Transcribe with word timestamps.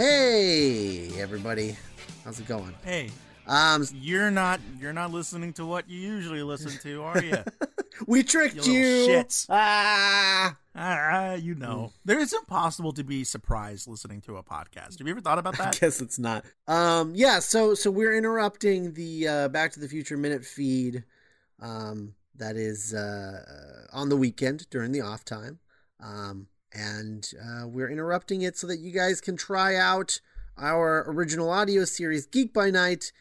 Hey, 0.00 1.10
everybody. 1.20 1.76
How's 2.24 2.40
it 2.40 2.46
going? 2.48 2.74
Hey, 2.82 3.10
Um, 3.46 3.86
you're 3.92 4.30
not 4.30 4.58
you're 4.78 4.94
not 4.94 5.12
listening 5.12 5.52
to 5.52 5.66
what 5.66 5.90
you 5.90 6.00
usually 6.00 6.42
listen 6.42 6.72
to, 6.80 7.02
are 7.02 7.22
you? 7.22 7.36
we 8.06 8.22
tricked 8.22 8.66
You 8.66 8.72
you. 8.72 9.08
shits. 9.08 9.44
Ah. 9.50 10.56
ah, 10.74 11.34
you 11.34 11.54
know, 11.54 11.92
there 12.06 12.18
it's 12.18 12.32
impossible 12.32 12.94
to 12.94 13.04
be 13.04 13.24
surprised 13.24 13.86
listening 13.86 14.22
to 14.22 14.38
a 14.38 14.42
podcast. 14.42 15.00
Have 15.00 15.06
you 15.06 15.10
ever 15.10 15.20
thought 15.20 15.38
about 15.38 15.58
that? 15.58 15.76
I 15.76 15.78
guess 15.78 16.00
it's 16.00 16.18
not. 16.18 16.46
Um, 16.66 17.12
yeah. 17.14 17.38
So, 17.38 17.74
so 17.74 17.90
we're 17.90 18.16
interrupting 18.16 18.94
the 18.94 19.28
uh, 19.28 19.48
Back 19.48 19.72
to 19.72 19.80
the 19.80 19.88
Future 19.88 20.16
minute 20.16 20.46
feed. 20.46 21.04
Um, 21.60 22.14
that 22.36 22.56
is 22.56 22.94
uh, 22.94 23.86
on 23.92 24.08
the 24.08 24.16
weekend 24.16 24.66
during 24.70 24.92
the 24.92 25.02
off 25.02 25.26
time. 25.26 25.58
Um, 26.02 26.46
and 26.72 27.30
uh, 27.42 27.66
we're 27.66 27.90
interrupting 27.90 28.42
it 28.42 28.56
so 28.56 28.66
that 28.66 28.78
you 28.78 28.92
guys 28.92 29.20
can 29.20 29.36
try 29.36 29.76
out 29.76 30.20
our 30.58 31.04
original 31.10 31.50
audio 31.50 31.84
series, 31.84 32.26
Geek 32.26 32.52
by 32.52 32.70
Night, 32.70 33.12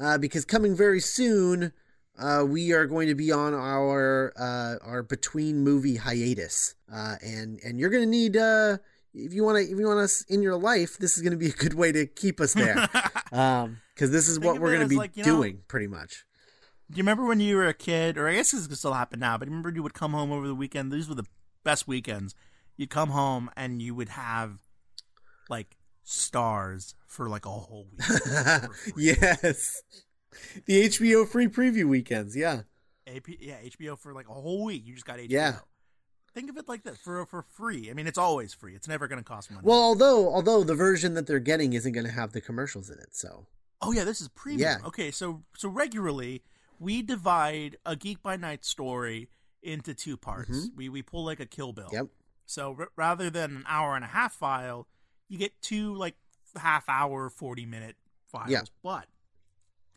uh, 0.00 0.18
because 0.18 0.44
coming 0.44 0.76
very 0.76 1.00
soon, 1.00 1.72
uh, 2.18 2.44
we 2.46 2.72
are 2.72 2.86
going 2.86 3.08
to 3.08 3.14
be 3.14 3.32
on 3.32 3.54
our 3.54 4.32
uh, 4.38 4.76
our 4.86 5.02
between 5.02 5.60
movie 5.64 5.96
hiatus, 5.96 6.74
uh, 6.92 7.16
and 7.22 7.60
and 7.64 7.78
you're 7.80 7.90
going 7.90 8.04
to 8.04 8.08
need 8.08 8.36
uh, 8.36 8.78
if 9.12 9.32
you 9.32 9.44
want 9.44 9.58
to 9.58 9.64
if 9.64 9.78
you 9.78 9.86
want 9.86 10.00
us 10.00 10.22
in 10.28 10.42
your 10.42 10.56
life, 10.56 10.98
this 10.98 11.16
is 11.16 11.22
going 11.22 11.32
to 11.32 11.36
be 11.38 11.48
a 11.48 11.52
good 11.52 11.74
way 11.74 11.90
to 11.92 12.06
keep 12.06 12.40
us 12.40 12.54
there, 12.54 12.88
um, 13.32 13.78
because 13.94 14.10
this 14.10 14.28
is 14.28 14.38
Think 14.38 14.46
what 14.52 14.60
we're 14.60 14.70
going 14.70 14.82
to 14.82 14.88
be 14.88 14.96
like, 14.96 15.16
you 15.16 15.24
know- 15.24 15.36
doing 15.36 15.62
pretty 15.68 15.86
much. 15.86 16.24
Do 16.90 16.98
you 16.98 17.02
remember 17.02 17.24
when 17.24 17.40
you 17.40 17.56
were 17.56 17.66
a 17.66 17.74
kid, 17.74 18.18
or 18.18 18.28
I 18.28 18.34
guess 18.34 18.50
this 18.50 18.66
could 18.66 18.76
still 18.76 18.92
happen 18.92 19.18
now, 19.18 19.38
but 19.38 19.48
remember 19.48 19.70
you 19.70 19.82
would 19.82 19.94
come 19.94 20.12
home 20.12 20.30
over 20.30 20.46
the 20.46 20.54
weekend? 20.54 20.92
These 20.92 21.08
were 21.08 21.14
the 21.14 21.24
best 21.64 21.88
weekends. 21.88 22.34
You'd 22.76 22.90
come 22.90 23.10
home 23.10 23.50
and 23.56 23.80
you 23.80 23.94
would 23.94 24.08
have 24.10 24.60
like 25.48 25.76
Starz 26.04 26.94
for 27.06 27.28
like 27.28 27.46
a 27.46 27.50
whole 27.50 27.88
week. 27.92 28.00
yes, 28.96 29.82
the 30.66 30.88
HBO 30.88 31.26
free 31.28 31.46
preview 31.48 31.84
weekends. 31.84 32.36
Yeah, 32.36 32.62
AP, 33.06 33.28
yeah, 33.40 33.56
HBO 33.62 33.98
for 33.98 34.12
like 34.12 34.28
a 34.28 34.32
whole 34.34 34.64
week. 34.64 34.82
You 34.86 34.94
just 34.94 35.06
got 35.06 35.18
HBO. 35.18 35.26
Yeah. 35.30 35.56
Think 36.34 36.50
of 36.50 36.56
it 36.56 36.68
like 36.68 36.82
this 36.82 36.98
for 36.98 37.24
for 37.26 37.42
free. 37.42 37.90
I 37.90 37.94
mean, 37.94 38.08
it's 38.08 38.18
always 38.18 38.52
free. 38.52 38.74
It's 38.74 38.88
never 38.88 39.06
going 39.06 39.20
to 39.20 39.24
cost 39.24 39.50
money. 39.52 39.62
well, 39.64 39.80
although 39.80 40.28
although 40.34 40.64
the 40.64 40.74
version 40.74 41.14
that 41.14 41.26
they're 41.28 41.38
getting 41.38 41.74
isn't 41.74 41.92
going 41.92 42.06
to 42.06 42.12
have 42.12 42.32
the 42.32 42.40
commercials 42.40 42.90
in 42.90 42.98
it, 42.98 43.10
so 43.14 43.46
oh 43.80 43.92
yeah, 43.92 44.02
this 44.02 44.20
is 44.20 44.28
premium. 44.28 44.60
Yeah. 44.80 44.86
Okay, 44.88 45.12
so 45.12 45.44
so 45.56 45.68
regularly 45.68 46.42
we 46.80 47.02
divide 47.02 47.76
a 47.86 47.94
Geek 47.94 48.20
by 48.20 48.36
Night 48.36 48.64
story 48.64 49.28
into 49.62 49.94
two 49.94 50.16
parts. 50.16 50.50
Mhm. 50.50 50.76
We 50.76 50.88
we 50.88 51.02
pull 51.02 51.24
like 51.24 51.38
a 51.38 51.46
Kill 51.46 51.72
Bill. 51.72 51.88
yep. 51.92 52.08
So 52.46 52.76
r- 52.78 52.88
rather 52.96 53.30
than 53.30 53.56
an 53.56 53.64
hour 53.68 53.96
and 53.96 54.04
a 54.04 54.08
half 54.08 54.32
file, 54.34 54.86
you 55.28 55.38
get 55.38 55.52
two 55.62 55.94
like 55.94 56.14
half 56.56 56.88
hour, 56.88 57.28
40 57.30 57.66
minute 57.66 57.96
files. 58.26 58.50
Yeah. 58.50 58.60
But 58.82 59.06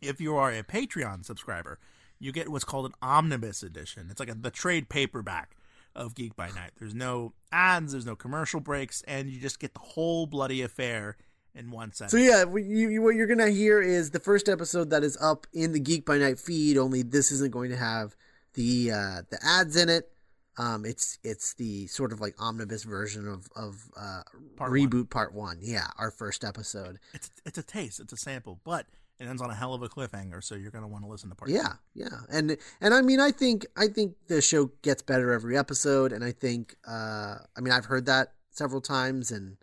if 0.00 0.20
you 0.20 0.36
are 0.36 0.50
a 0.52 0.62
Patreon 0.62 1.24
subscriber, 1.24 1.78
you 2.18 2.32
get 2.32 2.48
what's 2.48 2.64
called 2.64 2.86
an 2.86 2.92
omnibus 3.02 3.62
edition. 3.62 4.08
It's 4.10 4.20
like 4.20 4.30
a, 4.30 4.34
the 4.34 4.50
trade 4.50 4.88
paperback 4.88 5.56
of 5.94 6.14
Geek 6.14 6.36
by 6.36 6.48
Night. 6.50 6.72
There's 6.78 6.94
no 6.94 7.32
ads, 7.52 7.92
there's 7.92 8.06
no 8.06 8.16
commercial 8.16 8.60
breaks, 8.60 9.02
and 9.08 9.28
you 9.30 9.40
just 9.40 9.58
get 9.60 9.74
the 9.74 9.80
whole 9.80 10.26
bloody 10.26 10.62
affair 10.62 11.16
in 11.54 11.70
one 11.70 11.92
sentence. 11.92 12.12
So 12.12 12.18
yeah, 12.18 12.44
what 12.44 12.62
you, 12.64 12.88
you- 12.88 13.02
what 13.02 13.14
you're 13.16 13.26
gonna 13.26 13.50
hear 13.50 13.80
is 13.80 14.10
the 14.10 14.20
first 14.20 14.48
episode 14.48 14.90
that 14.90 15.02
is 15.04 15.16
up 15.20 15.46
in 15.52 15.72
the 15.72 15.80
Geek 15.80 16.04
by 16.04 16.18
Night 16.18 16.38
feed. 16.38 16.76
Only 16.78 17.02
this 17.02 17.30
isn't 17.32 17.50
going 17.52 17.70
to 17.70 17.76
have 17.76 18.14
the 18.54 18.90
uh, 18.92 19.22
the 19.30 19.38
ads 19.44 19.76
in 19.76 19.88
it. 19.88 20.10
Um, 20.58 20.84
it's 20.84 21.18
it's 21.22 21.54
the 21.54 21.86
sort 21.86 22.12
of 22.12 22.20
like 22.20 22.34
omnibus 22.38 22.82
version 22.82 23.26
of 23.28 23.48
of 23.56 23.88
uh, 23.96 24.22
Part 24.56 24.72
reboot 24.72 25.08
part 25.08 25.32
one. 25.32 25.58
Yeah, 25.62 25.86
our 25.98 26.10
first 26.10 26.44
episode. 26.44 26.98
It's, 27.14 27.30
it's 27.46 27.58
a 27.58 27.62
taste, 27.62 28.00
it's 28.00 28.12
a 28.12 28.16
sample, 28.16 28.60
but 28.64 28.86
it 29.20 29.26
ends 29.26 29.40
on 29.40 29.50
a 29.50 29.54
hell 29.54 29.74
of 29.74 29.82
a 29.82 29.88
cliffhanger, 29.88 30.42
so 30.42 30.54
you're 30.54 30.70
going 30.70 30.82
to 30.82 30.88
want 30.88 31.04
to 31.04 31.10
listen 31.10 31.28
to 31.28 31.34
part 31.34 31.50
Yeah, 31.50 31.74
yeah, 31.94 32.08
and 32.30 32.56
and 32.80 32.92
I 32.94 33.02
mean, 33.02 33.20
I 33.20 33.30
think 33.30 33.66
I 33.76 33.86
think 33.88 34.14
the 34.26 34.40
show 34.42 34.70
gets 34.82 35.02
better 35.02 35.32
every 35.32 35.56
episode, 35.56 36.12
and 36.12 36.24
I 36.24 36.32
think 36.32 36.76
uh, 36.86 37.36
I 37.56 37.60
mean, 37.60 37.72
I've 37.72 37.86
heard 37.86 38.06
that 38.06 38.32
several 38.50 38.80
times, 38.80 39.30
and 39.30 39.56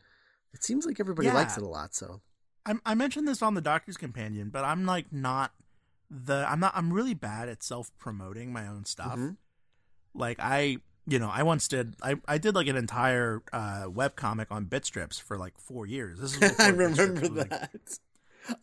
it 0.53 0.63
seems 0.63 0.85
like 0.85 0.99
everybody 0.99 1.29
likes 1.29 1.57
it 1.57 1.63
a 1.63 1.67
lot. 1.67 1.93
So 1.93 2.21
I, 2.65 2.75
I 2.85 2.95
mentioned 2.95 3.27
this 3.27 3.41
on 3.41 3.53
the 3.53 3.61
Doctor's 3.61 3.97
Companion, 3.97 4.49
but 4.49 4.63
I'm 4.63 4.85
like 4.85 5.11
not 5.11 5.51
the 6.09 6.45
I'm 6.49 6.59
not 6.59 6.73
I'm 6.75 6.93
really 6.93 7.13
bad 7.13 7.49
at 7.49 7.63
self 7.63 7.91
promoting 7.97 8.53
my 8.53 8.67
own 8.67 8.85
stuff. 8.85 9.17
Mhm. 9.17 9.37
Like 10.15 10.37
I 10.39 10.77
you 11.07 11.19
know 11.19 11.29
I 11.31 11.43
once 11.43 11.67
did 11.67 11.95
I, 12.01 12.15
I 12.27 12.37
did 12.37 12.55
like 12.55 12.67
an 12.67 12.75
entire 12.77 13.43
uh, 13.53 13.85
web 13.89 14.15
comic 14.15 14.47
on 14.51 14.65
Bitstrips 14.65 15.21
for 15.21 15.37
like 15.37 15.57
four 15.59 15.85
years. 15.85 16.19
This 16.19 16.41
is 16.41 16.59
I 16.59 16.69
remember 16.69 17.21
was, 17.21 17.29
like- 17.31 17.49
that. 17.49 17.99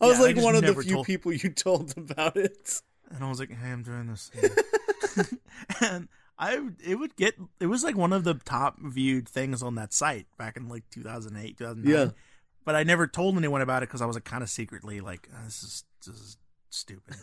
I 0.01 0.07
was 0.07 0.17
Yeah, 0.17 0.23
like 0.23 0.35
just 0.35 0.45
one 0.45 0.55
of 0.55 0.61
the 0.63 0.73
few 0.81 0.93
told- 0.95 1.05
people 1.05 1.33
you 1.33 1.49
told 1.49 1.93
about 1.97 2.37
it. 2.37 2.81
and 3.11 3.23
I 3.23 3.29
was 3.29 3.39
like, 3.39 3.51
hey, 3.51 3.69
I'm 3.69 3.83
doing 3.83 4.07
this, 4.07 4.31
and 5.81 6.07
I 6.39 6.59
it 6.83 6.95
would 6.95 7.15
get 7.15 7.35
it 7.59 7.67
was 7.67 7.83
like 7.83 7.95
one 7.97 8.13
of 8.13 8.23
the 8.23 8.33
top 8.35 8.77
viewed 8.81 9.27
things 9.29 9.61
on 9.61 9.75
that 9.75 9.93
site 9.93 10.25
back 10.37 10.57
in 10.57 10.67
like 10.69 10.83
2008 10.89 11.57
2009. 11.57 11.93
Yeah. 12.07 12.11
but 12.65 12.75
I 12.75 12.83
never 12.83 13.07
told 13.07 13.37
anyone 13.37 13.61
about 13.61 13.83
it 13.83 13.89
because 13.89 14.01
I 14.01 14.05
was 14.05 14.15
like 14.15 14.23
kind 14.23 14.41
of 14.41 14.49
secretly 14.49 14.99
like 15.01 15.29
"Oh, 15.33 15.43
this 15.45 15.61
is 15.63 15.83
this 16.05 16.15
is 16.15 16.37
stupid. 16.69 17.15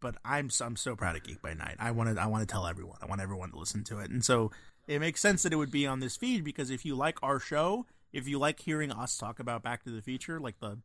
But 0.00 0.16
I'm 0.24 0.50
so, 0.50 0.66
I'm 0.66 0.76
so 0.76 0.94
proud 0.96 1.16
of 1.16 1.22
Geek 1.24 1.42
by 1.42 1.54
Night. 1.54 1.76
I 1.78 1.90
wanted 1.90 2.18
I 2.18 2.26
want 2.26 2.46
to 2.48 2.52
tell 2.52 2.66
everyone. 2.66 2.98
I 3.02 3.06
want 3.06 3.20
everyone 3.20 3.50
to 3.52 3.58
listen 3.58 3.84
to 3.84 3.98
it, 4.00 4.10
and 4.10 4.24
so 4.24 4.50
it 4.86 5.00
makes 5.00 5.20
sense 5.20 5.42
that 5.42 5.52
it 5.52 5.56
would 5.56 5.70
be 5.70 5.86
on 5.86 6.00
this 6.00 6.16
feed 6.16 6.44
because 6.44 6.70
if 6.70 6.84
you 6.84 6.94
like 6.94 7.18
our 7.22 7.38
show, 7.40 7.86
if 8.12 8.26
you 8.28 8.38
like 8.38 8.60
hearing 8.60 8.90
us 8.92 9.16
talk 9.18 9.38
about 9.40 9.62
Back 9.62 9.84
to 9.84 9.90
the 9.90 10.02
Future, 10.02 10.40
like 10.40 10.58
the 10.60 10.78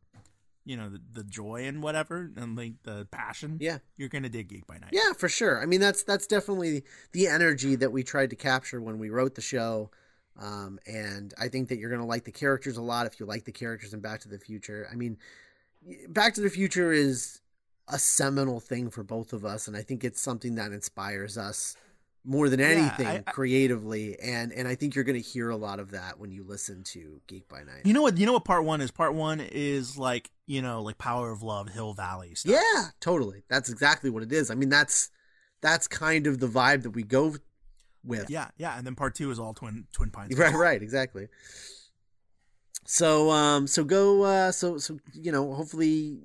you 0.66 0.76
know 0.76 0.88
the, 0.88 1.00
the 1.12 1.24
joy 1.24 1.64
and 1.66 1.82
whatever 1.82 2.30
and 2.36 2.56
like 2.56 2.74
the 2.84 3.06
passion, 3.10 3.58
Yeah. 3.60 3.78
you're 3.96 4.08
gonna 4.08 4.28
dig 4.28 4.48
Geek 4.48 4.66
by 4.66 4.78
Night. 4.78 4.90
Yeah, 4.92 5.12
for 5.16 5.28
sure. 5.28 5.60
I 5.62 5.66
mean, 5.66 5.80
that's 5.80 6.02
that's 6.02 6.26
definitely 6.26 6.84
the 7.12 7.26
energy 7.28 7.76
that 7.76 7.92
we 7.92 8.02
tried 8.02 8.30
to 8.30 8.36
capture 8.36 8.80
when 8.80 8.98
we 8.98 9.10
wrote 9.10 9.34
the 9.34 9.42
show. 9.42 9.90
Um, 10.36 10.80
and 10.84 11.32
I 11.40 11.46
think 11.46 11.68
that 11.68 11.78
you're 11.78 11.90
going 11.90 12.00
to 12.00 12.06
like 12.08 12.24
the 12.24 12.32
characters 12.32 12.76
a 12.76 12.82
lot 12.82 13.06
if 13.06 13.20
you 13.20 13.26
like 13.26 13.44
the 13.44 13.52
characters 13.52 13.94
in 13.94 14.00
Back 14.00 14.18
to 14.22 14.28
the 14.28 14.40
Future. 14.40 14.88
I 14.90 14.96
mean, 14.96 15.16
Back 16.08 16.34
to 16.34 16.40
the 16.40 16.50
Future 16.50 16.90
is 16.92 17.40
a 17.88 17.98
seminal 17.98 18.60
thing 18.60 18.90
for 18.90 19.02
both 19.02 19.32
of 19.32 19.44
us, 19.44 19.68
and 19.68 19.76
I 19.76 19.82
think 19.82 20.04
it's 20.04 20.20
something 20.20 20.54
that 20.54 20.72
inspires 20.72 21.36
us 21.36 21.76
more 22.26 22.48
than 22.48 22.58
anything 22.60 23.06
I- 23.06 23.16
I- 23.26 23.32
creatively. 23.32 24.18
And 24.18 24.50
and 24.52 24.66
I 24.66 24.74
think 24.74 24.94
you're 24.94 25.04
going 25.04 25.20
to 25.22 25.28
hear 25.28 25.50
a 25.50 25.56
lot 25.56 25.78
of 25.78 25.90
that 25.90 26.18
when 26.18 26.30
you 26.30 26.42
listen 26.44 26.82
to 26.84 27.20
Geek 27.26 27.48
by 27.48 27.62
Night. 27.64 27.82
You 27.84 27.92
know 27.92 28.00
what? 28.02 28.16
You 28.16 28.24
know 28.24 28.32
what 28.32 28.46
part 28.46 28.64
one 28.64 28.80
is. 28.80 28.90
Part 28.90 29.14
one 29.14 29.40
is 29.40 29.98
like 29.98 30.30
you 30.46 30.62
know 30.62 30.80
like 30.82 30.96
Power 30.96 31.30
of 31.30 31.42
Love, 31.42 31.68
Hill 31.68 31.92
Valley 31.92 32.34
stuff. 32.34 32.52
Yeah, 32.54 32.84
totally. 33.00 33.44
That's 33.48 33.68
exactly 33.68 34.08
what 34.08 34.22
it 34.22 34.32
is. 34.32 34.50
I 34.50 34.54
mean, 34.54 34.70
that's 34.70 35.10
that's 35.60 35.86
kind 35.86 36.26
of 36.26 36.40
the 36.40 36.46
vibe 36.48 36.82
that 36.84 36.90
we 36.90 37.02
go 37.02 37.36
with. 38.02 38.28
yeah, 38.30 38.48
yeah. 38.56 38.76
And 38.76 38.86
then 38.86 38.94
part 38.94 39.14
two 39.14 39.30
is 39.30 39.38
all 39.38 39.52
Twin 39.52 39.86
Twin 39.92 40.10
Pines. 40.10 40.34
Right, 40.38 40.54
right, 40.54 40.82
exactly. 40.82 41.28
So, 42.86 43.30
um, 43.30 43.66
so 43.66 43.82
go, 43.84 44.22
uh, 44.24 44.52
so, 44.52 44.76
so 44.78 44.98
you 45.14 45.32
know, 45.32 45.54
hopefully, 45.54 46.18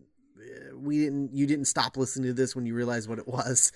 we 0.75 0.99
didn't, 0.99 1.33
you 1.33 1.45
didn't 1.45 1.65
stop 1.65 1.97
listening 1.97 2.27
to 2.27 2.33
this 2.33 2.55
when 2.55 2.65
you 2.65 2.73
realized 2.73 3.09
what 3.09 3.19
it 3.19 3.27
was, 3.27 3.71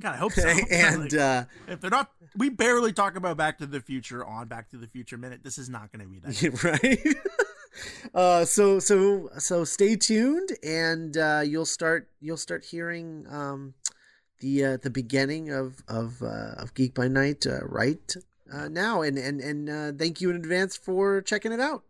God, 0.00 0.14
I 0.14 0.16
hope 0.16 0.32
so. 0.32 0.48
and 0.70 1.12
Like, 1.12 1.20
uh, 1.20 1.44
if 1.68 1.80
they're 1.80 1.90
not, 1.90 2.10
we 2.36 2.50
barely 2.50 2.92
talk 2.92 3.16
about 3.16 3.36
Back 3.36 3.58
to 3.58 3.66
the 3.66 3.80
Future 3.80 4.24
on 4.24 4.48
Back 4.48 4.70
to 4.70 4.76
the 4.76 4.86
Future 4.86 5.16
Minute. 5.16 5.40
This 5.42 5.58
is 5.58 5.68
not 5.68 5.92
going 5.92 6.04
to 6.04 6.08
be 6.08 6.18
that. 6.20 6.64
right. 6.64 7.16
uh, 8.14 8.44
so, 8.44 8.78
so, 8.78 9.30
so 9.38 9.64
stay 9.64 9.96
tuned, 9.96 10.50
and 10.62 11.16
uh, 11.16 11.42
you'll 11.44 11.66
start, 11.66 12.08
you'll 12.20 12.36
start 12.36 12.64
hearing 12.64 13.26
um, 13.30 13.74
the 14.40 14.64
uh, 14.64 14.76
the 14.82 14.90
beginning 14.90 15.50
of 15.50 15.82
of 15.88 16.22
uh, 16.22 16.54
of 16.58 16.74
Geek 16.74 16.94
by 16.94 17.08
Night 17.08 17.46
uh, 17.46 17.64
right 17.64 18.14
uh, 18.52 18.68
now, 18.68 19.00
and 19.00 19.16
and 19.16 19.40
and 19.40 19.70
uh, 19.70 19.92
thank 19.96 20.20
you 20.20 20.28
in 20.28 20.36
advance 20.36 20.76
for 20.76 21.22
checking 21.22 21.52
it 21.52 21.60
out. 21.60 21.84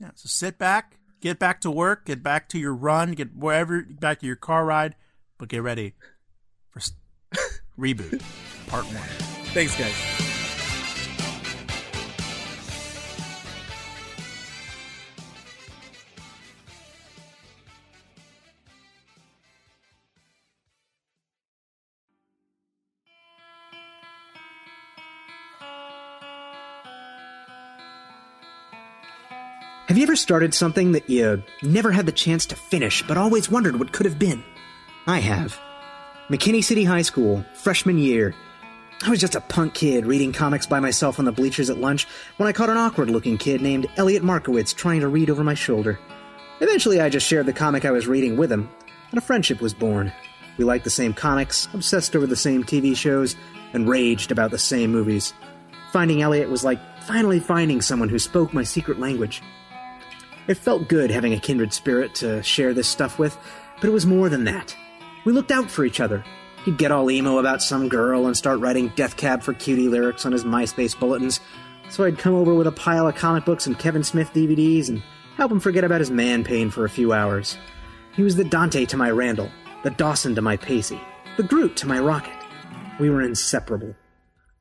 Yeah. 0.00 0.10
So 0.14 0.26
sit 0.26 0.58
back, 0.58 0.96
get 1.20 1.38
back 1.38 1.60
to 1.62 1.70
work, 1.70 2.06
get 2.06 2.22
back 2.22 2.48
to 2.50 2.58
your 2.58 2.74
run, 2.74 3.12
get 3.12 3.36
wherever, 3.36 3.82
back 3.82 4.20
to 4.20 4.26
your 4.26 4.36
car 4.36 4.64
ride, 4.64 4.94
but 5.38 5.48
get 5.48 5.62
ready 5.62 5.94
for 6.70 6.80
reboot 7.78 8.22
part 8.66 8.84
one. 8.86 9.08
Thanks, 9.52 9.76
guys. 9.76 10.29
Ever 30.10 30.16
started 30.16 30.52
something 30.52 30.90
that 30.90 31.08
you 31.08 31.40
never 31.62 31.92
had 31.92 32.04
the 32.04 32.10
chance 32.10 32.44
to 32.44 32.56
finish, 32.56 33.00
but 33.06 33.16
always 33.16 33.48
wondered 33.48 33.78
what 33.78 33.92
could 33.92 34.06
have 34.06 34.18
been? 34.18 34.42
I 35.06 35.20
have. 35.20 35.56
McKinney 36.28 36.64
City 36.64 36.82
High 36.82 37.02
School, 37.02 37.44
freshman 37.54 37.96
year. 37.96 38.34
I 39.04 39.10
was 39.10 39.20
just 39.20 39.36
a 39.36 39.40
punk 39.40 39.74
kid 39.74 40.06
reading 40.06 40.32
comics 40.32 40.66
by 40.66 40.80
myself 40.80 41.20
on 41.20 41.26
the 41.26 41.30
bleachers 41.30 41.70
at 41.70 41.78
lunch 41.78 42.08
when 42.38 42.48
I 42.48 42.52
caught 42.52 42.70
an 42.70 42.76
awkward 42.76 43.08
looking 43.08 43.38
kid 43.38 43.62
named 43.62 43.86
Elliot 43.96 44.24
Markowitz 44.24 44.72
trying 44.72 44.98
to 44.98 45.06
read 45.06 45.30
over 45.30 45.44
my 45.44 45.54
shoulder. 45.54 45.96
Eventually, 46.58 47.00
I 47.00 47.08
just 47.08 47.28
shared 47.28 47.46
the 47.46 47.52
comic 47.52 47.84
I 47.84 47.92
was 47.92 48.08
reading 48.08 48.36
with 48.36 48.50
him, 48.50 48.68
and 49.12 49.18
a 49.18 49.20
friendship 49.20 49.60
was 49.60 49.74
born. 49.74 50.12
We 50.56 50.64
liked 50.64 50.82
the 50.82 50.90
same 50.90 51.14
comics, 51.14 51.68
obsessed 51.72 52.16
over 52.16 52.26
the 52.26 52.34
same 52.34 52.64
TV 52.64 52.96
shows, 52.96 53.36
and 53.72 53.88
raged 53.88 54.32
about 54.32 54.50
the 54.50 54.58
same 54.58 54.90
movies. 54.90 55.32
Finding 55.92 56.20
Elliot 56.20 56.50
was 56.50 56.64
like 56.64 56.80
finally 57.04 57.38
finding 57.38 57.80
someone 57.80 58.08
who 58.08 58.18
spoke 58.18 58.52
my 58.52 58.64
secret 58.64 58.98
language. 58.98 59.40
It 60.50 60.56
felt 60.56 60.88
good 60.88 61.12
having 61.12 61.32
a 61.32 61.38
kindred 61.38 61.72
spirit 61.72 62.12
to 62.16 62.42
share 62.42 62.74
this 62.74 62.88
stuff 62.88 63.20
with, 63.20 63.38
but 63.76 63.86
it 63.86 63.92
was 63.92 64.04
more 64.04 64.28
than 64.28 64.42
that. 64.44 64.76
We 65.24 65.32
looked 65.32 65.52
out 65.52 65.70
for 65.70 65.84
each 65.84 66.00
other. 66.00 66.24
He'd 66.64 66.76
get 66.76 66.90
all 66.90 67.08
emo 67.08 67.38
about 67.38 67.62
some 67.62 67.88
girl 67.88 68.26
and 68.26 68.36
start 68.36 68.58
writing 68.58 68.92
Death 68.96 69.16
Cab 69.16 69.44
for 69.44 69.54
Cutie 69.54 69.86
lyrics 69.86 70.26
on 70.26 70.32
his 70.32 70.42
MySpace 70.42 70.98
bulletins, 70.98 71.38
so 71.88 72.02
I'd 72.02 72.18
come 72.18 72.34
over 72.34 72.52
with 72.52 72.66
a 72.66 72.72
pile 72.72 73.06
of 73.06 73.14
comic 73.14 73.44
books 73.44 73.68
and 73.68 73.78
Kevin 73.78 74.02
Smith 74.02 74.32
DVDs 74.32 74.88
and 74.88 75.04
help 75.36 75.52
him 75.52 75.60
forget 75.60 75.84
about 75.84 76.00
his 76.00 76.10
man 76.10 76.42
pain 76.42 76.68
for 76.68 76.84
a 76.84 76.90
few 76.90 77.12
hours. 77.12 77.56
He 78.16 78.24
was 78.24 78.34
the 78.34 78.42
Dante 78.42 78.86
to 78.86 78.96
my 78.96 79.08
Randall, 79.12 79.52
the 79.84 79.90
Dawson 79.90 80.34
to 80.34 80.42
my 80.42 80.56
Pacey, 80.56 81.00
the 81.36 81.44
Groot 81.44 81.76
to 81.76 81.86
my 81.86 82.00
Rocket. 82.00 82.34
We 82.98 83.08
were 83.08 83.22
inseparable. 83.22 83.94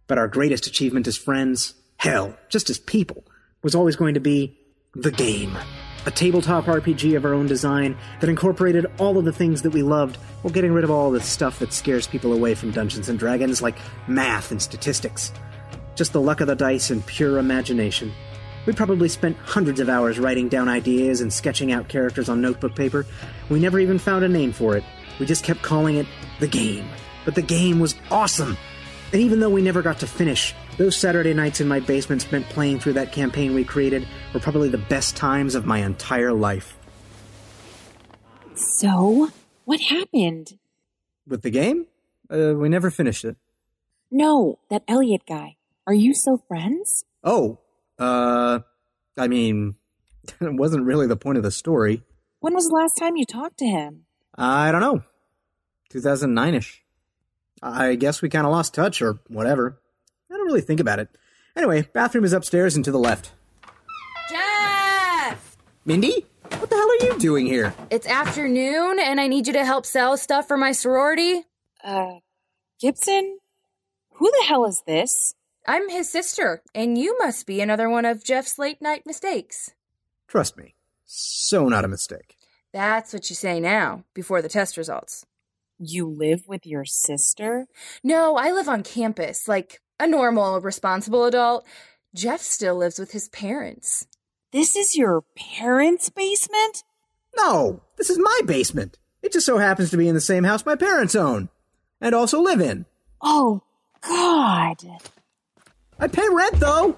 But 0.05 0.19
our 0.19 0.27
greatest 0.27 0.67
achievement 0.67 1.07
as 1.07 1.17
friends, 1.17 1.73
hell, 1.97 2.37
just 2.47 2.69
as 2.69 2.77
people, 2.77 3.23
was 3.63 3.73
always 3.73 3.95
going 3.95 4.13
to 4.13 4.19
be 4.19 4.55
the 4.93 5.11
game. 5.11 5.57
A 6.05 6.11
tabletop 6.11 6.65
RPG 6.65 7.17
of 7.17 7.25
our 7.25 7.33
own 7.33 7.47
design 7.47 7.97
that 8.21 8.29
incorporated 8.29 8.85
all 8.99 9.17
of 9.17 9.25
the 9.25 9.33
things 9.33 9.63
that 9.63 9.71
we 9.71 9.83
loved 9.83 10.15
while 10.41 10.53
getting 10.53 10.71
rid 10.71 10.85
of 10.85 10.91
all 10.91 11.11
the 11.11 11.19
stuff 11.19 11.59
that 11.59 11.73
scares 11.73 12.07
people 12.07 12.31
away 12.31 12.55
from 12.55 12.71
Dungeons 12.71 13.09
and 13.09 13.19
Dragons, 13.19 13.61
like 13.61 13.77
math 14.07 14.51
and 14.51 14.61
statistics. 14.61 15.33
Just 15.95 16.13
the 16.13 16.21
luck 16.21 16.39
of 16.39 16.47
the 16.47 16.55
dice 16.55 16.89
and 16.89 17.05
pure 17.05 17.37
imagination. 17.37 18.13
We 18.65 18.71
probably 18.71 19.09
spent 19.09 19.35
hundreds 19.37 19.81
of 19.81 19.89
hours 19.89 20.19
writing 20.19 20.47
down 20.47 20.69
ideas 20.69 21.19
and 21.19 21.33
sketching 21.33 21.71
out 21.73 21.89
characters 21.89 22.29
on 22.29 22.41
notebook 22.41 22.75
paper. 22.75 23.05
We 23.49 23.59
never 23.59 23.79
even 23.79 23.99
found 23.99 24.23
a 24.23 24.29
name 24.29 24.53
for 24.53 24.77
it. 24.77 24.85
We 25.19 25.25
just 25.25 25.43
kept 25.43 25.61
calling 25.61 25.97
it 25.97 26.07
the 26.39 26.47
game. 26.47 26.87
But 27.25 27.35
the 27.35 27.41
game 27.41 27.79
was 27.79 27.95
awesome! 28.09 28.57
And 29.11 29.21
even 29.21 29.39
though 29.39 29.49
we 29.49 29.61
never 29.61 29.81
got 29.81 29.99
to 29.99 30.07
finish, 30.07 30.55
those 30.79 30.95
Saturday 30.95 31.33
nights 31.33 31.59
in 31.59 31.67
my 31.67 31.81
basement 31.81 32.21
spent 32.21 32.47
playing 32.47 32.79
through 32.79 32.93
that 32.93 33.11
campaign 33.11 33.53
we 33.53 33.65
created 33.65 34.07
were 34.33 34.39
probably 34.39 34.69
the 34.69 34.77
best 34.77 35.17
times 35.17 35.53
of 35.53 35.65
my 35.65 35.79
entire 35.79 36.31
life. 36.31 36.77
So, 38.55 39.29
what 39.65 39.81
happened? 39.81 40.57
With 41.27 41.41
the 41.41 41.49
game? 41.49 41.85
Uh, 42.31 42.53
we 42.55 42.69
never 42.69 42.89
finished 42.89 43.25
it. 43.25 43.35
No, 44.09 44.59
that 44.69 44.83
Elliot 44.87 45.23
guy. 45.27 45.57
Are 45.85 45.93
you 45.93 46.13
still 46.13 46.43
friends? 46.47 47.03
Oh, 47.25 47.59
uh, 47.99 48.59
I 49.17 49.27
mean, 49.27 49.75
it 50.41 50.53
wasn't 50.53 50.85
really 50.85 51.07
the 51.07 51.17
point 51.17 51.37
of 51.37 51.43
the 51.43 51.51
story. 51.51 52.03
When 52.39 52.53
was 52.53 52.67
the 52.67 52.75
last 52.75 52.93
time 52.97 53.17
you 53.17 53.25
talked 53.25 53.57
to 53.59 53.65
him? 53.65 54.05
I 54.33 54.71
don't 54.71 54.81
know. 54.81 55.03
2009 55.89 56.55
ish. 56.55 56.83
I 57.61 57.95
guess 57.95 58.21
we 58.21 58.29
kind 58.29 58.45
of 58.45 58.53
lost 58.53 58.73
touch 58.73 59.01
or 59.01 59.19
whatever. 59.27 59.77
I 60.49 60.51
don't 60.51 60.55
really 60.55 60.65
think 60.65 60.79
about 60.79 60.97
it. 60.97 61.09
Anyway, 61.55 61.87
bathroom 61.93 62.23
is 62.23 62.33
upstairs 62.33 62.75
and 62.75 62.83
to 62.83 62.91
the 62.91 62.97
left. 62.97 63.33
Jeff! 64.31 65.57
Mindy? 65.85 66.25
What 66.41 66.71
the 66.71 66.75
hell 66.75 66.89
are 66.89 67.05
you 67.05 67.19
doing 67.19 67.45
here? 67.45 67.71
It's 67.91 68.07
afternoon 68.07 68.97
and 68.99 69.21
I 69.21 69.27
need 69.27 69.45
you 69.45 69.53
to 69.53 69.63
help 69.63 69.85
sell 69.85 70.17
stuff 70.17 70.47
for 70.47 70.57
my 70.57 70.71
sorority. 70.71 71.43
Uh, 71.83 72.13
Gibson? 72.81 73.37
Who 74.13 74.31
the 74.39 74.45
hell 74.47 74.65
is 74.65 74.81
this? 74.87 75.35
I'm 75.67 75.87
his 75.87 76.09
sister, 76.09 76.63
and 76.73 76.97
you 76.97 77.15
must 77.19 77.45
be 77.45 77.61
another 77.61 77.87
one 77.87 78.05
of 78.05 78.23
Jeff's 78.23 78.57
late 78.57 78.81
night 78.81 79.03
mistakes. 79.05 79.69
Trust 80.27 80.57
me. 80.57 80.73
So 81.05 81.69
not 81.69 81.85
a 81.85 81.87
mistake. 81.87 82.37
That's 82.73 83.13
what 83.13 83.29
you 83.29 83.35
say 83.35 83.59
now, 83.59 84.03
before 84.15 84.41
the 84.41 84.49
test 84.49 84.77
results. 84.77 85.27
You 85.77 86.07
live 86.07 86.47
with 86.47 86.65
your 86.65 86.85
sister? 86.85 87.67
No, 88.03 88.35
I 88.35 88.51
live 88.51 88.67
on 88.67 88.81
campus, 88.81 89.47
like 89.47 89.79
a 89.99 90.07
normal, 90.07 90.59
responsible 90.61 91.25
adult. 91.25 91.65
Jeff 92.15 92.41
still 92.41 92.75
lives 92.75 92.97
with 92.97 93.11
his 93.11 93.29
parents. 93.29 94.07
This 94.51 94.75
is 94.75 94.95
your 94.95 95.23
parents' 95.35 96.09
basement? 96.09 96.83
No, 97.37 97.81
this 97.97 98.09
is 98.09 98.17
my 98.17 98.41
basement. 98.45 98.97
It 99.21 99.33
just 99.33 99.45
so 99.45 99.57
happens 99.57 99.91
to 99.91 99.97
be 99.97 100.07
in 100.07 100.15
the 100.15 100.21
same 100.21 100.43
house 100.43 100.65
my 100.65 100.75
parents 100.75 101.13
own 101.13 101.49
and 102.01 102.15
also 102.15 102.41
live 102.41 102.61
in. 102.61 102.85
Oh, 103.21 103.61
God. 104.01 104.77
I 105.99 106.07
pay 106.07 106.27
rent, 106.31 106.59
though. 106.59 106.97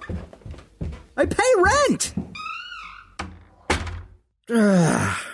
I 1.17 1.25
pay 1.25 1.43
rent. 1.57 2.13
Ugh. 4.49 5.17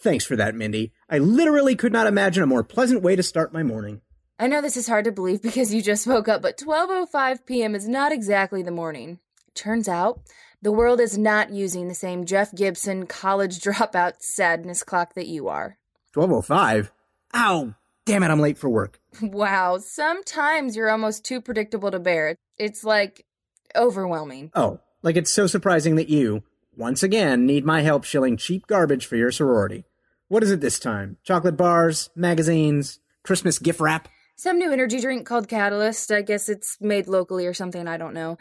Thanks 0.00 0.24
for 0.24 0.36
that, 0.36 0.54
Mindy. 0.54 0.92
I 1.10 1.18
literally 1.18 1.74
could 1.74 1.92
not 1.92 2.06
imagine 2.06 2.42
a 2.42 2.46
more 2.46 2.62
pleasant 2.62 3.02
way 3.02 3.16
to 3.16 3.22
start 3.22 3.52
my 3.52 3.64
morning. 3.64 4.00
I 4.40 4.46
know 4.46 4.60
this 4.60 4.76
is 4.76 4.86
hard 4.86 5.04
to 5.06 5.12
believe 5.12 5.42
because 5.42 5.74
you 5.74 5.82
just 5.82 6.06
woke 6.06 6.28
up, 6.28 6.42
but 6.42 6.56
12:05 6.56 7.44
p.m. 7.44 7.74
is 7.74 7.88
not 7.88 8.12
exactly 8.12 8.62
the 8.62 8.70
morning. 8.70 9.18
Turns 9.54 9.88
out, 9.88 10.20
the 10.62 10.70
world 10.70 11.00
is 11.00 11.18
not 11.18 11.50
using 11.50 11.88
the 11.88 11.94
same 11.94 12.24
Jeff 12.24 12.54
Gibson 12.54 13.06
college 13.06 13.58
dropout 13.64 14.14
sadness 14.20 14.84
clock 14.84 15.14
that 15.14 15.26
you 15.26 15.48
are. 15.48 15.78
1205? 16.14 16.92
Ow! 17.34 17.74
Damn 18.04 18.22
it, 18.22 18.30
I'm 18.30 18.40
late 18.40 18.58
for 18.58 18.68
work. 18.70 19.00
Wow, 19.20 19.78
sometimes 19.78 20.76
you're 20.76 20.88
almost 20.88 21.24
too 21.24 21.40
predictable 21.40 21.90
to 21.90 21.98
bear. 21.98 22.36
It's 22.56 22.84
like 22.84 23.26
overwhelming. 23.76 24.50
Oh, 24.54 24.80
like 25.02 25.16
it's 25.16 25.32
so 25.32 25.46
surprising 25.46 25.96
that 25.96 26.08
you, 26.08 26.42
once 26.76 27.02
again, 27.02 27.44
need 27.44 27.66
my 27.66 27.82
help 27.82 28.04
shilling 28.04 28.36
cheap 28.36 28.66
garbage 28.66 29.04
for 29.04 29.16
your 29.16 29.30
sorority. 29.32 29.84
What 30.28 30.42
is 30.42 30.50
it 30.50 30.60
this 30.60 30.78
time? 30.78 31.16
Chocolate 31.24 31.56
bars, 31.56 32.08
magazines, 32.14 33.00
Christmas 33.24 33.58
gift 33.58 33.80
wrap? 33.80 34.08
Some 34.40 34.60
new 34.60 34.70
energy 34.72 35.00
drink 35.00 35.26
called 35.26 35.48
Catalyst. 35.48 36.12
I 36.12 36.22
guess 36.22 36.48
it's 36.48 36.76
made 36.80 37.08
locally 37.08 37.44
or 37.44 37.52
something, 37.52 37.88
I 37.88 37.96
don't 37.96 38.14
know. 38.14 38.38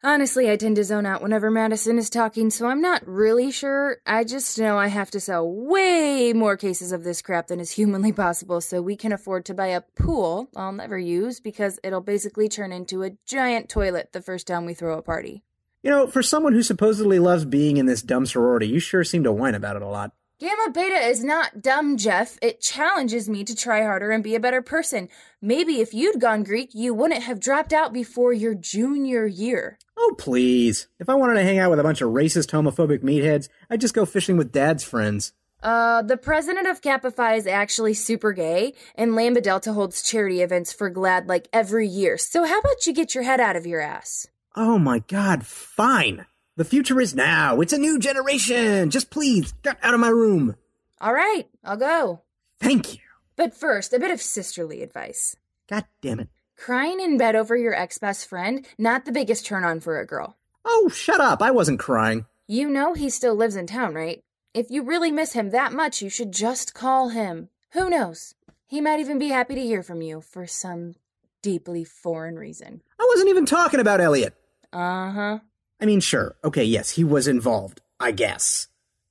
Honestly, 0.00 0.48
I 0.48 0.54
tend 0.54 0.76
to 0.76 0.84
zone 0.84 1.06
out 1.06 1.22
whenever 1.22 1.50
Madison 1.50 1.98
is 1.98 2.08
talking, 2.08 2.50
so 2.50 2.66
I'm 2.66 2.80
not 2.80 3.02
really 3.04 3.50
sure. 3.50 3.96
I 4.06 4.22
just 4.22 4.56
know 4.60 4.78
I 4.78 4.86
have 4.86 5.10
to 5.10 5.18
sell 5.18 5.50
way 5.50 6.32
more 6.32 6.56
cases 6.56 6.92
of 6.92 7.02
this 7.02 7.20
crap 7.20 7.48
than 7.48 7.58
is 7.58 7.72
humanly 7.72 8.12
possible 8.12 8.60
so 8.60 8.80
we 8.80 8.94
can 8.94 9.10
afford 9.10 9.44
to 9.46 9.54
buy 9.54 9.66
a 9.66 9.80
pool 9.80 10.50
I'll 10.54 10.70
never 10.70 11.00
use 11.00 11.40
because 11.40 11.80
it'll 11.82 12.00
basically 12.00 12.48
turn 12.48 12.70
into 12.70 13.02
a 13.02 13.16
giant 13.26 13.68
toilet 13.68 14.10
the 14.12 14.22
first 14.22 14.46
time 14.46 14.66
we 14.66 14.74
throw 14.74 14.96
a 14.96 15.02
party. 15.02 15.42
You 15.82 15.90
know, 15.90 16.06
for 16.06 16.22
someone 16.22 16.52
who 16.52 16.62
supposedly 16.62 17.18
loves 17.18 17.44
being 17.44 17.76
in 17.76 17.86
this 17.86 18.02
dumb 18.02 18.26
sorority, 18.26 18.68
you 18.68 18.78
sure 18.78 19.02
seem 19.02 19.24
to 19.24 19.32
whine 19.32 19.56
about 19.56 19.74
it 19.74 19.82
a 19.82 19.88
lot. 19.88 20.12
Gamma 20.40 20.70
Beta 20.72 20.96
is 20.96 21.22
not 21.22 21.62
dumb, 21.62 21.96
Jeff. 21.96 22.38
It 22.42 22.60
challenges 22.60 23.28
me 23.28 23.44
to 23.44 23.54
try 23.54 23.82
harder 23.82 24.10
and 24.10 24.24
be 24.24 24.34
a 24.34 24.40
better 24.40 24.62
person. 24.62 25.08
Maybe 25.40 25.80
if 25.80 25.94
you'd 25.94 26.20
gone 26.20 26.42
Greek, 26.42 26.70
you 26.74 26.92
wouldn't 26.92 27.22
have 27.22 27.38
dropped 27.38 27.72
out 27.72 27.92
before 27.92 28.32
your 28.32 28.56
junior 28.56 29.26
year. 29.26 29.78
Oh, 29.96 30.16
please. 30.18 30.88
If 30.98 31.08
I 31.08 31.14
wanted 31.14 31.34
to 31.34 31.44
hang 31.44 31.58
out 31.58 31.70
with 31.70 31.78
a 31.78 31.84
bunch 31.84 32.00
of 32.00 32.10
racist, 32.10 32.50
homophobic 32.50 33.04
meatheads, 33.04 33.48
I'd 33.70 33.80
just 33.80 33.94
go 33.94 34.04
fishing 34.04 34.36
with 34.36 34.50
Dad's 34.50 34.82
friends. 34.82 35.32
Uh, 35.62 36.02
the 36.02 36.16
president 36.16 36.66
of 36.66 36.82
Kappa 36.82 37.12
Phi 37.12 37.36
is 37.36 37.46
actually 37.46 37.94
super 37.94 38.32
gay, 38.32 38.74
and 38.96 39.14
Lambda 39.14 39.40
Delta 39.40 39.72
holds 39.72 40.02
charity 40.02 40.42
events 40.42 40.72
for 40.72 40.90
GLAAD 40.90 41.28
like 41.28 41.46
every 41.52 41.86
year. 41.86 42.18
So 42.18 42.44
how 42.44 42.58
about 42.58 42.86
you 42.88 42.92
get 42.92 43.14
your 43.14 43.24
head 43.24 43.40
out 43.40 43.54
of 43.54 43.66
your 43.66 43.80
ass? 43.80 44.26
Oh 44.56 44.80
my 44.80 44.98
god, 44.98 45.46
fine. 45.46 46.26
The 46.56 46.64
future 46.64 47.00
is 47.00 47.16
now. 47.16 47.60
It's 47.60 47.72
a 47.72 47.78
new 47.78 47.98
generation. 47.98 48.88
Just 48.90 49.10
please, 49.10 49.52
get 49.64 49.76
out 49.82 49.92
of 49.94 49.98
my 49.98 50.08
room. 50.08 50.54
All 51.00 51.12
right, 51.12 51.48
I'll 51.64 51.76
go. 51.76 52.22
Thank 52.60 52.94
you. 52.94 53.00
But 53.34 53.56
first, 53.56 53.92
a 53.92 53.98
bit 53.98 54.12
of 54.12 54.22
sisterly 54.22 54.82
advice. 54.82 55.34
God 55.68 55.84
damn 56.00 56.20
it. 56.20 56.28
Crying 56.56 57.00
in 57.00 57.18
bed 57.18 57.34
over 57.34 57.56
your 57.56 57.74
ex 57.74 57.98
best 57.98 58.28
friend, 58.28 58.64
not 58.78 59.04
the 59.04 59.10
biggest 59.10 59.44
turn 59.44 59.64
on 59.64 59.80
for 59.80 59.98
a 59.98 60.06
girl. 60.06 60.36
Oh, 60.64 60.88
shut 60.88 61.20
up. 61.20 61.42
I 61.42 61.50
wasn't 61.50 61.80
crying. 61.80 62.26
You 62.46 62.70
know 62.70 62.94
he 62.94 63.10
still 63.10 63.34
lives 63.34 63.56
in 63.56 63.66
town, 63.66 63.94
right? 63.94 64.20
If 64.54 64.70
you 64.70 64.84
really 64.84 65.10
miss 65.10 65.32
him 65.32 65.50
that 65.50 65.72
much, 65.72 66.00
you 66.00 66.08
should 66.08 66.30
just 66.30 66.72
call 66.72 67.08
him. 67.08 67.48
Who 67.72 67.90
knows? 67.90 68.36
He 68.68 68.80
might 68.80 69.00
even 69.00 69.18
be 69.18 69.28
happy 69.28 69.56
to 69.56 69.60
hear 69.60 69.82
from 69.82 70.02
you 70.02 70.20
for 70.20 70.46
some 70.46 70.94
deeply 71.42 71.82
foreign 71.82 72.36
reason. 72.36 72.82
I 73.00 73.06
wasn't 73.10 73.30
even 73.30 73.44
talking 73.44 73.80
about 73.80 74.00
Elliot. 74.00 74.34
Uh 74.72 75.10
huh. 75.10 75.38
I 75.80 75.86
mean, 75.86 76.00
sure. 76.00 76.36
Okay, 76.44 76.64
yes, 76.64 76.90
he 76.90 77.04
was 77.04 77.26
involved, 77.28 77.80
I 78.00 78.12
guess. 78.12 78.68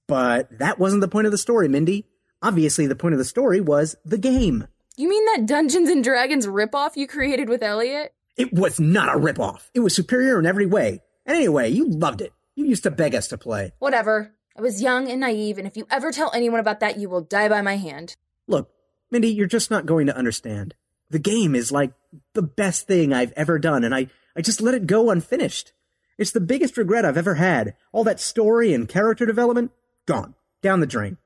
But 0.08 0.60
that 0.60 0.80
wasn't 0.80 1.02
the 1.02 1.08
point 1.08 1.26
of 1.26 1.32
the 1.32 1.38
story, 1.38 1.68
Mindy. 1.68 2.06
Obviously, 2.42 2.88
the 2.88 2.96
point 2.96 3.14
of 3.14 3.20
the 3.20 3.26
story 3.26 3.62
was 3.62 3.96
the 4.04 4.18
game. 4.18 4.68
You 4.98 5.10
mean 5.10 5.26
that 5.26 5.46
Dungeons 5.46 5.90
and 5.90 6.04
Dragons 6.04 6.46
ripoff 6.46 6.96
you 6.96 7.08
created 7.08 7.50
with 7.50 7.64
Elliot? 7.64 8.14
It 8.36 8.54
was 8.54 8.80
not 8.80 9.16
a 9.16 9.20
ripoff. 9.20 9.70
It 9.74 9.80
was 9.80 9.96
superior 9.96 10.40
in 10.40 10.46
every 10.46 10.66
way. 10.66 11.02
And 11.26 11.38
anyway, 11.38 11.70
you 11.70 11.88
loved 11.90 12.22
it. 12.22 12.34
You 12.56 12.66
used 12.66 12.84
to 12.84 12.92
beg 12.92 13.16
us 13.16 13.30
to 13.30 13.38
play. 13.38 13.72
Whatever. 13.80 14.34
I 14.58 14.62
was 14.62 14.82
young 14.82 15.10
and 15.10 15.22
naive, 15.22 15.58
and 15.58 15.66
if 15.66 15.76
you 15.78 15.88
ever 15.90 16.12
tell 16.12 16.32
anyone 16.34 16.60
about 16.60 16.80
that, 16.82 17.00
you 17.00 17.10
will 17.10 17.22
die 17.22 17.50
by 17.50 17.62
my 17.62 17.78
hand. 17.78 18.16
Look, 18.48 18.70
Mindy, 19.10 19.30
you're 19.30 19.48
just 19.48 19.72
not 19.72 19.88
going 19.88 20.08
to 20.08 20.16
understand. 20.16 20.76
The 21.10 21.20
game 21.20 21.56
is 21.56 21.72
like 21.72 21.94
the 22.34 22.44
best 22.44 22.86
thing 22.86 23.14
I've 23.14 23.32
ever 23.32 23.58
done, 23.58 23.84
and 23.84 23.96
I, 23.96 24.08
I 24.36 24.42
just 24.42 24.62
let 24.62 24.76
it 24.76 24.86
go 24.86 25.10
unfinished. 25.10 25.74
It's 26.18 26.32
the 26.32 26.40
biggest 26.40 26.78
regret 26.78 27.06
I've 27.06 27.18
ever 27.18 27.36
had. 27.36 27.76
All 27.92 28.04
that 28.04 28.20
story 28.20 28.74
and 28.74 28.88
character 28.88 29.26
development, 29.26 29.72
gone. 30.06 30.36
Down 30.62 30.80
the 30.80 30.86
drain. 30.86 31.18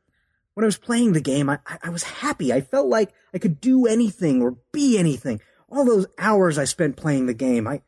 When 0.54 0.64
I 0.64 0.68
was 0.68 0.78
playing 0.78 1.14
the 1.14 1.22
game, 1.22 1.50
I, 1.50 1.60
I 1.84 1.90
was 1.90 2.04
happy. 2.04 2.52
I 2.52 2.62
felt 2.62 2.88
like 2.88 3.14
I 3.34 3.38
could 3.38 3.62
do 3.62 3.86
anything 3.86 4.42
or 4.42 4.58
be 4.72 4.98
anything. 4.98 5.40
All 5.70 5.86
those 5.86 6.08
hours 6.18 6.58
I 6.58 6.64
spent 6.64 6.96
playing 6.96 7.28
the 7.28 7.34
game, 7.34 7.68
I, 7.68 7.82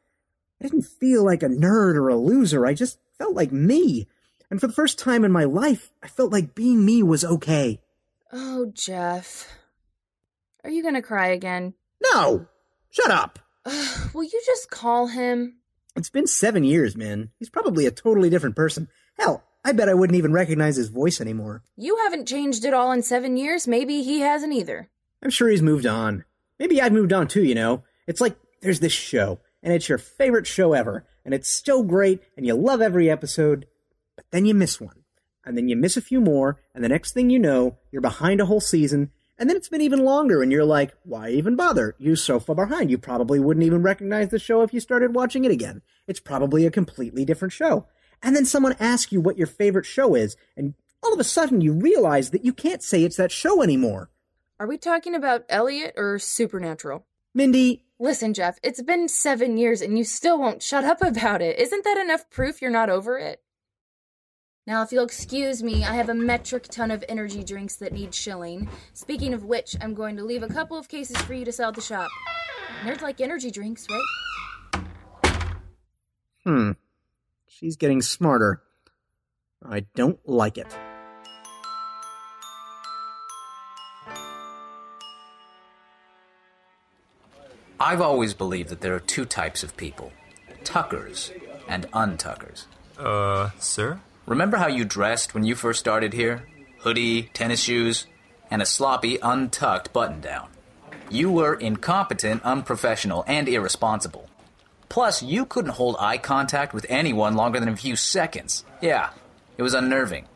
I 0.62 0.63
didn't 0.63 0.84
feel 0.84 1.25
like 1.25 1.41
a 1.41 1.48
nerd 1.48 1.96
or 1.96 2.10
a 2.10 2.15
loser. 2.15 2.65
I 2.65 2.74
just 2.74 3.00
felt 3.18 3.34
like 3.34 3.51
me. 3.51 4.08
And 4.51 4.60
for 4.60 4.68
the 4.68 4.74
first 4.74 5.00
time 5.00 5.24
in 5.24 5.32
my 5.32 5.46
life, 5.46 5.91
I 6.03 6.08
felt 6.08 6.32
like 6.32 6.56
being 6.56 6.86
me 6.86 7.01
was 7.01 7.24
okay. 7.24 7.82
Oh, 8.32 8.72
Jeff. 8.74 9.48
Are 10.63 10.70
you 10.70 10.84
gonna 10.84 11.01
cry 11.01 11.27
again? 11.27 11.74
No! 12.01 12.48
Shut 12.89 13.12
up! 13.12 13.39
Will 14.13 14.24
you 14.24 14.41
just 14.46 14.70
call 14.70 15.08
him? 15.08 15.59
It's 16.00 16.10
been 16.10 16.27
seven 16.27 16.63
years, 16.63 16.96
man. 16.96 17.29
He's 17.39 17.50
probably 17.50 17.86
a 17.86 17.91
totally 17.91 18.29
different 18.29 18.56
person. 18.56 18.88
Hell, 19.18 19.44
I 19.65 19.74
bet 19.74 19.89
I 19.89 19.94
wouldn't 19.94 20.18
even 20.18 20.32
recognize 20.32 20.77
his 20.77 20.88
voice 20.88 21.20
anymore. 21.20 21.62
You 21.75 21.98
haven't 21.98 22.25
changed 22.25 22.63
at 22.63 22.74
all 22.74 22.94
in 22.94 23.03
seven 23.03 23.36
years. 23.36 23.68
Maybe 23.68 24.01
he 24.01 24.22
hasn't 24.22 24.53
either. 24.53 24.89
I'm 25.22 25.29
sure 25.29 25.50
he's 25.50 25.62
moved 25.62 25.86
on. 25.86 26.24
Maybe 26.58 26.82
I've 26.82 26.94
moved 26.94 27.12
on 27.12 27.27
too, 27.27 27.44
you 27.44 27.53
know? 27.53 27.84
It's 28.08 28.22
like 28.22 28.38
there's 28.62 28.79
this 28.79 28.94
show, 28.94 29.41
and 29.62 29.74
it's 29.74 29.89
your 29.89 29.98
favorite 29.98 30.48
show 30.48 30.72
ever, 30.72 31.06
and 31.25 31.34
it's 31.34 31.50
so 31.50 31.84
great, 31.84 32.22
and 32.38 32.46
you 32.46 32.56
love 32.56 32.82
every 32.82 33.10
episode, 33.10 33.68
but 34.15 34.24
then 34.32 34.46
you 34.46 34.53
miss 34.53 34.79
one. 34.79 35.03
And 35.44 35.58
then 35.58 35.68
you 35.68 35.75
miss 35.75 35.98
a 35.98 36.01
few 36.01 36.22
more, 36.22 36.62
and 36.74 36.82
the 36.82 36.89
next 36.89 37.12
thing 37.12 37.29
you 37.29 37.39
know, 37.39 37.77
you're 37.91 38.01
behind 38.01 38.39
a 38.39 38.46
whole 38.46 38.62
season, 38.62 39.12
and 39.39 39.50
then 39.50 39.58
it's 39.58 39.69
been 39.69 39.81
even 39.81 40.03
longer, 40.03 40.43
and 40.43 40.51
you're 40.51 40.65
like, 40.65 40.93
why 41.03 41.29
even 41.29 41.55
bother? 41.55 41.96
You're 41.98 42.15
so 42.15 42.39
far 42.39 42.55
behind, 42.55 42.91
you 42.91 42.98
probably 42.98 43.39
wouldn't 43.39 43.65
even 43.65 43.81
recognize 43.81 44.29
the 44.29 44.38
show 44.38 44.62
if 44.62 44.74
you 44.74 44.79
started 44.79 45.15
watching 45.15 45.46
it 45.46 45.51
again. 45.51 45.81
It's 46.08 46.19
probably 46.19 46.65
a 46.65 46.72
completely 46.72 47.25
different 47.25 47.53
show. 47.53 47.88
And 48.22 48.36
then 48.36 48.46
someone 48.46 48.75
asks 48.79 49.12
you 49.12 49.22
what 49.22 49.38
your 49.38 49.48
favorite 49.48 49.86
show 49.86 50.13
is, 50.13 50.36
and 50.55 50.75
all 51.01 51.13
of 51.13 51.19
a 51.19 51.24
sudden 51.24 51.62
you 51.62 51.74
realize 51.74 52.31
that 52.31 52.46
you 52.46 52.53
can't 52.53 52.84
say 52.84 53.03
it's 53.03 53.17
that 53.17 53.31
show 53.31 53.63
anymore. 53.63 54.10
Are 54.60 54.67
we 54.67 54.77
talking 54.77 55.15
about 55.15 55.46
Elliot 55.48 55.93
or 55.96 56.19
Supernatural? 56.19 57.05
Mindy, 57.34 57.86
Listen, 58.01 58.34
Jeff, 58.34 58.58
it's 58.63 58.81
been 58.81 59.10
seven 59.10 59.58
years 59.58 59.81
and 59.81 59.98
you 59.98 60.05
still 60.05 60.39
won't 60.39 60.63
shut 60.63 60.86
up 60.86 61.01
about 61.01 61.41
it. 61.41 61.60
Isn't 61.60 61.84
that 61.84 61.98
enough 61.98 62.29
proof 62.29 62.62
you're 62.62 62.72
not 62.72 62.89
over 62.89 63.17
it? 63.17 63.41
Now, 64.69 64.83
if 64.83 64.91
you'll 64.91 65.03
excuse 65.03 65.63
me, 65.63 65.83
I 65.83 65.95
have 65.95 66.09
a 66.09 66.13
metric 66.13 66.67
ton 66.69 66.91
of 66.91 67.03
energy 67.09 67.43
drinks 67.43 67.77
that 67.77 67.91
need 67.91 68.13
shilling. 68.13 68.69
Speaking 68.93 69.33
of 69.33 69.43
which, 69.43 69.75
I'm 69.81 69.95
going 69.95 70.15
to 70.17 70.23
leave 70.23 70.43
a 70.43 70.47
couple 70.47 70.77
of 70.77 70.88
cases 70.88 71.17
for 71.17 71.33
you 71.33 71.43
to 71.43 71.51
sell 71.51 71.69
at 71.69 71.75
the 71.75 71.81
shop. 71.81 72.07
Nerds 72.83 73.01
like 73.01 73.19
energy 73.19 73.49
drinks, 73.49 73.88
right? 73.89 74.83
hmm, 76.43 76.71
she's 77.47 77.77
getting 77.77 78.03
smarter. 78.03 78.61
I 79.67 79.88
don't 79.95 80.19
like 80.29 80.59
it. 80.59 80.77
I've 87.79 88.01
always 88.01 88.35
believed 88.35 88.69
that 88.69 88.81
there 88.81 88.93
are 88.93 88.99
two 88.99 89.25
types 89.25 89.63
of 89.63 89.75
people 89.75 90.11
tuckers 90.63 91.31
and 91.67 91.89
untuckers. 91.91 92.65
Uh, 92.99 93.49
sir? 93.57 93.99
Remember 94.29 94.57
how 94.57 94.67
you 94.67 94.86
dressed 94.86 95.33
when 95.33 95.43
you 95.43 95.55
first 95.55 95.79
started 95.79 96.13
here? 96.13 96.45
Hoodie, 96.81 97.31
tennis 97.33 97.62
shoes, 97.63 98.05
and 98.51 98.62
a 98.62 98.65
sloppy, 98.65 99.17
untucked 99.24 99.91
button 99.91 100.21
down. 100.21 100.50
You 101.09 101.31
were 101.31 101.55
incompetent, 101.55 102.43
unprofessional, 102.43 103.24
and 103.25 103.50
irresponsible. 103.50 104.29
Plus, 104.88 105.24
you 105.24 105.48
couldn't 105.48 105.71
hold 105.71 105.95
eye 106.00 106.19
contact 106.19 106.75
with 106.75 106.86
anyone 106.89 107.33
longer 107.33 107.59
than 107.59 107.69
a 107.69 107.75
few 107.75 107.95
seconds. 107.95 108.63
Yeah, 108.81 109.09
it 109.57 109.63
was 109.63 109.74
unnerving. 109.74 110.27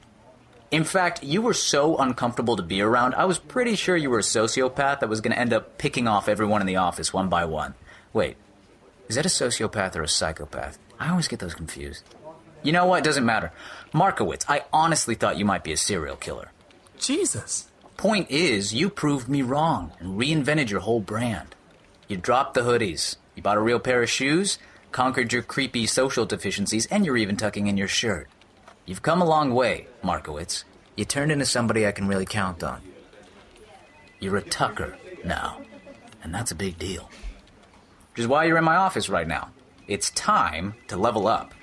In 0.71 0.85
fact, 0.85 1.23
you 1.23 1.43
were 1.43 1.53
so 1.53 1.95
uncomfortable 1.97 2.55
to 2.55 2.63
be 2.63 2.81
around, 2.81 3.13
I 3.13 3.25
was 3.25 3.38
pretty 3.38 3.75
sure 3.75 3.95
you 3.95 4.09
were 4.09 4.17
a 4.17 4.23
sociopath 4.23 5.01
that 5.01 5.09
was 5.09 5.21
going 5.21 5.35
to 5.35 5.39
end 5.39 5.53
up 5.53 5.77
picking 5.77 6.07
off 6.07 6.27
everyone 6.27 6.62
in 6.62 6.67
the 6.67 6.77
office 6.77 7.13
one 7.13 7.29
by 7.29 7.45
one. 7.45 7.75
Wait, 8.12 8.38
is 9.07 9.17
that 9.17 9.27
a 9.27 9.29
sociopath 9.29 9.95
or 9.95 10.01
a 10.01 10.07
psychopath? 10.07 10.79
I 11.00 11.12
always 11.12 11.27
get 11.27 11.38
those 11.38 11.53
confused. 11.53 12.03
You 12.63 12.72
know 12.72 12.86
what? 12.86 13.03
Doesn't 13.03 13.25
matter. 13.25 13.51
Markowitz, 13.93 14.46
I 14.48 14.63
honestly 14.72 15.15
thought 15.15 15.38
you 15.38 15.46
might 15.46 15.63
be 15.63 15.74
a 15.74 15.77
serial 15.77 16.15
killer. 16.15 16.51
Jesus. 16.98 17.67
Point 17.98 18.32
is, 18.32 18.74
you 18.74 18.89
proved 18.89 19.29
me 19.29 19.41
wrong 19.41 19.91
and 20.00 20.20
reinvented 20.20 20.70
your 20.70 20.79
whole 20.79 21.01
brand. 21.01 21.55
You 22.08 22.17
dropped 22.17 22.53
the 22.53 22.62
hoodies, 22.62 23.17
you 23.36 23.43
bought 23.43 23.58
a 23.58 23.62
real 23.62 23.79
pair 23.79 24.01
of 24.01 24.10
shoes, 24.10 24.58
conquered 24.91 25.32
your 25.32 25.41
creepy 25.41 25.86
social 25.86 26.25
deficiencies, 26.25 26.86
and 26.88 27.05
you're 27.05 27.17
even 27.17 27.38
tucking 27.38 27.67
in 27.67 27.77
your 27.77 27.88
shirt. 27.88 28.29
You've 28.86 29.01
come 29.01 29.22
a 29.22 29.25
long 29.25 29.53
way, 29.53 29.88
Markowitz. 30.01 30.65
You 30.96 31.05
turned 31.05 31.32
into 31.32 31.46
somebody 31.46 31.86
I 31.86 31.91
can 31.91 32.08
really 32.08 32.25
count 32.25 32.63
on. 32.63 32.82
You're 34.20 34.38
a 34.38 34.41
tucker 34.41 34.98
now, 35.24 35.62
and 36.24 36.34
that's 36.34 36.51
a 36.51 36.55
big 36.55 36.77
deal. 36.77 37.10
Which 38.12 38.22
is 38.22 38.27
why 38.27 38.46
you're 38.46 38.58
in 38.58 38.63
my 38.63 38.75
office 38.75 39.10
right 39.10 39.27
now. 39.27 39.50
It's 39.88 40.12
time 40.12 40.75
to 40.88 40.98
level 40.98 41.27
up. 41.27 41.53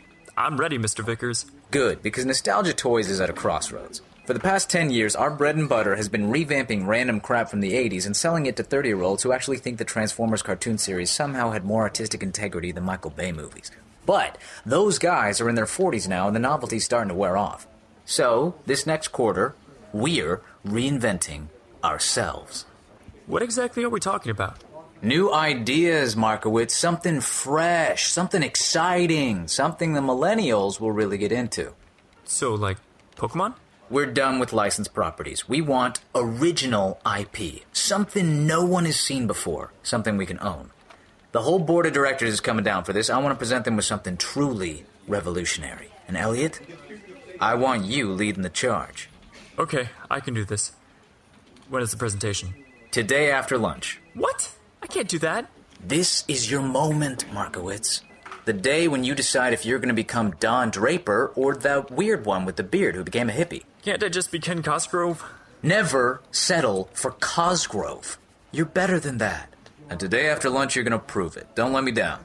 I'm 0.41 0.57
ready, 0.57 0.79
Mr. 0.79 1.05
Vickers. 1.05 1.45
Good, 1.71 2.03
because 2.03 2.25
Nostalgia 2.25 2.73
Toys 2.73 3.11
is 3.11 3.21
at 3.21 3.29
a 3.29 3.35
crossroads. 3.35 4.01
For 4.25 4.33
the 4.33 4.41
past 4.41 4.71
10 4.71 4.89
years, 4.89 5.15
our 5.15 5.31
bread 5.31 5.57
and 5.57 5.69
butter 5.69 5.97
has 5.97 6.09
been 6.09 6.33
revamping 6.33 6.87
random 6.87 7.21
crap 7.21 7.51
from 7.51 7.61
the 7.61 7.75
80s 7.75 8.07
and 8.07 8.17
selling 8.17 8.47
it 8.47 8.57
to 8.57 8.63
30 8.63 8.89
year 8.89 9.03
olds 9.03 9.23
who 9.23 9.33
actually 9.33 9.59
think 9.59 9.77
the 9.77 9.85
Transformers 9.85 10.41
cartoon 10.41 10.79
series 10.79 11.11
somehow 11.11 11.51
had 11.51 11.67
more 11.67 11.83
artistic 11.83 12.23
integrity 12.23 12.73
than 12.73 12.85
Michael 12.85 13.11
Bay 13.11 13.33
movies. 13.33 13.71
But 14.07 14.39
those 14.65 14.99
guys 14.99 15.43
are 15.43 15.49
in 15.51 15.57
their 15.57 15.67
40s 15.67 16.09
now 16.09 16.27
and 16.27 16.35
the 16.35 16.41
novelty's 16.41 16.87
starting 16.87 17.11
to 17.11 17.15
wear 17.15 17.37
off. 17.37 17.67
So, 18.07 18.55
this 18.65 18.87
next 18.87 19.09
quarter, 19.09 19.55
we're 19.93 20.41
reinventing 20.67 21.49
ourselves. 21.85 22.65
What 23.27 23.43
exactly 23.43 23.85
are 23.85 23.91
we 23.91 24.01
talking 24.01 24.31
about? 24.31 24.57
New 25.03 25.33
ideas, 25.33 26.15
Markowitz. 26.15 26.75
Something 26.75 27.23
fresh, 27.23 28.09
something 28.09 28.43
exciting, 28.43 29.49
something 29.49 29.95
the 29.95 30.03
millennials 30.03 30.79
will 30.79 30.93
really 30.93 31.17
get 31.17 31.33
into. 31.33 31.73
So, 32.25 32.55
like, 32.55 32.77
Pokemon? 33.17 33.55
We're 33.89 34.13
done 34.13 34.39
with 34.39 34.53
licensed 34.53 34.93
properties. 34.93 35.49
We 35.49 35.63
want 35.63 36.01
original 36.15 37.01
IP. 37.19 37.63
Something 37.73 38.47
no 38.47 38.63
one 38.63 38.85
has 38.85 39.01
seen 39.01 39.27
before. 39.27 39.73
Something 39.83 40.19
we 40.19 40.27
can 40.27 40.39
own. 40.41 40.71
The 41.33 41.41
whole 41.43 41.61
board 41.61 41.87
of 41.87 41.95
directors 41.95 42.35
is 42.35 42.41
coming 42.41 42.65
down 42.65 42.85
for 42.85 42.93
this. 42.93 43.09
I 43.09 43.19
want 43.19 43.35
to 43.35 43.39
present 43.39 43.65
them 43.65 43.77
with 43.77 43.87
something 43.87 44.19
truly 44.19 44.85
revolutionary. 45.09 45.89
And 46.09 46.17
Elliot, 46.17 46.61
I 47.41 47.55
want 47.55 47.87
you 47.87 48.13
leading 48.13 48.43
the 48.43 48.51
charge. 48.51 49.09
Okay, 49.59 49.89
I 50.11 50.21
can 50.21 50.35
do 50.35 50.45
this. 50.45 50.73
When 51.71 51.83
is 51.83 51.91
the 51.91 51.97
presentation? 51.97 52.55
Today 52.91 53.31
after 53.31 53.57
lunch. 53.57 53.99
What? 54.13 54.51
I 54.91 54.93
can't 54.93 55.09
do 55.09 55.21
that. 55.21 55.49
This 55.87 56.25
is 56.27 56.51
your 56.51 56.63
moment, 56.63 57.33
Markowitz. 57.33 58.03
The 58.45 58.53
day 58.53 58.89
when 58.89 59.05
you 59.05 59.15
decide 59.15 59.53
if 59.53 59.65
you're 59.65 59.79
going 59.79 59.87
to 59.87 59.95
become 59.95 60.33
Don 60.41 60.71
Draper 60.71 61.31
or 61.37 61.55
the 61.55 61.87
weird 61.89 62.27
one 62.27 62.45
with 62.45 62.57
the 62.57 62.65
beard 62.65 62.97
who 62.97 63.05
became 63.05 63.31
a 63.31 63.33
hippie. 63.33 63.63
Can't 63.83 64.03
I 64.03 64.09
just 64.09 64.33
be 64.33 64.41
Ken 64.41 64.65
Cosgrove? 64.65 65.25
Never 65.63 66.23
settle 66.33 66.91
for 66.93 67.13
Cosgrove. 67.13 68.19
You're 68.51 68.67
better 68.67 68.99
than 68.99 69.19
that. 69.19 69.55
And 69.89 70.01
today 70.01 70.29
after 70.29 70.51
lunch, 70.51 70.75
you're 70.75 70.85
going 70.85 70.91
to 70.91 70.99
prove 70.99 71.37
it. 71.37 71.55
Don't 71.55 71.73
let 71.73 71.85
me 71.85 71.93
down. 71.93 72.25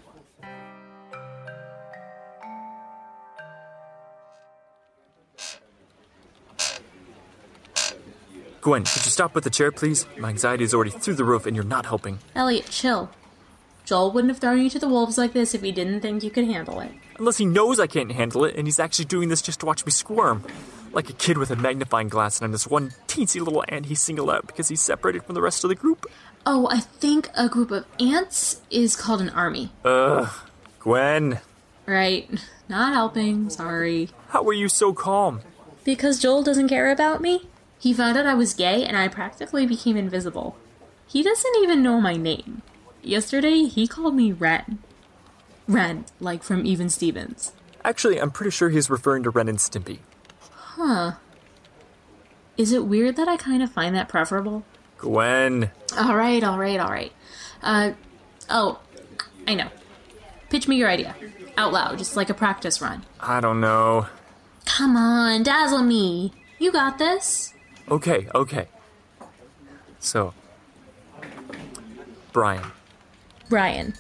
Gwen, 8.65 8.84
could 8.84 9.05
you 9.05 9.12
stop 9.12 9.36
with 9.36 9.43
the 9.43 9.51
chair, 9.51 9.72
please? 9.72 10.07
My 10.17 10.29
anxiety 10.29 10.63
is 10.63 10.74
already 10.74 10.89
through 10.89 11.13
the 11.13 11.24
roof 11.24 11.45
and 11.45 11.55
you're 11.55 11.63
not 11.63 11.86
helping. 11.86 12.17
Elliot, 12.36 12.65
chill. 12.72 13.12
Joel 13.86 14.12
wouldn't 14.12 14.31
have 14.31 14.39
thrown 14.39 14.60
you 14.60 14.72
to 14.72 14.79
the 14.79 14.88
wolves 14.88 15.19
like 15.19 15.34
this 15.34 15.53
if 15.53 15.62
he 15.62 15.72
didn't 15.72 16.01
think 16.01 16.24
you 16.24 16.31
could 16.31 16.45
handle 16.45 16.79
it. 16.79 16.89
Unless 17.19 17.38
he 17.38 17.45
knows 17.45 17.79
I 17.79 17.86
can't 17.86 18.12
handle 18.12 18.43
it 18.43 18.55
and 18.55 18.65
he's 18.65 18.79
actually 18.79 19.05
doing 19.05 19.29
this 19.29 19.43
just 19.43 19.60
to 19.60 19.67
watch 19.67 19.86
me 19.86 19.91
squirm. 19.91 20.43
Like 20.93 21.12
a 21.12 21.13
kid 21.13 21.38
with 21.38 21.51
a 21.51 21.55
magnifying 21.55 22.10
glass 22.10 22.39
and 22.39 22.45
I'm 22.45 22.51
this 22.53 22.65
one 22.65 22.89
teensy 23.07 23.39
little 23.39 23.63
ant 23.69 23.86
he 23.86 23.93
singled 23.93 24.31
out 24.31 24.48
because 24.48 24.67
he's 24.69 24.81
separated 24.81 25.22
from 25.25 25.36
the 25.36 25.43
rest 25.43 25.63
of 25.63 25.67
the 25.67 25.75
group. 25.75 26.07
Oh, 26.43 26.67
I 26.72 26.79
think 26.79 27.29
a 27.38 27.48
group 27.48 27.69
of 27.69 27.86
ants 28.00 28.62
is 28.72 28.95
called 28.95 29.22
an 29.22 29.29
army. 29.29 29.74
Ugh. 29.84 30.27
Gwen, 30.79 31.39
Right. 31.86 32.27
Not 32.67 32.93
helping, 32.93 33.51
sorry. 33.51 34.10
how 34.29 34.43
are 34.48 34.53
you 34.53 34.69
so 34.69 34.91
calm? 34.91 35.41
Because 35.84 36.17
Joel 36.19 36.41
doesn't 36.41 36.69
care 36.69 36.89
about 36.89 37.22
me? 37.22 37.48
He 37.79 37.94
found 37.94 38.17
out 38.17 38.25
I 38.25 38.34
was 38.34 38.53
gay 38.53 38.84
and 38.84 38.98
I 38.98 39.08
practically 39.08 39.65
became 39.65 39.98
invisible. 39.98 40.55
He 41.08 41.22
doesn't 41.22 41.55
even 41.62 41.84
know 41.84 42.01
my 42.01 42.15
name. 42.15 42.62
Yesterday, 43.01 43.63
he 43.65 43.88
called 43.88 44.15
me 44.15 44.32
Ren. 44.32 44.79
Ren, 45.67 46.05
like 46.20 46.44
from 46.44 46.65
Even 46.65 46.89
Stevens. 46.89 47.53
Actually, 47.84 48.20
I'm 48.20 48.32
pretty 48.32 48.51
sure 48.51 48.70
he's 48.70 48.89
referring 48.89 49.24
to 49.24 49.29
Ren 49.29 49.48
and 49.48 49.60
Stimpy. 49.60 50.00
Huh. 50.50 51.13
Is 52.58 52.72
it 52.72 52.86
weird 52.86 53.15
that 53.17 53.27
I 53.27 53.38
kind 53.38 53.62
of 53.62 53.72
find 53.72 53.96
that 53.96 54.10
preferable? 54.10 54.63
Gwen. 54.98 55.72
Alright, 55.98 56.44
alright, 56.44 56.79
alright. 56.79 57.12
Uh, 57.62 57.91
oh, 58.50 58.79
I 59.48 59.55
know. 59.55 59.70
Pitch 60.50 60.67
me 60.67 60.77
your 60.77 60.89
idea. 60.89 61.15
Out 61.58 61.74
loud, 61.74 61.98
just 61.98 62.15
like 62.15 62.29
a 62.29 62.34
practice 62.34 62.82
run. 62.82 63.03
I 63.20 63.39
don't 63.39 63.60
know. 63.62 64.08
Come 64.65 64.96
on, 64.96 65.44
dazzle 65.44 65.84
me. 65.84 66.32
You 66.60 66.72
got 66.72 66.98
this. 66.98 67.53
Okay, 67.89 68.27
okay. 68.34 68.68
So, 70.00 70.34
Brian. 72.32 72.65
Brian. 73.50 73.94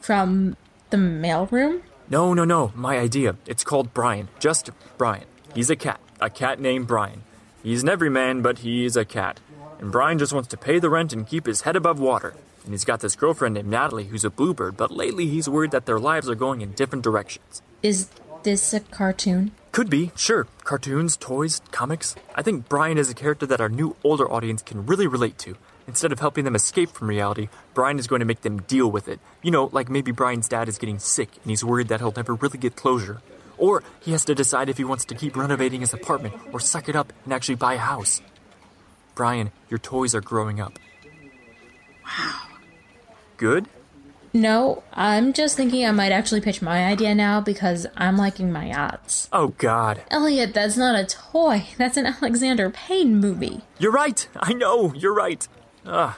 From 0.00 0.56
the 0.90 0.96
mailroom? 0.96 1.82
No, 2.10 2.34
no, 2.34 2.44
no. 2.44 2.72
My 2.74 2.98
idea. 2.98 3.36
It's 3.46 3.64
called 3.64 3.94
Brian. 3.94 4.28
Just 4.38 4.70
Brian. 4.98 5.24
He's 5.54 5.70
a 5.70 5.76
cat. 5.76 6.00
A 6.20 6.28
cat 6.28 6.60
named 6.60 6.86
Brian. 6.86 7.22
He's 7.62 7.82
an 7.82 7.88
everyman, 7.88 8.42
but 8.42 8.58
he's 8.58 8.96
a 8.96 9.04
cat. 9.06 9.40
And 9.80 9.90
Brian 9.90 10.18
just 10.18 10.32
wants 10.32 10.48
to 10.48 10.56
pay 10.56 10.78
the 10.78 10.90
rent 10.90 11.12
and 11.12 11.26
keep 11.26 11.46
his 11.46 11.62
head 11.62 11.76
above 11.76 11.98
water. 11.98 12.34
And 12.64 12.72
he's 12.72 12.84
got 12.84 13.00
this 13.00 13.16
girlfriend 13.16 13.54
named 13.54 13.68
Natalie 13.68 14.04
who's 14.04 14.24
a 14.24 14.30
bluebird, 14.30 14.76
but 14.76 14.90
lately 14.90 15.26
he's 15.26 15.48
worried 15.48 15.70
that 15.70 15.86
their 15.86 15.98
lives 15.98 16.28
are 16.28 16.34
going 16.34 16.60
in 16.60 16.72
different 16.72 17.04
directions. 17.04 17.62
Is 17.82 18.08
this 18.42 18.72
a 18.72 18.80
cartoon? 18.80 19.52
Could 19.74 19.90
be, 19.90 20.12
sure. 20.14 20.46
Cartoons, 20.62 21.16
toys, 21.16 21.60
comics. 21.72 22.14
I 22.36 22.42
think 22.42 22.68
Brian 22.68 22.96
is 22.96 23.10
a 23.10 23.14
character 23.14 23.44
that 23.46 23.60
our 23.60 23.68
new 23.68 23.96
older 24.04 24.30
audience 24.30 24.62
can 24.62 24.86
really 24.86 25.08
relate 25.08 25.36
to. 25.38 25.56
Instead 25.88 26.12
of 26.12 26.20
helping 26.20 26.44
them 26.44 26.54
escape 26.54 26.90
from 26.90 27.08
reality, 27.08 27.48
Brian 27.74 27.98
is 27.98 28.06
going 28.06 28.20
to 28.20 28.24
make 28.24 28.42
them 28.42 28.62
deal 28.62 28.88
with 28.88 29.08
it. 29.08 29.18
You 29.42 29.50
know, 29.50 29.70
like 29.72 29.90
maybe 29.90 30.12
Brian's 30.12 30.48
dad 30.48 30.68
is 30.68 30.78
getting 30.78 31.00
sick 31.00 31.28
and 31.42 31.50
he's 31.50 31.64
worried 31.64 31.88
that 31.88 31.98
he'll 31.98 32.12
never 32.12 32.36
really 32.36 32.56
get 32.56 32.76
closure. 32.76 33.20
Or 33.58 33.82
he 33.98 34.12
has 34.12 34.24
to 34.26 34.34
decide 34.36 34.68
if 34.68 34.76
he 34.76 34.84
wants 34.84 35.06
to 35.06 35.16
keep 35.16 35.36
renovating 35.36 35.80
his 35.80 35.92
apartment 35.92 36.36
or 36.52 36.60
suck 36.60 36.88
it 36.88 36.94
up 36.94 37.12
and 37.24 37.32
actually 37.32 37.56
buy 37.56 37.74
a 37.74 37.78
house. 37.78 38.22
Brian, 39.16 39.50
your 39.70 39.78
toys 39.78 40.14
are 40.14 40.20
growing 40.20 40.60
up. 40.60 40.78
Wow. 42.04 42.42
Good? 43.38 43.68
No, 44.36 44.82
I'm 44.92 45.32
just 45.32 45.56
thinking 45.56 45.86
I 45.86 45.92
might 45.92 46.10
actually 46.10 46.40
pitch 46.40 46.60
my 46.60 46.84
idea 46.86 47.14
now 47.14 47.40
because 47.40 47.86
I'm 47.96 48.16
liking 48.16 48.50
my 48.50 48.72
odds. 48.74 49.28
Oh, 49.32 49.54
God. 49.58 50.02
Elliot, 50.10 50.52
that's 50.52 50.76
not 50.76 50.98
a 50.98 51.06
toy. 51.06 51.66
That's 51.78 51.96
an 51.96 52.06
Alexander 52.06 52.68
Payne 52.68 53.20
movie. 53.20 53.60
You're 53.78 53.92
right. 53.92 54.26
I 54.34 54.52
know. 54.52 54.92
You're 54.92 55.14
right. 55.14 55.46
Ugh. 55.86 56.14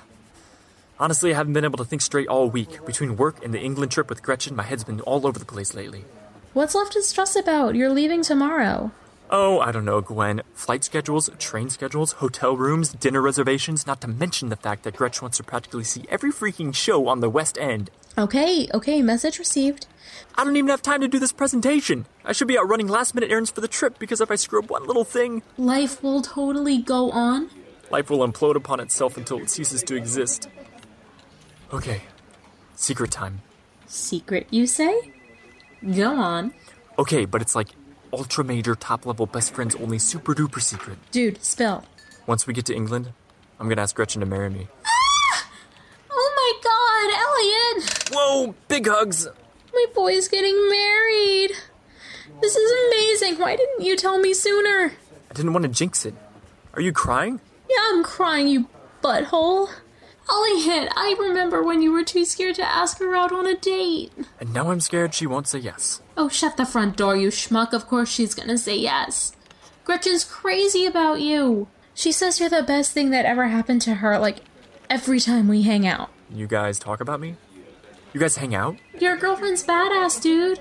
Honestly, 0.98 1.34
I 1.34 1.36
haven't 1.36 1.52
been 1.52 1.64
able 1.66 1.76
to 1.76 1.84
think 1.84 2.00
straight 2.00 2.26
all 2.26 2.48
week. 2.48 2.86
Between 2.86 3.18
work 3.18 3.44
and 3.44 3.52
the 3.52 3.60
England 3.60 3.92
trip 3.92 4.08
with 4.08 4.22
Gretchen, 4.22 4.56
my 4.56 4.62
head's 4.62 4.84
been 4.84 5.02
all 5.02 5.26
over 5.26 5.38
the 5.38 5.44
place 5.44 5.74
lately. 5.74 6.06
What's 6.54 6.74
left 6.74 6.94
to 6.94 7.02
stress 7.02 7.36
about? 7.36 7.74
You're 7.74 7.90
leaving 7.90 8.22
tomorrow. 8.22 8.92
Oh, 9.28 9.60
I 9.60 9.72
don't 9.72 9.84
know, 9.84 10.00
Gwen. 10.00 10.40
Flight 10.54 10.84
schedules, 10.84 11.28
train 11.38 11.68
schedules, 11.68 12.12
hotel 12.12 12.56
rooms, 12.56 12.92
dinner 12.92 13.20
reservations, 13.20 13.86
not 13.86 14.00
to 14.00 14.08
mention 14.08 14.48
the 14.48 14.56
fact 14.56 14.84
that 14.84 14.96
Gretchen 14.96 15.22
wants 15.22 15.36
to 15.36 15.42
practically 15.44 15.84
see 15.84 16.06
every 16.08 16.32
freaking 16.32 16.74
show 16.74 17.08
on 17.08 17.20
the 17.20 17.28
West 17.28 17.58
End. 17.58 17.90
Okay, 18.18 18.66
okay, 18.72 19.02
message 19.02 19.38
received. 19.38 19.86
I 20.36 20.44
don't 20.44 20.56
even 20.56 20.70
have 20.70 20.82
time 20.82 21.00
to 21.02 21.08
do 21.08 21.18
this 21.18 21.32
presentation. 21.32 22.06
I 22.24 22.32
should 22.32 22.48
be 22.48 22.58
out 22.58 22.68
running 22.68 22.88
last 22.88 23.14
minute 23.14 23.30
errands 23.30 23.50
for 23.50 23.60
the 23.60 23.68
trip 23.68 23.98
because 23.98 24.20
if 24.20 24.30
I 24.30 24.36
screw 24.36 24.60
up 24.60 24.70
one 24.70 24.86
little 24.86 25.04
thing, 25.04 25.42
Life 25.58 26.02
will 26.02 26.22
totally 26.22 26.78
go 26.78 27.10
on. 27.10 27.50
life 27.90 28.08
will 28.10 28.26
implode 28.26 28.56
upon 28.56 28.80
itself 28.80 29.16
until 29.16 29.38
it 29.38 29.50
ceases 29.50 29.82
to 29.84 29.96
exist. 29.96 30.48
Okay, 31.72 32.02
secret 32.74 33.10
time. 33.10 33.42
Secret, 33.86 34.46
you 34.50 34.66
say? 34.66 35.12
Go 35.94 36.16
on. 36.16 36.54
Okay, 36.98 37.26
but 37.26 37.42
it's 37.42 37.54
like 37.54 37.68
ultra 38.12 38.42
major, 38.44 38.74
top 38.74 39.04
level, 39.04 39.26
best 39.26 39.52
friends 39.54 39.74
only, 39.76 39.98
super 39.98 40.34
duper 40.34 40.60
secret. 40.60 40.96
Dude, 41.10 41.42
spill. 41.44 41.84
Once 42.26 42.46
we 42.46 42.54
get 42.54 42.64
to 42.66 42.74
England, 42.74 43.12
I'm 43.60 43.68
gonna 43.68 43.82
ask 43.82 43.94
Gretchen 43.94 44.20
to 44.20 44.26
marry 44.26 44.48
me. 44.50 44.68
Oh 46.48 46.52
my 46.52 47.76
god, 47.76 47.80
Elliot! 47.82 48.08
Whoa, 48.12 48.54
big 48.68 48.86
hugs! 48.86 49.26
My 49.72 49.84
boy's 49.94 50.28
getting 50.28 50.54
married. 50.68 51.50
This 52.40 52.54
is 52.54 52.86
amazing. 52.86 53.40
Why 53.40 53.56
didn't 53.56 53.84
you 53.84 53.96
tell 53.96 54.20
me 54.20 54.32
sooner? 54.32 54.92
I 55.28 55.34
didn't 55.34 55.52
want 55.52 55.64
to 55.64 55.68
jinx 55.68 56.06
it. 56.06 56.14
Are 56.74 56.80
you 56.80 56.92
crying? 56.92 57.40
Yeah, 57.68 57.82
I'm 57.88 58.04
crying, 58.04 58.46
you 58.46 58.68
butthole. 59.02 59.70
Elliot, 60.30 60.92
I 60.94 61.16
remember 61.18 61.64
when 61.64 61.82
you 61.82 61.90
were 61.90 62.04
too 62.04 62.24
scared 62.24 62.54
to 62.56 62.64
ask 62.64 63.00
her 63.00 63.16
out 63.16 63.32
on 63.32 63.46
a 63.46 63.56
date. 63.56 64.12
And 64.38 64.54
now 64.54 64.70
I'm 64.70 64.80
scared 64.80 65.14
she 65.14 65.26
won't 65.26 65.48
say 65.48 65.58
yes. 65.58 66.00
Oh, 66.16 66.28
shut 66.28 66.56
the 66.56 66.64
front 66.64 66.96
door, 66.96 67.16
you 67.16 67.28
schmuck. 67.28 67.72
Of 67.72 67.88
course 67.88 68.08
she's 68.08 68.34
gonna 68.34 68.58
say 68.58 68.76
yes. 68.76 69.32
Gretchen's 69.84 70.24
crazy 70.24 70.86
about 70.86 71.20
you. 71.20 71.66
She 71.92 72.12
says 72.12 72.38
you're 72.38 72.48
the 72.48 72.62
best 72.62 72.92
thing 72.92 73.10
that 73.10 73.24
ever 73.24 73.48
happened 73.48 73.82
to 73.82 73.96
her, 73.96 74.18
like, 74.18 74.42
every 74.88 75.18
time 75.18 75.48
we 75.48 75.62
hang 75.62 75.84
out. 75.86 76.10
You 76.30 76.46
guys 76.46 76.78
talk 76.78 77.00
about 77.00 77.20
me? 77.20 77.36
You 78.12 78.20
guys 78.20 78.36
hang 78.36 78.54
out? 78.54 78.76
Your 78.98 79.16
girlfriend's 79.16 79.64
badass, 79.64 80.20
dude. 80.20 80.60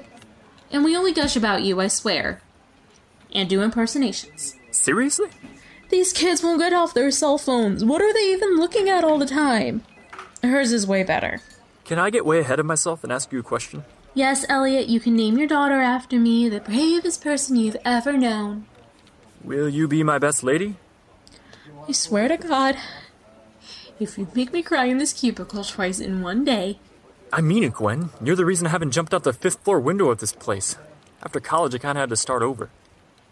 And 0.71 0.83
we 0.83 0.95
only 0.95 1.13
gush 1.13 1.35
about 1.35 1.63
you, 1.63 1.79
I 1.79 1.87
swear. 1.87 2.41
And 3.33 3.49
do 3.49 3.61
impersonations. 3.61 4.55
Seriously? 4.71 5.29
These 5.89 6.13
kids 6.13 6.43
won't 6.43 6.59
get 6.59 6.73
off 6.73 6.93
their 6.93 7.11
cell 7.11 7.37
phones. 7.37 7.85
What 7.85 8.01
are 8.01 8.13
they 8.13 8.31
even 8.31 8.57
looking 8.57 8.89
at 8.89 9.03
all 9.03 9.17
the 9.17 9.25
time? 9.25 9.83
Hers 10.43 10.71
is 10.71 10.87
way 10.87 11.03
better. 11.03 11.41
Can 11.83 11.99
I 11.99 12.09
get 12.09 12.25
way 12.25 12.39
ahead 12.39 12.59
of 12.59 12.65
myself 12.65 13.03
and 13.03 13.11
ask 13.11 13.31
you 13.31 13.39
a 13.39 13.43
question? 13.43 13.83
Yes, 14.13 14.45
Elliot, 14.49 14.87
you 14.87 14.99
can 14.99 15.15
name 15.15 15.37
your 15.37 15.47
daughter 15.47 15.81
after 15.81 16.17
me, 16.17 16.49
the 16.49 16.61
bravest 16.61 17.21
person 17.21 17.55
you've 17.55 17.77
ever 17.85 18.13
known. 18.13 18.65
Will 19.43 19.69
you 19.69 19.87
be 19.87 20.01
my 20.03 20.17
best 20.17 20.43
lady? 20.43 20.75
I 21.87 21.91
swear 21.91 22.27
to 22.27 22.37
God, 22.37 22.77
if 23.99 24.17
you 24.17 24.27
make 24.35 24.51
me 24.53 24.61
cry 24.61 24.85
in 24.85 24.97
this 24.97 25.13
cubicle 25.13 25.63
twice 25.63 25.99
in 25.99 26.21
one 26.21 26.43
day, 26.43 26.79
I 27.33 27.41
mean 27.41 27.63
it, 27.63 27.73
Gwen. 27.73 28.09
You're 28.23 28.35
the 28.35 28.45
reason 28.45 28.67
I 28.67 28.69
haven't 28.71 28.91
jumped 28.91 29.13
out 29.13 29.23
the 29.23 29.33
fifth 29.33 29.63
floor 29.63 29.79
window 29.79 30.09
of 30.09 30.19
this 30.19 30.31
place. 30.31 30.77
After 31.23 31.39
college, 31.39 31.73
I 31.75 31.79
kinda 31.79 31.99
had 31.99 32.09
to 32.09 32.15
start 32.15 32.41
over. 32.43 32.69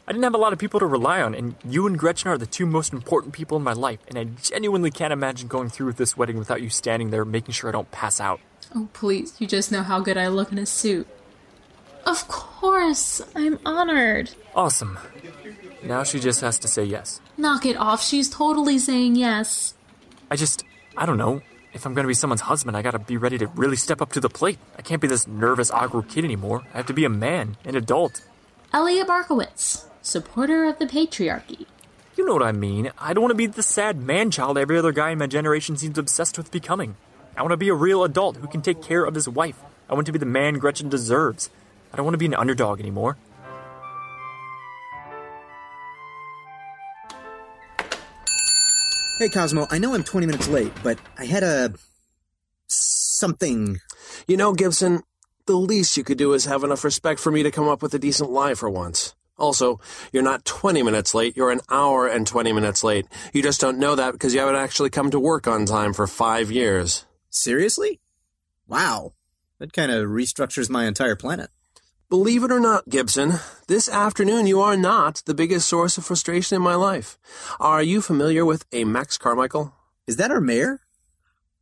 I 0.08 0.12
didn't 0.12 0.24
have 0.24 0.34
a 0.34 0.38
lot 0.40 0.52
of 0.52 0.60
people 0.60 0.80
to 0.82 0.86
rely 0.86 1.22
on, 1.22 1.34
and 1.34 1.56
you 1.64 1.88
and 1.88 1.98
Gretchen 1.98 2.30
are 2.30 2.38
the 2.38 2.46
two 2.46 2.66
most 2.66 2.92
important 2.92 3.34
people 3.34 3.56
in 3.56 3.64
my 3.64 3.72
life, 3.72 4.00
and 4.10 4.18
I 4.18 4.26
genuinely 4.26 4.92
can't 4.92 5.14
imagine 5.14 5.48
going 5.48 5.70
through 5.70 5.88
with 5.88 5.98
this 5.98 6.18
wedding 6.18 6.38
without 6.38 6.62
you 6.62 6.70
standing 6.70 7.10
there 7.10 7.24
making 7.24 7.54
sure 7.54 7.70
I 7.70 7.74
don't 7.74 7.90
pass 7.92 8.20
out. 8.20 8.42
oh 8.76 8.90
please, 8.94 9.36
you 9.40 9.48
just 9.48 9.72
know 9.72 9.84
how 9.84 10.00
good 10.02 10.18
I 10.18 10.28
look 10.28 10.52
in 10.52 10.58
a 10.58 10.66
suit. 10.66 11.08
Of 12.06 12.28
course, 12.28 13.22
I'm 13.34 13.60
honored. 13.66 14.32
Awesome. 14.56 14.98
Now 15.84 16.04
she 16.04 16.20
just 16.20 16.42
has 16.42 16.58
to 16.60 16.68
say 16.68 16.84
yes. 16.84 17.22
Knock 17.38 17.66
it 17.66 17.78
off, 17.78 18.04
she's 18.04 18.30
totally 18.30 18.78
saying 18.80 19.16
yes. 19.16 19.74
I 20.30 20.36
just, 20.36 20.64
I 20.98 21.06
don't 21.06 21.18
know. 21.18 21.42
If 21.74 21.86
I'm 21.86 21.94
gonna 21.94 22.08
be 22.08 22.14
someone's 22.14 22.42
husband, 22.42 22.78
I 22.78 22.82
gotta 22.82 23.00
be 23.00 23.18
ready 23.18 23.38
to 23.40 23.48
really 23.48 23.76
step 23.76 24.02
up 24.02 24.12
to 24.14 24.20
the 24.20 24.30
plate. 24.30 24.60
I 24.78 24.82
can't 24.82 25.02
be 25.02 25.08
this 25.08 25.28
nervous, 25.28 25.72
awkward 25.72 26.08
kid 26.08 26.24
anymore. 26.24 26.64
I 26.74 26.78
have 26.78 26.86
to 26.88 26.94
be 26.94 27.06
a 27.06 27.10
man, 27.10 27.58
an 27.66 27.76
adult. 27.76 28.22
Elliot 28.72 29.08
Barkowitz, 29.08 29.86
supporter 30.02 30.66
of 30.66 30.80
the 30.80 30.86
patriarchy. 30.86 31.66
You 32.16 32.26
know 32.26 32.34
what 32.34 32.44
I 32.44 32.52
mean. 32.52 32.92
I 33.00 33.14
don't 33.14 33.24
want 33.24 33.32
to 33.32 33.36
be 33.36 33.48
the 33.48 33.64
sad 33.64 34.02
man 34.02 34.30
child 34.30 34.58
every 34.58 34.78
other 34.78 34.92
guy 34.92 35.10
in 35.10 35.18
my 35.18 35.28
generation 35.28 35.78
seems 35.78 35.98
obsessed 35.98 36.38
with 36.38 36.52
becoming. 36.52 36.96
I 37.36 37.42
want 37.42 37.52
to 37.52 37.58
be 37.58 37.70
a 37.70 37.74
real 37.74 38.04
adult 38.04 38.38
who 38.38 38.48
can 38.48 38.62
take 38.62 38.84
care 38.84 39.04
of 39.04 39.16
his 39.16 39.28
wife. 39.28 39.60
I 39.90 39.96
want 39.96 40.06
to 40.06 40.12
be 40.12 40.20
the 40.20 40.26
man 40.26 40.60
Gretchen 40.60 40.90
deserves. 40.90 41.50
I 41.92 41.98
don't 41.98 42.06
want 42.06 42.14
to 42.14 42.20
be 42.20 42.28
an 42.28 42.36
underdog 42.36 42.80
anymore. 42.80 43.18
Hey, 49.20 49.30
Cosmo, 49.30 49.68
I 49.70 49.78
know 49.78 49.94
I'm 49.94 50.04
20 50.04 50.26
minutes 50.26 50.48
late, 50.48 50.74
but 50.84 50.98
I 51.20 51.26
had 51.26 51.44
a. 51.44 51.74
something. 52.68 53.80
You 54.28 54.38
know, 54.38 54.54
Gibson, 54.54 55.04
the 55.46 55.56
least 55.56 55.96
you 55.98 56.04
could 56.04 56.18
do 56.18 56.34
is 56.34 56.46
have 56.46 56.64
enough 56.64 56.84
respect 56.84 57.20
for 57.20 57.32
me 57.32 57.44
to 57.44 57.52
come 57.52 57.68
up 57.68 57.84
with 57.84 57.94
a 57.94 58.00
decent 58.00 58.32
lie 58.32 58.56
for 58.56 58.70
once. 58.70 59.14
Also, 59.38 59.80
you're 60.12 60.24
not 60.24 60.46
20 60.46 60.82
minutes 60.82 61.14
late, 61.14 61.38
you're 61.38 61.52
an 61.52 61.62
hour 61.70 62.08
and 62.08 62.26
20 62.26 62.54
minutes 62.54 62.84
late. 62.84 63.06
You 63.34 63.44
just 63.44 63.62
don't 63.62 63.78
know 63.78 63.96
that 63.96 64.14
because 64.14 64.34
you 64.34 64.40
haven't 64.40 64.56
actually 64.56 64.90
come 64.90 65.12
to 65.12 65.20
work 65.20 65.48
on 65.48 65.66
time 65.66 65.94
for 65.94 66.08
five 66.08 66.52
years. 66.52 67.06
Seriously? 67.30 68.00
Wow. 68.68 69.14
That 69.60 69.74
kind 69.74 69.92
of 69.92 70.10
restructures 70.10 70.70
my 70.70 70.86
entire 70.86 71.16
planet. 71.16 71.50
Believe 72.14 72.44
it 72.44 72.52
or 72.52 72.60
not, 72.60 72.88
Gibson, 72.88 73.40
this 73.68 73.90
afternoon 73.90 74.46
you 74.46 74.62
are 74.62 74.78
not 74.78 75.24
the 75.26 75.34
biggest 75.34 75.68
source 75.68 75.98
of 75.98 76.06
frustration 76.06 76.56
in 76.56 76.62
my 76.62 76.76
life. 76.76 77.18
Are 77.60 77.82
you 77.82 78.04
familiar 78.04 78.46
with 78.46 78.68
a 78.72 78.84
Max 78.84 79.18
Carmichael? 79.18 79.74
Is 80.06 80.18
that 80.18 80.30
our 80.30 80.40
mayor? 80.40 80.82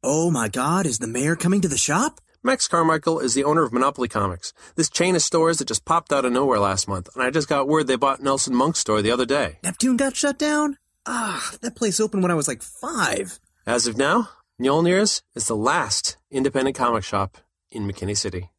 Oh 0.03 0.29
my 0.29 0.49
god, 0.49 0.85
is 0.85 0.99
the 0.99 1.07
mayor 1.07 1.37
coming 1.37 1.61
to 1.61 1.69
the 1.69 1.77
shop? 1.77 2.19
Max 2.43 2.67
Carmichael 2.67 3.21
is 3.21 3.33
the 3.33 3.45
owner 3.45 3.63
of 3.63 3.71
Monopoly 3.71 4.09
Comics, 4.09 4.51
this 4.75 4.89
chain 4.89 5.15
of 5.15 5.21
stores 5.21 5.59
that 5.59 5.69
just 5.69 5.85
popped 5.85 6.11
out 6.11 6.25
of 6.25 6.33
nowhere 6.33 6.59
last 6.59 6.85
month, 6.85 7.07
and 7.15 7.23
I 7.23 7.29
just 7.29 7.47
got 7.47 7.69
word 7.69 7.87
they 7.87 7.95
bought 7.95 8.21
Nelson 8.21 8.53
Monk's 8.53 8.79
store 8.79 9.01
the 9.01 9.11
other 9.11 9.25
day. 9.25 9.57
Neptune 9.63 9.95
got 9.95 10.17
shut 10.17 10.37
down? 10.37 10.75
Ah, 11.05 11.53
that 11.61 11.77
place 11.77 12.01
opened 12.01 12.23
when 12.23 12.31
I 12.31 12.35
was 12.35 12.49
like 12.49 12.61
five. 12.61 13.39
As 13.65 13.87
of 13.87 13.97
now, 13.97 14.27
Mjolnir's 14.61 15.21
is 15.33 15.47
the 15.47 15.55
last 15.55 16.17
independent 16.29 16.75
comic 16.75 17.05
shop 17.05 17.37
in 17.71 17.87
McKinney 17.87 18.17
City. 18.17 18.49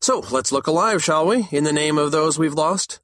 So, 0.00 0.20
let's 0.30 0.52
look 0.52 0.66
alive, 0.66 1.02
shall 1.02 1.26
we, 1.26 1.48
in 1.50 1.64
the 1.64 1.72
name 1.72 1.98
of 1.98 2.12
those 2.12 2.38
we've 2.38 2.54
lost? 2.54 3.00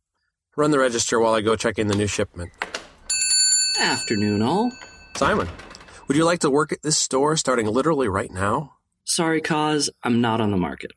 Run 0.57 0.70
the 0.70 0.78
register 0.78 1.18
while 1.18 1.35
I 1.35 1.40
go 1.40 1.57
check 1.57 1.78
in 1.78 1.88
the 1.88 1.96
new 1.96 2.07
shipment. 2.07 2.52
Afternoon, 3.81 4.42
all. 4.42 4.70
Simon, 5.16 5.48
Would 6.09 6.16
you 6.16 6.24
like 6.24 6.40
to 6.40 6.50
work 6.50 6.72
at 6.72 6.83
this 6.83 6.98
store 6.98 7.37
starting 7.37 7.66
literally 7.66 8.09
right 8.09 8.31
now? 8.31 8.74
Sorry, 9.05 9.40
Cause, 9.40 9.90
I'm 10.02 10.20
not 10.20 10.40
on 10.40 10.50
the 10.50 10.57
market. 10.57 10.92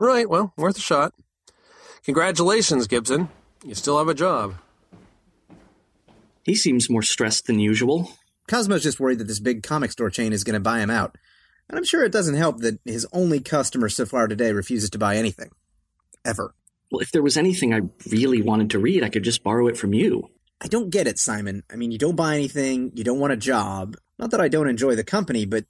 Right, 0.00 0.28
well, 0.28 0.52
worth 0.56 0.78
a 0.78 0.80
shot. 0.80 1.12
Congratulations, 2.04 2.86
Gibson. 2.86 3.28
You 3.64 3.74
still 3.74 3.98
have 3.98 4.08
a 4.08 4.14
job. 4.14 4.54
He 6.44 6.54
seems 6.54 6.90
more 6.90 7.02
stressed 7.02 7.46
than 7.46 7.58
usual. 7.58 8.10
Cosmo's 8.48 8.82
just 8.82 9.00
worried 9.00 9.18
that 9.18 9.28
this 9.28 9.40
big 9.40 9.62
comic 9.62 9.92
store 9.92 10.10
chain 10.10 10.32
is 10.32 10.44
going 10.44 10.54
to 10.54 10.60
buy 10.60 10.80
him 10.80 10.90
out. 10.90 11.16
And 11.68 11.78
I'm 11.78 11.84
sure 11.84 12.04
it 12.04 12.12
doesn't 12.12 12.34
help 12.34 12.60
that 12.60 12.80
his 12.84 13.06
only 13.12 13.40
customer 13.40 13.88
so 13.88 14.06
far 14.06 14.26
today 14.26 14.52
refuses 14.52 14.90
to 14.90 14.98
buy 14.98 15.16
anything. 15.16 15.50
Ever. 16.24 16.54
Well, 16.90 17.00
if 17.00 17.12
there 17.12 17.22
was 17.22 17.36
anything 17.36 17.74
I 17.74 17.82
really 18.10 18.40
wanted 18.42 18.70
to 18.70 18.78
read, 18.78 19.04
I 19.04 19.10
could 19.10 19.22
just 19.22 19.42
borrow 19.42 19.68
it 19.68 19.76
from 19.76 19.92
you. 19.92 20.30
I 20.60 20.68
don't 20.68 20.90
get 20.90 21.06
it, 21.06 21.18
Simon. 21.18 21.62
I 21.70 21.76
mean, 21.76 21.92
you 21.92 21.98
don't 21.98 22.16
buy 22.16 22.34
anything, 22.34 22.92
you 22.94 23.04
don't 23.04 23.20
want 23.20 23.32
a 23.32 23.36
job. 23.36 23.96
Not 24.18 24.30
that 24.32 24.40
I 24.40 24.48
don't 24.48 24.68
enjoy 24.68 24.96
the 24.96 25.04
company, 25.04 25.44
but 25.44 25.66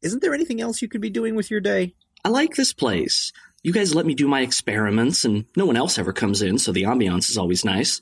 isn't 0.00 0.22
there 0.22 0.34
anything 0.34 0.60
else 0.60 0.82
you 0.82 0.88
could 0.88 1.00
be 1.00 1.10
doing 1.10 1.36
with 1.36 1.50
your 1.50 1.60
day? 1.60 1.94
I 2.24 2.30
like 2.30 2.54
this 2.54 2.72
place. 2.72 3.32
You 3.62 3.72
guys 3.72 3.94
let 3.94 4.06
me 4.06 4.14
do 4.14 4.26
my 4.26 4.40
experiments, 4.40 5.24
and 5.24 5.44
no 5.56 5.66
one 5.66 5.76
else 5.76 5.98
ever 5.98 6.12
comes 6.12 6.42
in, 6.42 6.58
so 6.58 6.72
the 6.72 6.82
ambiance 6.82 7.30
is 7.30 7.38
always 7.38 7.64
nice. 7.64 8.00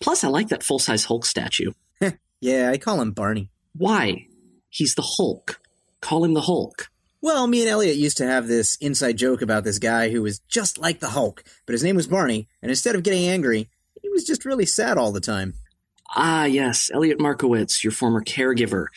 Plus, 0.00 0.24
I 0.24 0.28
like 0.28 0.48
that 0.48 0.62
full 0.62 0.78
size 0.78 1.04
Hulk 1.04 1.26
statue. 1.26 1.72
yeah, 2.40 2.70
I 2.70 2.78
call 2.78 3.00
him 3.00 3.12
Barney. 3.12 3.50
Why? 3.74 4.28
He's 4.70 4.94
the 4.94 5.02
Hulk. 5.02 5.60
Call 6.04 6.22
him 6.22 6.34
the 6.34 6.42
Hulk. 6.42 6.90
Well, 7.22 7.46
me 7.46 7.62
and 7.62 7.70
Elliot 7.70 7.96
used 7.96 8.18
to 8.18 8.26
have 8.26 8.46
this 8.46 8.74
inside 8.74 9.16
joke 9.16 9.40
about 9.40 9.64
this 9.64 9.78
guy 9.78 10.10
who 10.10 10.20
was 10.20 10.40
just 10.40 10.76
like 10.76 11.00
the 11.00 11.08
Hulk, 11.08 11.42
but 11.64 11.72
his 11.72 11.82
name 11.82 11.96
was 11.96 12.06
Barney, 12.06 12.46
and 12.60 12.68
instead 12.68 12.94
of 12.94 13.02
getting 13.02 13.26
angry, 13.26 13.70
he 14.02 14.10
was 14.10 14.22
just 14.22 14.44
really 14.44 14.66
sad 14.66 14.98
all 14.98 15.12
the 15.12 15.20
time. 15.22 15.54
Ah, 16.14 16.44
yes, 16.44 16.90
Elliot 16.92 17.18
Markowitz, 17.18 17.82
your 17.82 17.90
former 17.90 18.22
caregiver. 18.22 18.88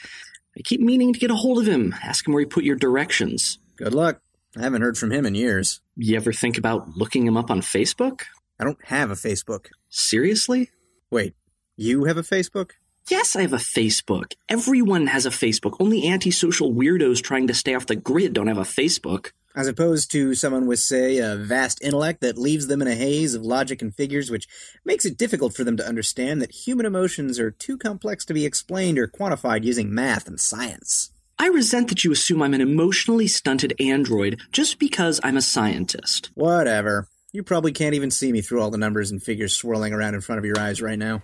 I 0.57 0.63
keep 0.65 0.81
meaning 0.81 1.13
to 1.13 1.19
get 1.19 1.31
a 1.31 1.35
hold 1.35 1.59
of 1.59 1.65
him, 1.65 1.95
ask 2.03 2.27
him 2.27 2.33
where 2.33 2.41
he 2.41 2.45
put 2.45 2.65
your 2.65 2.75
directions. 2.75 3.57
Good 3.77 3.93
luck. 3.93 4.19
I 4.57 4.63
haven't 4.63 4.81
heard 4.81 4.97
from 4.97 5.13
him 5.13 5.25
in 5.25 5.33
years. 5.33 5.79
You 5.95 6.17
ever 6.17 6.33
think 6.33 6.57
about 6.57 6.97
looking 6.97 7.25
him 7.25 7.37
up 7.37 7.49
on 7.49 7.61
Facebook? 7.61 8.23
I 8.59 8.65
don't 8.65 8.83
have 8.83 9.11
a 9.11 9.15
Facebook. 9.15 9.67
Seriously? 9.87 10.71
Wait, 11.09 11.35
you 11.77 12.03
have 12.03 12.17
a 12.17 12.21
Facebook? 12.21 12.71
Yes, 13.09 13.37
I 13.37 13.41
have 13.43 13.53
a 13.53 13.57
Facebook. 13.57 14.33
Everyone 14.49 15.07
has 15.07 15.25
a 15.25 15.29
Facebook. 15.29 15.77
Only 15.79 16.09
antisocial 16.09 16.73
weirdos 16.73 17.21
trying 17.21 17.47
to 17.47 17.53
stay 17.53 17.73
off 17.73 17.85
the 17.85 17.95
grid 17.95 18.33
don't 18.33 18.47
have 18.47 18.57
a 18.57 18.61
Facebook. 18.61 19.31
As 19.55 19.67
opposed 19.67 20.11
to 20.11 20.35
someone 20.35 20.67
with, 20.67 20.79
say, 20.79 21.19
a 21.19 21.37
vast 21.37 21.81
intellect 21.81 22.19
that 22.19 22.37
leaves 22.37 22.67
them 22.67 22.81
in 22.81 22.87
a 22.89 22.95
haze 22.95 23.33
of 23.33 23.43
logic 23.43 23.81
and 23.81 23.95
figures, 23.95 24.29
which 24.29 24.45
makes 24.83 25.05
it 25.05 25.17
difficult 25.17 25.55
for 25.55 25.63
them 25.63 25.77
to 25.77 25.87
understand 25.87 26.41
that 26.41 26.51
human 26.51 26.85
emotions 26.85 27.39
are 27.39 27.49
too 27.49 27.77
complex 27.77 28.25
to 28.25 28.33
be 28.33 28.45
explained 28.45 28.99
or 28.99 29.07
quantified 29.07 29.63
using 29.63 29.95
math 29.95 30.27
and 30.27 30.39
science. 30.39 31.11
I 31.39 31.47
resent 31.47 31.87
that 31.87 32.03
you 32.03 32.11
assume 32.11 32.41
I'm 32.41 32.53
an 32.53 32.61
emotionally 32.61 33.27
stunted 33.27 33.73
android 33.79 34.41
just 34.51 34.79
because 34.79 35.21
I'm 35.23 35.37
a 35.37 35.41
scientist. 35.41 36.29
Whatever. 36.33 37.07
You 37.31 37.41
probably 37.41 37.71
can't 37.71 37.95
even 37.95 38.11
see 38.11 38.33
me 38.33 38.41
through 38.41 38.61
all 38.61 38.71
the 38.71 38.77
numbers 38.77 39.11
and 39.11 39.23
figures 39.23 39.55
swirling 39.55 39.93
around 39.93 40.13
in 40.13 40.21
front 40.21 40.39
of 40.39 40.45
your 40.45 40.59
eyes 40.59 40.81
right 40.81 40.99
now. 40.99 41.21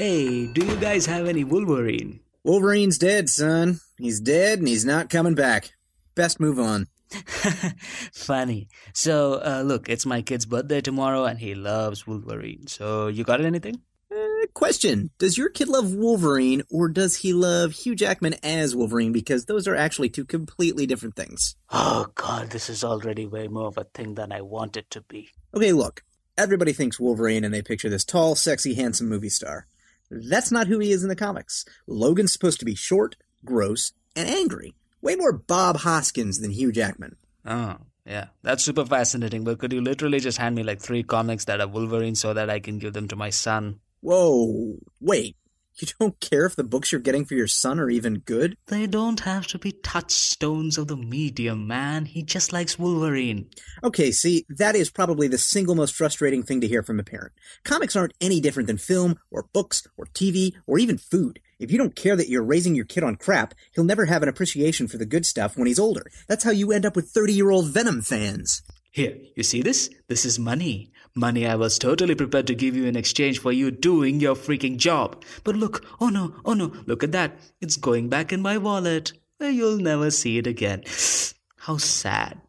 Hey, 0.00 0.46
do 0.46 0.64
you 0.64 0.76
guys 0.76 1.04
have 1.04 1.26
any 1.26 1.44
Wolverine? 1.44 2.20
Wolverine's 2.42 2.96
dead, 2.96 3.28
son. 3.28 3.80
He's 3.98 4.18
dead 4.18 4.58
and 4.58 4.66
he's 4.66 4.86
not 4.86 5.10
coming 5.10 5.34
back. 5.34 5.74
Best 6.14 6.40
move 6.40 6.58
on. 6.58 6.86
Funny. 8.14 8.70
So, 8.94 9.42
uh, 9.44 9.62
look, 9.62 9.90
it's 9.90 10.06
my 10.06 10.22
kid's 10.22 10.46
birthday 10.46 10.80
tomorrow 10.80 11.26
and 11.26 11.38
he 11.38 11.54
loves 11.54 12.06
Wolverine. 12.06 12.66
So, 12.66 13.08
you 13.08 13.24
got 13.24 13.42
anything? 13.42 13.82
Uh, 14.10 14.46
question 14.54 15.10
Does 15.18 15.36
your 15.36 15.50
kid 15.50 15.68
love 15.68 15.92
Wolverine 15.92 16.62
or 16.70 16.88
does 16.88 17.16
he 17.16 17.34
love 17.34 17.72
Hugh 17.72 17.94
Jackman 17.94 18.36
as 18.42 18.74
Wolverine? 18.74 19.12
Because 19.12 19.44
those 19.44 19.68
are 19.68 19.76
actually 19.76 20.08
two 20.08 20.24
completely 20.24 20.86
different 20.86 21.14
things. 21.14 21.56
Oh, 21.68 22.06
God, 22.14 22.48
this 22.48 22.70
is 22.70 22.82
already 22.82 23.26
way 23.26 23.48
more 23.48 23.68
of 23.68 23.76
a 23.76 23.84
thing 23.84 24.14
than 24.14 24.32
I 24.32 24.40
want 24.40 24.78
it 24.78 24.88
to 24.92 25.02
be. 25.02 25.28
Okay, 25.52 25.74
look. 25.74 26.04
Everybody 26.38 26.72
thinks 26.72 26.98
Wolverine 26.98 27.44
and 27.44 27.52
they 27.52 27.60
picture 27.60 27.90
this 27.90 28.06
tall, 28.06 28.34
sexy, 28.34 28.72
handsome 28.72 29.06
movie 29.06 29.28
star. 29.28 29.66
That's 30.10 30.50
not 30.50 30.66
who 30.66 30.78
he 30.78 30.92
is 30.92 31.02
in 31.02 31.08
the 31.08 31.16
comics. 31.16 31.64
Logan's 31.86 32.32
supposed 32.32 32.58
to 32.60 32.64
be 32.64 32.74
short, 32.74 33.16
gross, 33.44 33.92
and 34.16 34.28
angry. 34.28 34.74
Way 35.00 35.16
more 35.16 35.32
Bob 35.32 35.78
Hoskins 35.78 36.40
than 36.40 36.50
Hugh 36.50 36.72
Jackman. 36.72 37.16
Oh, 37.46 37.76
yeah. 38.04 38.26
That's 38.42 38.64
super 38.64 38.84
fascinating, 38.84 39.44
but 39.44 39.58
could 39.58 39.72
you 39.72 39.80
literally 39.80 40.20
just 40.20 40.38
hand 40.38 40.56
me 40.56 40.62
like 40.62 40.80
three 40.80 41.02
comics 41.02 41.44
that 41.46 41.60
are 41.60 41.68
Wolverine 41.68 42.14
so 42.14 42.34
that 42.34 42.50
I 42.50 42.60
can 42.60 42.78
give 42.78 42.92
them 42.92 43.08
to 43.08 43.16
my 43.16 43.30
son? 43.30 43.80
Whoa, 44.00 44.78
wait. 45.00 45.36
You 45.80 45.88
don't 45.98 46.20
care 46.20 46.44
if 46.44 46.56
the 46.56 46.64
books 46.64 46.92
you're 46.92 47.00
getting 47.00 47.24
for 47.24 47.34
your 47.34 47.46
son 47.46 47.80
are 47.80 47.88
even 47.88 48.18
good? 48.18 48.54
They 48.66 48.86
don't 48.86 49.20
have 49.20 49.46
to 49.46 49.58
be 49.58 49.72
touchstones 49.72 50.76
of 50.76 50.88
the 50.88 50.96
medium, 50.96 51.66
man. 51.66 52.04
He 52.04 52.22
just 52.22 52.52
likes 52.52 52.78
Wolverine. 52.78 53.48
Okay, 53.82 54.10
see, 54.10 54.44
that 54.50 54.76
is 54.76 54.90
probably 54.90 55.26
the 55.26 55.38
single 55.38 55.74
most 55.74 55.94
frustrating 55.94 56.42
thing 56.42 56.60
to 56.60 56.68
hear 56.68 56.82
from 56.82 57.00
a 57.00 57.02
parent. 57.02 57.32
Comics 57.64 57.96
aren't 57.96 58.12
any 58.20 58.40
different 58.40 58.66
than 58.66 58.76
film, 58.76 59.18
or 59.30 59.46
books, 59.54 59.86
or 59.96 60.04
TV, 60.04 60.52
or 60.66 60.78
even 60.78 60.98
food. 60.98 61.40
If 61.58 61.70
you 61.70 61.78
don't 61.78 61.96
care 61.96 62.16
that 62.16 62.28
you're 62.28 62.42
raising 62.42 62.74
your 62.74 62.84
kid 62.84 63.02
on 63.02 63.16
crap, 63.16 63.54
he'll 63.74 63.84
never 63.84 64.04
have 64.04 64.22
an 64.22 64.28
appreciation 64.28 64.86
for 64.86 64.98
the 64.98 65.06
good 65.06 65.24
stuff 65.24 65.56
when 65.56 65.66
he's 65.66 65.78
older. 65.78 66.04
That's 66.28 66.44
how 66.44 66.50
you 66.50 66.72
end 66.72 66.84
up 66.84 66.94
with 66.94 67.08
30 67.08 67.32
year 67.32 67.50
old 67.50 67.72
Venom 67.72 68.02
fans. 68.02 68.62
Here, 68.92 69.16
you 69.36 69.44
see 69.44 69.62
this? 69.62 69.88
This 70.08 70.24
is 70.24 70.36
money. 70.36 70.89
Money 71.14 71.46
I 71.46 71.56
was 71.56 71.78
totally 71.78 72.14
prepared 72.14 72.46
to 72.46 72.54
give 72.54 72.76
you 72.76 72.84
in 72.84 72.96
exchange 72.96 73.40
for 73.40 73.50
you 73.50 73.70
doing 73.70 74.20
your 74.20 74.36
freaking 74.36 74.76
job. 74.76 75.22
But 75.42 75.56
look, 75.56 75.84
oh 76.00 76.08
no, 76.08 76.36
oh 76.44 76.54
no, 76.54 76.72
look 76.86 77.02
at 77.02 77.12
that. 77.12 77.36
It's 77.60 77.76
going 77.76 78.08
back 78.08 78.32
in 78.32 78.40
my 78.40 78.58
wallet. 78.58 79.12
You'll 79.40 79.78
never 79.78 80.10
see 80.10 80.38
it 80.38 80.46
again. 80.46 80.84
How 81.56 81.78
sad. 81.78 82.40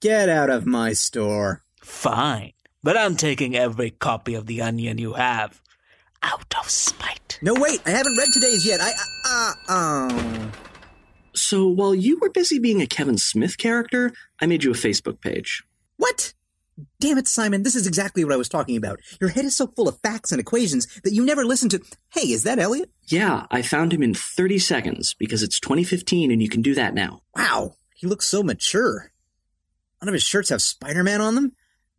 Get 0.00 0.28
out 0.28 0.50
of 0.50 0.66
my 0.66 0.92
store. 0.92 1.62
Fine. 1.80 2.52
But 2.82 2.96
I'm 2.96 3.16
taking 3.16 3.56
every 3.56 3.90
copy 3.90 4.34
of 4.34 4.46
The 4.46 4.62
Onion 4.62 4.98
you 4.98 5.14
have. 5.14 5.60
Out 6.22 6.54
of 6.58 6.68
spite. 6.68 7.38
No, 7.42 7.54
wait, 7.54 7.80
I 7.86 7.90
haven't 7.90 8.16
read 8.16 8.28
today's 8.32 8.66
yet. 8.66 8.80
I, 8.80 8.90
uh, 8.90 9.28
uh, 9.28 9.52
oh. 9.68 10.52
So 11.34 11.66
while 11.66 11.94
you 11.94 12.18
were 12.18 12.30
busy 12.30 12.58
being 12.58 12.82
a 12.82 12.86
Kevin 12.86 13.18
Smith 13.18 13.56
character, 13.56 14.12
I 14.40 14.46
made 14.46 14.64
you 14.64 14.70
a 14.70 14.74
Facebook 14.74 15.20
page. 15.20 15.64
What? 15.96 16.34
Damn 17.00 17.18
it, 17.18 17.28
Simon, 17.28 17.62
this 17.62 17.74
is 17.74 17.86
exactly 17.86 18.24
what 18.24 18.32
I 18.32 18.36
was 18.36 18.48
talking 18.48 18.76
about. 18.76 19.00
Your 19.20 19.30
head 19.30 19.44
is 19.44 19.56
so 19.56 19.66
full 19.66 19.88
of 19.88 20.00
facts 20.00 20.32
and 20.32 20.40
equations 20.40 20.86
that 21.02 21.12
you 21.12 21.24
never 21.24 21.44
listen 21.44 21.68
to. 21.70 21.80
Hey, 22.10 22.30
is 22.30 22.42
that 22.44 22.58
Elliot? 22.58 22.90
Yeah, 23.06 23.46
I 23.50 23.62
found 23.62 23.92
him 23.92 24.02
in 24.02 24.14
30 24.14 24.58
seconds 24.58 25.14
because 25.18 25.42
it's 25.42 25.60
2015 25.60 26.30
and 26.30 26.42
you 26.42 26.48
can 26.48 26.62
do 26.62 26.74
that 26.74 26.94
now. 26.94 27.22
Wow, 27.34 27.74
he 27.94 28.06
looks 28.06 28.26
so 28.26 28.42
mature. 28.42 29.10
None 30.00 30.08
of 30.08 30.14
his 30.14 30.22
shirts 30.22 30.48
have 30.48 30.62
Spider 30.62 31.02
Man 31.02 31.20
on 31.20 31.34
them? 31.34 31.52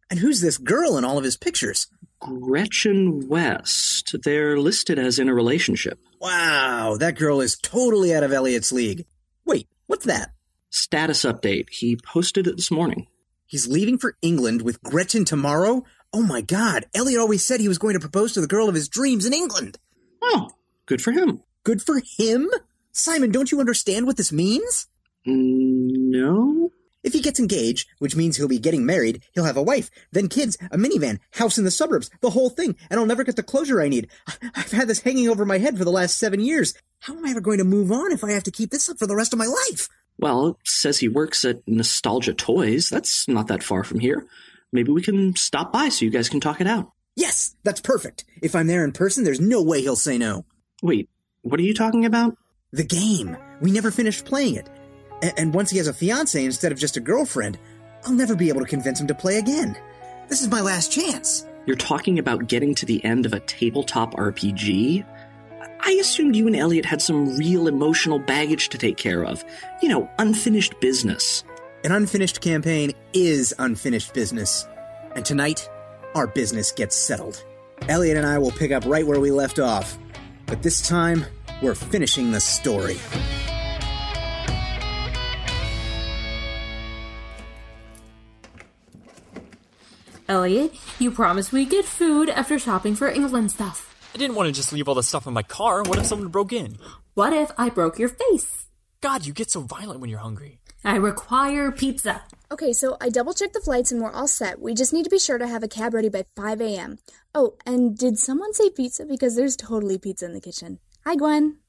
And 0.09 0.19
who's 0.19 0.41
this 0.41 0.57
girl 0.57 0.97
in 0.97 1.05
all 1.05 1.17
of 1.17 1.23
his 1.23 1.37
pictures? 1.37 1.87
Gretchen 2.19 3.27
West. 3.27 4.15
They're 4.23 4.59
listed 4.59 4.99
as 4.99 5.19
in 5.19 5.29
a 5.29 5.33
relationship. 5.33 5.99
Wow, 6.19 6.97
that 6.99 7.17
girl 7.17 7.41
is 7.41 7.57
totally 7.57 8.13
out 8.13 8.23
of 8.23 8.31
Elliot's 8.31 8.71
league. 8.71 9.05
Wait, 9.45 9.67
what's 9.87 10.05
that? 10.05 10.31
Status 10.69 11.23
update. 11.25 11.69
He 11.71 11.97
posted 11.97 12.47
it 12.47 12.57
this 12.57 12.71
morning. 12.71 13.07
He's 13.51 13.67
leaving 13.67 13.97
for 13.97 14.15
England 14.21 14.61
with 14.61 14.81
Gretchen 14.81 15.25
tomorrow? 15.25 15.83
Oh 16.13 16.21
my 16.21 16.39
god, 16.39 16.85
Elliot 16.95 17.19
always 17.19 17.43
said 17.43 17.59
he 17.59 17.67
was 17.67 17.77
going 17.77 17.95
to 17.95 17.99
propose 17.99 18.31
to 18.31 18.39
the 18.39 18.47
girl 18.47 18.69
of 18.69 18.75
his 18.75 18.87
dreams 18.87 19.25
in 19.25 19.33
England. 19.33 19.77
Oh, 20.21 20.51
good 20.85 21.01
for 21.01 21.11
him. 21.11 21.43
Good 21.65 21.81
for 21.81 22.01
him? 22.17 22.49
Simon, 22.93 23.29
don't 23.29 23.51
you 23.51 23.59
understand 23.59 24.07
what 24.07 24.15
this 24.15 24.31
means? 24.31 24.87
Mm, 25.27 26.11
no. 26.11 26.71
If 27.03 27.11
he 27.11 27.19
gets 27.19 27.41
engaged, 27.41 27.89
which 27.99 28.15
means 28.15 28.37
he'll 28.37 28.47
be 28.47 28.57
getting 28.57 28.85
married, 28.85 29.21
he'll 29.33 29.43
have 29.43 29.57
a 29.57 29.61
wife, 29.61 29.91
then 30.13 30.29
kids, 30.29 30.57
a 30.71 30.77
minivan, 30.77 31.19
house 31.31 31.57
in 31.57 31.65
the 31.65 31.71
suburbs, 31.71 32.09
the 32.21 32.29
whole 32.29 32.51
thing, 32.51 32.77
and 32.89 33.01
I'll 33.01 33.05
never 33.05 33.25
get 33.25 33.35
the 33.35 33.43
closure 33.43 33.81
I 33.81 33.89
need. 33.89 34.07
I've 34.55 34.71
had 34.71 34.87
this 34.87 35.01
hanging 35.01 35.27
over 35.27 35.43
my 35.43 35.57
head 35.57 35.77
for 35.77 35.83
the 35.83 35.91
last 35.91 36.17
seven 36.17 36.39
years. 36.39 36.73
How 36.99 37.17
am 37.17 37.25
I 37.25 37.31
ever 37.31 37.41
going 37.41 37.57
to 37.57 37.65
move 37.65 37.91
on 37.91 38.13
if 38.13 38.23
I 38.23 38.31
have 38.31 38.43
to 38.43 38.51
keep 38.51 38.71
this 38.71 38.87
up 38.87 38.97
for 38.97 39.07
the 39.07 39.15
rest 39.17 39.33
of 39.33 39.39
my 39.39 39.47
life? 39.47 39.89
Well, 40.21 40.59
says 40.63 40.99
he 40.99 41.07
works 41.09 41.43
at 41.43 41.67
Nostalgia 41.67 42.33
Toys. 42.35 42.89
That's 42.89 43.27
not 43.27 43.47
that 43.47 43.63
far 43.63 43.83
from 43.83 43.99
here. 43.99 44.25
Maybe 44.71 44.91
we 44.91 45.01
can 45.01 45.35
stop 45.35 45.73
by 45.73 45.89
so 45.89 46.05
you 46.05 46.11
guys 46.11 46.29
can 46.29 46.39
talk 46.39 46.61
it 46.61 46.67
out. 46.67 46.91
Yes, 47.15 47.55
that's 47.63 47.81
perfect. 47.81 48.23
If 48.41 48.55
I'm 48.55 48.67
there 48.67 48.85
in 48.85 48.91
person, 48.93 49.23
there's 49.23 49.41
no 49.41 49.61
way 49.63 49.81
he'll 49.81 49.95
say 49.95 50.17
no. 50.17 50.45
Wait, 50.81 51.09
what 51.41 51.59
are 51.59 51.63
you 51.63 51.73
talking 51.73 52.05
about? 52.05 52.37
The 52.71 52.83
game. 52.85 53.35
We 53.59 53.71
never 53.71 53.91
finished 53.91 54.23
playing 54.25 54.55
it. 54.55 54.69
A- 55.23 55.37
and 55.37 55.53
once 55.53 55.71
he 55.71 55.77
has 55.79 55.87
a 55.87 55.93
fiance 55.93 56.43
instead 56.45 56.71
of 56.71 56.79
just 56.79 56.97
a 56.97 57.01
girlfriend, 57.01 57.57
I'll 58.05 58.13
never 58.13 58.35
be 58.35 58.49
able 58.49 58.61
to 58.61 58.67
convince 58.67 59.01
him 59.01 59.07
to 59.07 59.15
play 59.15 59.37
again. 59.39 59.75
This 60.29 60.41
is 60.41 60.47
my 60.49 60.61
last 60.61 60.91
chance. 60.91 61.45
You're 61.65 61.75
talking 61.75 62.17
about 62.17 62.47
getting 62.47 62.73
to 62.75 62.85
the 62.85 63.03
end 63.03 63.25
of 63.25 63.33
a 63.33 63.39
tabletop 63.41 64.13
RPG? 64.13 65.05
I 65.83 65.97
assumed 65.99 66.35
you 66.35 66.45
and 66.47 66.55
Elliot 66.55 66.85
had 66.85 67.01
some 67.01 67.35
real 67.37 67.67
emotional 67.67 68.19
baggage 68.19 68.69
to 68.69 68.77
take 68.77 68.97
care 68.97 69.25
of. 69.25 69.43
You 69.81 69.89
know, 69.89 70.09
unfinished 70.19 70.79
business. 70.79 71.43
An 71.83 71.91
unfinished 71.91 72.41
campaign 72.41 72.93
is 73.13 73.53
unfinished 73.57 74.13
business. 74.13 74.67
And 75.15 75.25
tonight, 75.25 75.67
our 76.13 76.27
business 76.27 76.71
gets 76.71 76.95
settled. 76.95 77.43
Elliot 77.89 78.15
and 78.15 78.27
I 78.27 78.37
will 78.37 78.51
pick 78.51 78.71
up 78.71 78.85
right 78.85 79.05
where 79.05 79.19
we 79.19 79.31
left 79.31 79.57
off. 79.57 79.97
But 80.45 80.61
this 80.61 80.87
time, 80.87 81.25
We're 81.61 81.75
finishing 81.75 82.31
the 82.31 82.39
story. 82.39 82.97
Elliot, 90.27 90.73
you 90.97 91.11
promised 91.11 91.51
we'd 91.51 91.69
get 91.69 91.85
food 91.85 92.29
after 92.29 92.57
shopping 92.57 92.95
for 92.95 93.09
England 93.09 93.51
stuff. 93.51 93.90
I 94.13 94.17
didn't 94.17 94.35
want 94.35 94.47
to 94.47 94.51
just 94.51 94.73
leave 94.73 94.89
all 94.89 94.95
the 94.95 95.03
stuff 95.03 95.25
in 95.25 95.33
my 95.33 95.43
car. 95.43 95.83
What 95.83 95.97
if 95.97 96.05
someone 96.05 96.27
broke 96.27 96.51
in? 96.51 96.77
What 97.13 97.31
if 97.31 97.49
I 97.57 97.69
broke 97.69 97.97
your 97.97 98.09
face? 98.09 98.65
God, 98.99 99.25
you 99.25 99.31
get 99.31 99.49
so 99.49 99.61
violent 99.61 100.01
when 100.01 100.09
you're 100.09 100.19
hungry. 100.19 100.59
I 100.83 100.97
require 100.97 101.71
pizza. 101.71 102.23
Okay, 102.51 102.73
so 102.73 102.97
I 102.99 103.07
double 103.09 103.33
checked 103.33 103.53
the 103.53 103.61
flights 103.61 103.91
and 103.91 104.01
we're 104.01 104.11
all 104.11 104.27
set. 104.27 104.59
We 104.59 104.73
just 104.73 104.91
need 104.91 105.03
to 105.05 105.09
be 105.09 105.17
sure 105.17 105.37
to 105.37 105.47
have 105.47 105.63
a 105.63 105.67
cab 105.67 105.93
ready 105.93 106.09
by 106.09 106.25
5 106.35 106.59
a.m. 106.59 106.99
Oh, 107.33 107.55
and 107.65 107.97
did 107.97 108.17
someone 108.17 108.53
say 108.53 108.69
pizza? 108.69 109.05
Because 109.05 109.37
there's 109.37 109.55
totally 109.55 109.97
pizza 109.97 110.25
in 110.25 110.33
the 110.33 110.41
kitchen. 110.41 110.79
Hi, 111.05 111.15
Gwen. 111.15 111.59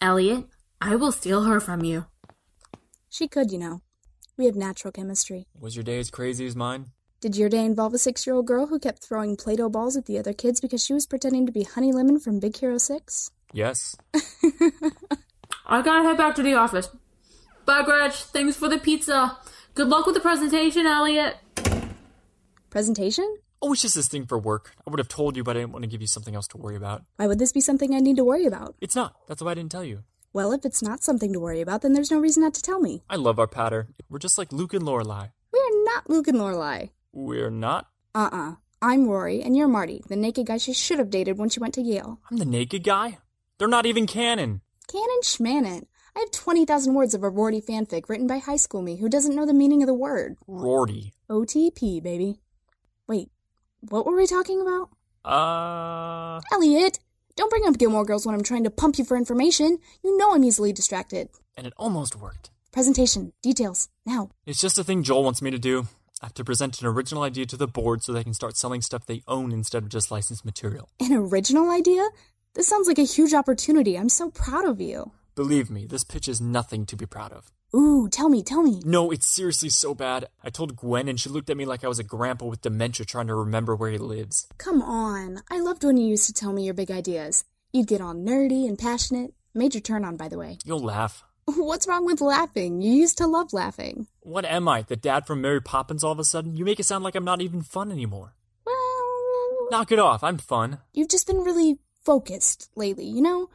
Elliot, 0.00 0.44
I 0.80 0.94
will 0.94 1.12
steal 1.12 1.42
her 1.42 1.58
from 1.58 1.84
you. 1.84 2.06
She 3.08 3.26
could, 3.26 3.50
you 3.50 3.58
know. 3.58 3.80
We 4.36 4.46
have 4.46 4.54
natural 4.54 4.92
chemistry. 4.92 5.48
Was 5.58 5.74
your 5.74 5.82
day 5.82 5.98
as 5.98 6.10
crazy 6.10 6.46
as 6.46 6.54
mine? 6.54 6.92
Did 7.20 7.36
your 7.36 7.50
day 7.50 7.66
involve 7.66 7.92
a 7.92 7.98
six 7.98 8.26
year 8.26 8.34
old 8.34 8.46
girl 8.46 8.68
who 8.68 8.78
kept 8.78 9.02
throwing 9.02 9.36
Play 9.36 9.54
Doh 9.56 9.68
balls 9.68 9.94
at 9.94 10.06
the 10.06 10.18
other 10.18 10.32
kids 10.32 10.58
because 10.58 10.82
she 10.82 10.94
was 10.94 11.06
pretending 11.06 11.44
to 11.44 11.52
be 11.52 11.64
Honey 11.64 11.92
Lemon 11.92 12.18
from 12.18 12.40
Big 12.40 12.56
Hero 12.56 12.78
6? 12.78 13.30
Yes. 13.52 13.94
I 15.66 15.82
gotta 15.82 16.02
head 16.02 16.16
back 16.16 16.34
to 16.36 16.42
the 16.42 16.54
office. 16.54 16.88
Bye, 17.66 17.82
Gretch. 17.82 18.14
Thanks 18.14 18.56
for 18.56 18.70
the 18.70 18.78
pizza. 18.78 19.36
Good 19.74 19.88
luck 19.88 20.06
with 20.06 20.14
the 20.14 20.22
presentation, 20.22 20.86
Elliot. 20.86 21.36
Presentation? 22.70 23.36
Oh, 23.60 23.74
it's 23.74 23.82
just 23.82 23.96
this 23.96 24.08
thing 24.08 24.24
for 24.24 24.38
work. 24.38 24.72
I 24.86 24.90
would 24.90 24.98
have 24.98 25.08
told 25.08 25.36
you, 25.36 25.44
but 25.44 25.58
I 25.58 25.60
didn't 25.60 25.72
want 25.72 25.82
to 25.82 25.90
give 25.90 26.00
you 26.00 26.06
something 26.06 26.34
else 26.34 26.48
to 26.48 26.56
worry 26.56 26.76
about. 26.76 27.04
Why 27.16 27.26
would 27.26 27.38
this 27.38 27.52
be 27.52 27.60
something 27.60 27.94
I 27.94 27.98
need 27.98 28.16
to 28.16 28.24
worry 28.24 28.46
about? 28.46 28.76
It's 28.80 28.96
not. 28.96 29.14
That's 29.28 29.42
why 29.42 29.50
I 29.50 29.54
didn't 29.54 29.72
tell 29.72 29.84
you. 29.84 30.04
Well, 30.32 30.52
if 30.52 30.64
it's 30.64 30.82
not 30.82 31.02
something 31.02 31.34
to 31.34 31.40
worry 31.40 31.60
about, 31.60 31.82
then 31.82 31.92
there's 31.92 32.10
no 32.10 32.18
reason 32.18 32.42
not 32.42 32.54
to 32.54 32.62
tell 32.62 32.80
me. 32.80 33.02
I 33.10 33.16
love 33.16 33.38
our 33.38 33.46
patter. 33.46 33.88
We're 34.08 34.20
just 34.20 34.38
like 34.38 34.52
Luke 34.52 34.72
and 34.72 34.84
Lorelai. 34.84 35.32
We're 35.52 35.84
not 35.84 36.08
Luke 36.08 36.26
and 36.26 36.38
Lorelai. 36.38 36.90
We're 37.12 37.50
not? 37.50 37.88
Uh 38.14 38.28
uh 38.32 38.54
i 38.82 38.94
am 38.94 39.06
Rory, 39.06 39.42
and 39.42 39.56
you're 39.56 39.68
Marty, 39.68 40.02
the 40.08 40.16
naked 40.16 40.46
guy 40.46 40.56
she 40.56 40.72
should 40.72 40.98
have 40.98 41.10
dated 41.10 41.38
when 41.38 41.50
she 41.50 41.60
went 41.60 41.74
to 41.74 41.82
Yale. 41.82 42.18
I'm 42.30 42.38
the 42.38 42.44
naked 42.44 42.82
guy? 42.82 43.18
They're 43.58 43.68
not 43.68 43.84
even 43.84 44.06
canon. 44.06 44.62
Canon 44.90 45.20
schmanon. 45.22 45.86
I 46.16 46.20
have 46.20 46.30
20,000 46.30 46.94
words 46.94 47.14
of 47.14 47.22
a 47.22 47.28
Rorty 47.28 47.60
fanfic 47.60 48.08
written 48.08 48.26
by 48.26 48.38
high 48.38 48.56
school 48.56 48.80
me 48.80 48.96
who 48.96 49.08
doesn't 49.08 49.34
know 49.34 49.44
the 49.44 49.52
meaning 49.52 49.82
of 49.82 49.86
the 49.86 49.94
word. 49.94 50.36
Rorty. 50.46 51.12
OTP, 51.28 52.02
baby. 52.02 52.40
Wait, 53.06 53.30
what 53.80 54.06
were 54.06 54.16
we 54.16 54.26
talking 54.26 54.60
about? 54.62 54.90
Uh. 55.24 56.40
Elliot! 56.52 57.00
Don't 57.36 57.50
bring 57.50 57.66
up 57.66 57.78
Gilmore 57.78 58.04
Girls 58.04 58.24
when 58.24 58.34
I'm 58.34 58.42
trying 58.42 58.64
to 58.64 58.70
pump 58.70 58.98
you 58.98 59.04
for 59.04 59.16
information. 59.16 59.78
You 60.02 60.16
know 60.16 60.34
I'm 60.34 60.44
easily 60.44 60.72
distracted. 60.72 61.28
And 61.56 61.66
it 61.66 61.74
almost 61.76 62.16
worked. 62.16 62.50
Presentation. 62.72 63.32
Details. 63.42 63.88
Now. 64.06 64.30
It's 64.46 64.60
just 64.60 64.78
a 64.78 64.84
thing 64.84 65.02
Joel 65.02 65.24
wants 65.24 65.42
me 65.42 65.50
to 65.50 65.58
do. 65.58 65.86
I 66.22 66.26
have 66.26 66.34
to 66.34 66.44
present 66.44 66.80
an 66.80 66.86
original 66.86 67.22
idea 67.22 67.46
to 67.46 67.56
the 67.56 67.66
board 67.66 68.02
so 68.02 68.12
they 68.12 68.22
can 68.24 68.34
start 68.34 68.56
selling 68.56 68.82
stuff 68.82 69.06
they 69.06 69.22
own 69.26 69.52
instead 69.52 69.82
of 69.82 69.88
just 69.88 70.10
licensed 70.10 70.44
material. 70.44 70.90
An 71.00 71.14
original 71.14 71.70
idea? 71.70 72.06
This 72.54 72.68
sounds 72.68 72.88
like 72.88 72.98
a 72.98 73.04
huge 73.04 73.32
opportunity. 73.32 73.96
I'm 73.96 74.10
so 74.10 74.30
proud 74.30 74.66
of 74.66 74.82
you. 74.82 75.12
Believe 75.34 75.70
me, 75.70 75.86
this 75.86 76.04
pitch 76.04 76.28
is 76.28 76.38
nothing 76.38 76.84
to 76.86 76.96
be 76.96 77.06
proud 77.06 77.32
of. 77.32 77.50
Ooh, 77.74 78.06
tell 78.10 78.28
me, 78.28 78.42
tell 78.42 78.62
me. 78.62 78.82
No, 78.84 79.10
it's 79.10 79.28
seriously 79.28 79.70
so 79.70 79.94
bad. 79.94 80.26
I 80.44 80.50
told 80.50 80.76
Gwen 80.76 81.08
and 81.08 81.18
she 81.18 81.30
looked 81.30 81.48
at 81.48 81.56
me 81.56 81.64
like 81.64 81.84
I 81.84 81.88
was 81.88 82.00
a 82.00 82.04
grandpa 82.04 82.46
with 82.46 82.60
dementia 82.60 83.06
trying 83.06 83.28
to 83.28 83.34
remember 83.34 83.74
where 83.74 83.90
he 83.90 83.98
lives. 83.98 84.46
Come 84.58 84.82
on. 84.82 85.40
I 85.50 85.60
loved 85.60 85.84
when 85.84 85.96
you 85.96 86.06
used 86.06 86.26
to 86.26 86.34
tell 86.34 86.52
me 86.52 86.64
your 86.64 86.74
big 86.74 86.90
ideas. 86.90 87.44
You'd 87.72 87.86
get 87.86 88.02
all 88.02 88.14
nerdy 88.14 88.68
and 88.68 88.78
passionate. 88.78 89.32
Major 89.54 89.80
turn 89.80 90.04
on, 90.04 90.16
by 90.16 90.28
the 90.28 90.38
way. 90.38 90.58
You'll 90.64 90.80
laugh. 90.80 91.24
What's 91.46 91.86
wrong 91.86 92.04
with 92.04 92.20
laughing? 92.20 92.80
You 92.80 92.92
used 92.92 93.18
to 93.18 93.26
love 93.26 93.52
laughing. 93.52 94.06
What 94.20 94.44
am 94.44 94.68
I, 94.68 94.82
the 94.82 94.96
dad 94.96 95.26
from 95.26 95.40
Mary 95.40 95.60
Poppins 95.60 96.04
all 96.04 96.12
of 96.12 96.18
a 96.18 96.24
sudden? 96.24 96.56
You 96.56 96.64
make 96.64 96.78
it 96.78 96.84
sound 96.84 97.02
like 97.04 97.14
I'm 97.14 97.24
not 97.24 97.40
even 97.40 97.62
fun 97.62 97.90
anymore. 97.90 98.34
Well. 98.64 99.68
Knock 99.70 99.90
it 99.92 99.98
off, 99.98 100.22
I'm 100.22 100.38
fun. 100.38 100.78
You've 100.92 101.08
just 101.08 101.26
been 101.26 101.38
really 101.40 101.78
focused 102.04 102.70
lately, 102.76 103.06
you 103.06 103.22
know? 103.22 103.48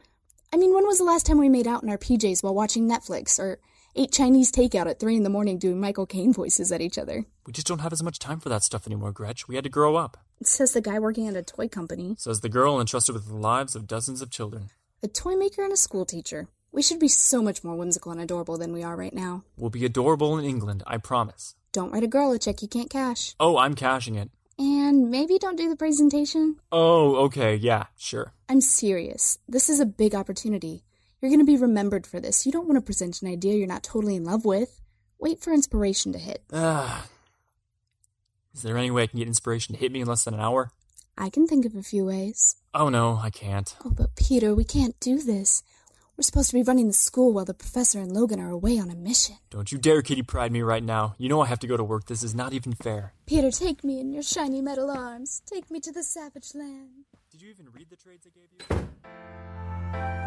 I 0.52 0.56
mean, 0.56 0.74
when 0.74 0.86
was 0.86 0.98
the 0.98 1.04
last 1.04 1.26
time 1.26 1.38
we 1.38 1.48
made 1.48 1.66
out 1.66 1.82
in 1.82 1.88
our 1.88 1.98
PJs 1.98 2.42
while 2.42 2.54
watching 2.54 2.88
Netflix 2.88 3.38
or 3.38 3.58
ate 3.94 4.12
Chinese 4.12 4.52
takeout 4.52 4.88
at 4.88 5.00
3 5.00 5.16
in 5.16 5.22
the 5.22 5.30
morning 5.30 5.58
doing 5.58 5.80
Michael 5.80 6.06
Caine 6.06 6.32
voices 6.32 6.70
at 6.70 6.80
each 6.80 6.98
other? 6.98 7.24
We 7.46 7.52
just 7.52 7.66
don't 7.66 7.80
have 7.80 7.92
as 7.92 8.02
much 8.02 8.18
time 8.18 8.40
for 8.40 8.48
that 8.50 8.62
stuff 8.62 8.86
anymore, 8.86 9.12
Gretch. 9.12 9.48
We 9.48 9.54
had 9.54 9.64
to 9.64 9.70
grow 9.70 9.96
up. 9.96 10.18
Says 10.42 10.72
the 10.72 10.80
guy 10.82 10.98
working 10.98 11.28
at 11.28 11.36
a 11.36 11.42
toy 11.42 11.68
company. 11.68 12.14
Says 12.18 12.40
the 12.40 12.48
girl 12.48 12.78
entrusted 12.78 13.14
with 13.14 13.26
the 13.26 13.34
lives 13.34 13.74
of 13.74 13.86
dozens 13.86 14.20
of 14.20 14.30
children. 14.30 14.70
A 15.02 15.08
toy 15.08 15.34
maker 15.34 15.62
and 15.62 15.72
a 15.72 15.76
school 15.76 16.04
teacher. 16.04 16.48
We 16.72 16.82
should 16.82 17.00
be 17.00 17.08
so 17.08 17.42
much 17.42 17.64
more 17.64 17.74
whimsical 17.74 18.12
and 18.12 18.20
adorable 18.20 18.58
than 18.58 18.72
we 18.72 18.82
are 18.82 18.96
right 18.96 19.14
now. 19.14 19.44
We'll 19.56 19.70
be 19.70 19.84
adorable 19.84 20.36
in 20.38 20.44
England, 20.44 20.82
I 20.86 20.98
promise. 20.98 21.54
Don't 21.72 21.90
write 21.90 22.04
a 22.04 22.08
girl 22.08 22.32
a 22.32 22.38
check 22.38 22.62
you 22.62 22.68
can't 22.68 22.90
cash. 22.90 23.34
Oh, 23.40 23.56
I'm 23.58 23.74
cashing 23.74 24.14
it. 24.14 24.30
And 24.58 25.10
maybe 25.10 25.38
don't 25.38 25.56
do 25.56 25.68
the 25.68 25.76
presentation. 25.76 26.56
Oh, 26.72 27.16
okay, 27.26 27.54
yeah, 27.54 27.84
sure. 27.96 28.32
I'm 28.48 28.60
serious. 28.60 29.38
This 29.48 29.68
is 29.68 29.80
a 29.80 29.86
big 29.86 30.14
opportunity. 30.14 30.84
You're 31.20 31.30
going 31.30 31.40
to 31.40 31.44
be 31.44 31.56
remembered 31.56 32.06
for 32.06 32.20
this. 32.20 32.46
You 32.46 32.52
don't 32.52 32.66
want 32.66 32.76
to 32.76 32.84
present 32.86 33.20
an 33.22 33.28
idea 33.28 33.54
you're 33.56 33.66
not 33.66 33.82
totally 33.82 34.16
in 34.16 34.24
love 34.24 34.44
with. 34.44 34.80
Wait 35.18 35.40
for 35.40 35.52
inspiration 35.52 36.12
to 36.12 36.18
hit. 36.18 36.42
Ah. 36.52 37.06
Is 38.54 38.62
there 38.62 38.76
any 38.78 38.90
way 38.90 39.02
I 39.02 39.06
can 39.06 39.18
get 39.18 39.28
inspiration 39.28 39.74
to 39.74 39.80
hit 39.80 39.92
me 39.92 40.00
in 40.00 40.06
less 40.06 40.24
than 40.24 40.34
an 40.34 40.40
hour? 40.40 40.70
I 41.18 41.30
can 41.30 41.46
think 41.46 41.64
of 41.64 41.74
a 41.74 41.82
few 41.82 42.04
ways. 42.04 42.56
Oh 42.74 42.88
no, 42.88 43.18
I 43.22 43.30
can't. 43.30 43.74
Oh, 43.84 43.90
but 43.90 44.16
Peter, 44.16 44.54
we 44.54 44.64
can't 44.64 44.98
do 45.00 45.18
this. 45.18 45.62
We're 46.16 46.22
supposed 46.22 46.48
to 46.48 46.54
be 46.54 46.62
running 46.62 46.86
the 46.86 46.94
school 46.94 47.34
while 47.34 47.44
the 47.44 47.52
professor 47.52 48.00
and 48.00 48.10
Logan 48.10 48.40
are 48.40 48.48
away 48.48 48.78
on 48.78 48.88
a 48.88 48.94
mission. 48.94 49.36
Don't 49.50 49.70
you 49.70 49.76
dare 49.76 50.00
Kitty 50.00 50.22
Pryde 50.22 50.50
me 50.50 50.62
right 50.62 50.82
now. 50.82 51.14
You 51.18 51.28
know 51.28 51.42
I 51.42 51.46
have 51.46 51.58
to 51.60 51.66
go 51.66 51.76
to 51.76 51.84
work. 51.84 52.06
This 52.06 52.22
is 52.22 52.34
not 52.34 52.54
even 52.54 52.72
fair. 52.72 53.12
Peter, 53.26 53.50
take 53.50 53.84
me 53.84 54.00
in 54.00 54.12
your 54.12 54.22
shiny 54.22 54.62
metal 54.62 54.90
arms. 54.90 55.42
Take 55.44 55.70
me 55.70 55.78
to 55.80 55.92
the 55.92 56.02
savage 56.02 56.54
land. 56.54 57.04
Did 57.30 57.42
you 57.42 57.50
even 57.50 57.66
read 57.70 57.90
the 57.90 57.96
trades 57.96 58.26
I 58.26 58.30
gave 58.30 58.48
you? 58.80 60.25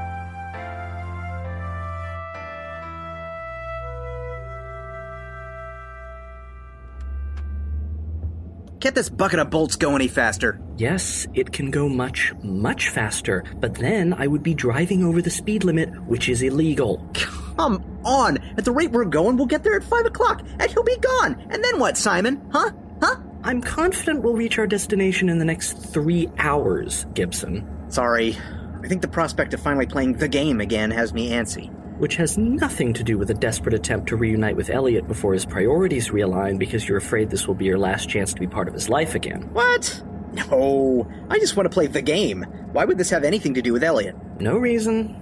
Can't 8.80 8.96
this 8.96 9.10
bucket 9.10 9.40
of 9.40 9.50
bolts 9.50 9.76
go 9.76 9.94
any 9.96 10.08
faster? 10.08 10.62
Yes, 10.78 11.28
it 11.34 11.52
can 11.52 11.70
go 11.70 11.90
much, 11.90 12.34
much 12.42 12.88
faster, 12.88 13.44
but 13.60 13.76
then 13.76 14.14
I 14.14 14.26
would 14.26 14.42
be 14.42 14.54
driving 14.54 15.04
over 15.04 15.22
the 15.22 15.30
speed 15.30 15.66
limit, 15.66 15.90
which 16.04 16.30
is 16.30 16.42
illegal. 16.42 17.06
Come 17.14 17.84
on! 18.06 18.38
At 18.58 18.64
the 18.64 18.72
rate 18.72 18.92
we're 18.92 19.04
going, 19.04 19.36
we'll 19.36 19.48
get 19.48 19.64
there 19.66 19.76
at 19.76 19.84
5 19.84 20.06
o'clock, 20.06 20.44
and 20.60 20.72
he'll 20.72 20.84
be 20.84 20.98
gone! 20.98 21.46
And 21.50 21.62
then 21.62 21.78
what, 21.78 21.98
Simon? 21.98 22.42
Huh? 22.54 22.72
Huh? 23.02 23.18
I'm 23.44 23.62
confident 23.62 24.22
we'll 24.22 24.36
reach 24.36 24.58
our 24.58 24.68
destination 24.68 25.28
in 25.28 25.40
the 25.40 25.46
next 25.46 25.74
three 25.74 26.30
hours, 26.38 27.06
Gibson. 27.14 27.68
Sorry. 27.90 28.38
I 28.82 28.88
think 28.88 29.02
the 29.02 29.10
prospect 29.10 29.54
of 29.54 29.60
finally 29.60 29.88
playing 29.88 30.14
the 30.14 30.30
game 30.30 30.62
again 30.62 30.92
has 30.92 31.14
me 31.14 31.32
antsy. 31.32 31.70
Which 32.00 32.16
has 32.16 32.38
nothing 32.38 32.94
to 32.94 33.04
do 33.04 33.18
with 33.18 33.30
a 33.30 33.34
desperate 33.34 33.76
attempt 33.76 34.08
to 34.08 34.16
reunite 34.16 34.56
with 34.56 34.70
Elliot 34.70 35.08
before 35.08 35.34
his 35.34 35.46
priorities 35.46 36.10
realign 36.10 36.58
because 36.58 36.88
you're 36.88 36.98
afraid 36.98 37.30
this 37.30 37.46
will 37.48 37.56
be 37.56 37.66
your 37.66 37.78
last 37.78 38.10
chance 38.10 38.34
to 38.34 38.40
be 38.40 38.48
part 38.48 38.68
of 38.68 38.74
his 38.74 38.90
life 38.90 39.16
again. 39.16 39.42
What? 39.54 40.02
No, 40.34 41.12
I 41.30 41.40
just 41.40 41.56
want 41.56 41.66
to 41.66 41.74
play 41.74 41.88
the 41.88 42.02
game. 42.02 42.44
Why 42.72 42.86
would 42.86 42.98
this 42.98 43.10
have 43.10 43.24
anything 43.24 43.54
to 43.56 43.62
do 43.62 43.74
with 43.74 43.84
Elliot? 43.84 44.16
No 44.40 44.58
reason. 44.58 45.16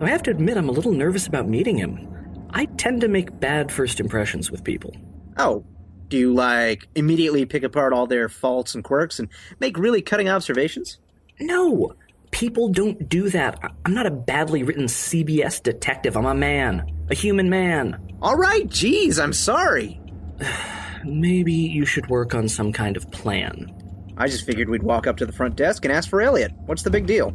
I 0.00 0.08
have 0.08 0.22
to 0.24 0.30
admit, 0.30 0.56
I'm 0.56 0.68
a 0.68 0.72
little 0.72 0.92
nervous 0.92 1.26
about 1.26 1.48
meeting 1.48 1.78
him. 1.78 2.10
I 2.50 2.66
tend 2.66 3.00
to 3.00 3.08
make 3.08 3.40
bad 3.40 3.72
first 3.72 3.98
impressions 3.98 4.50
with 4.50 4.62
people. 4.62 4.94
Oh, 5.38 5.64
do 6.08 6.18
you, 6.18 6.34
like, 6.34 6.86
immediately 6.94 7.46
pick 7.46 7.62
apart 7.62 7.92
all 7.92 8.06
their 8.06 8.28
faults 8.28 8.74
and 8.74 8.84
quirks 8.84 9.18
and 9.18 9.28
make 9.58 9.78
really 9.78 10.02
cutting 10.02 10.28
observations? 10.28 10.98
No! 11.40 11.94
People 12.34 12.68
don't 12.68 13.08
do 13.08 13.30
that. 13.30 13.60
I'm 13.84 13.94
not 13.94 14.06
a 14.06 14.10
badly 14.10 14.64
written 14.64 14.86
CBS 14.86 15.62
detective. 15.62 16.16
I'm 16.16 16.26
a 16.26 16.34
man. 16.34 16.84
A 17.08 17.14
human 17.14 17.48
man. 17.48 17.96
All 18.20 18.34
right, 18.34 18.68
geez, 18.68 19.20
I'm 19.20 19.32
sorry. 19.32 20.00
Maybe 21.04 21.52
you 21.52 21.86
should 21.86 22.08
work 22.08 22.34
on 22.34 22.48
some 22.48 22.72
kind 22.72 22.96
of 22.96 23.08
plan. 23.12 23.72
I 24.16 24.26
just 24.26 24.44
figured 24.44 24.68
we'd 24.68 24.82
walk 24.82 25.06
up 25.06 25.16
to 25.18 25.26
the 25.26 25.32
front 25.32 25.54
desk 25.54 25.84
and 25.84 25.94
ask 25.94 26.10
for 26.10 26.20
Elliot. 26.20 26.50
What's 26.66 26.82
the 26.82 26.90
big 26.90 27.06
deal? 27.06 27.32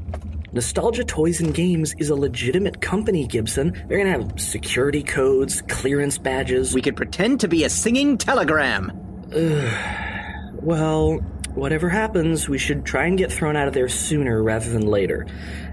Nostalgia 0.52 1.06
Toys 1.06 1.40
and 1.40 1.54
Games 1.54 1.96
is 1.98 2.10
a 2.10 2.16
legitimate 2.16 2.82
company, 2.82 3.26
Gibson. 3.26 3.82
They're 3.88 4.00
gonna 4.00 4.12
have 4.12 4.38
security 4.38 5.02
codes, 5.02 5.62
clearance 5.70 6.18
badges. 6.18 6.74
We 6.74 6.82
could 6.82 6.98
pretend 6.98 7.40
to 7.40 7.48
be 7.48 7.64
a 7.64 7.70
singing 7.70 8.18
telegram. 8.18 8.92
Well, 10.62 11.22
whatever 11.60 11.90
happens, 11.90 12.48
we 12.48 12.58
should 12.58 12.86
try 12.86 13.06
and 13.06 13.18
get 13.18 13.32
thrown 13.32 13.56
out 13.56 13.68
of 13.68 13.74
there 13.74 13.90
sooner 13.90 14.42
rather 14.42 14.70
than 14.70 14.88
later. 14.88 15.28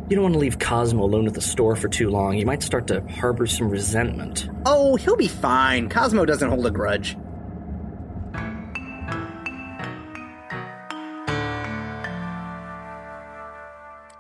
You 0.09 0.17
don't 0.17 0.23
want 0.23 0.35
to 0.35 0.39
leave 0.39 0.59
Cosmo 0.59 1.05
alone 1.05 1.27
at 1.27 1.35
the 1.35 1.41
store 1.41 1.77
for 1.77 1.89
too 1.89 2.11
long. 2.11 2.35
He 2.35 2.45
might 2.45 2.63
start 2.63 2.87
to 2.89 3.01
harbor 3.09 3.47
some 3.47 3.71
resentment. 3.71 4.49
Oh, 4.67 4.97
he'll 4.97 5.17
be 5.17 5.29
fine. 5.29 5.89
Cosmo 5.89 6.25
doesn't 6.25 6.49
hold 6.49 6.67
a 6.67 6.71
grudge. 6.71 7.17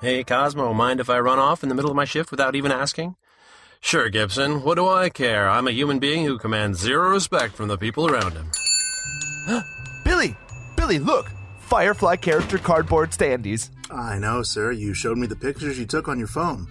Hey, 0.00 0.22
Cosmo, 0.24 0.72
mind 0.72 1.00
if 1.00 1.10
I 1.10 1.18
run 1.18 1.38
off 1.38 1.62
in 1.62 1.68
the 1.68 1.74
middle 1.74 1.90
of 1.90 1.96
my 1.96 2.04
shift 2.04 2.30
without 2.30 2.54
even 2.54 2.70
asking? 2.70 3.16
Sure, 3.80 4.08
Gibson. 4.08 4.62
What 4.62 4.76
do 4.76 4.88
I 4.88 5.08
care? 5.08 5.48
I'm 5.48 5.66
a 5.66 5.72
human 5.72 5.98
being 5.98 6.24
who 6.24 6.38
commands 6.38 6.80
zero 6.80 7.10
respect 7.10 7.54
from 7.54 7.68
the 7.68 7.78
people 7.78 8.06
around 8.06 8.32
him. 8.32 8.50
Billy! 10.04 10.36
Billy, 10.76 10.98
look! 10.98 11.30
Firefly 11.66 12.14
character 12.14 12.58
cardboard 12.58 13.10
standees. 13.10 13.70
I 13.90 14.18
know, 14.18 14.44
sir. 14.44 14.70
You 14.70 14.94
showed 14.94 15.18
me 15.18 15.26
the 15.26 15.34
pictures 15.34 15.76
you 15.76 15.84
took 15.84 16.06
on 16.06 16.16
your 16.16 16.28
phone. 16.28 16.68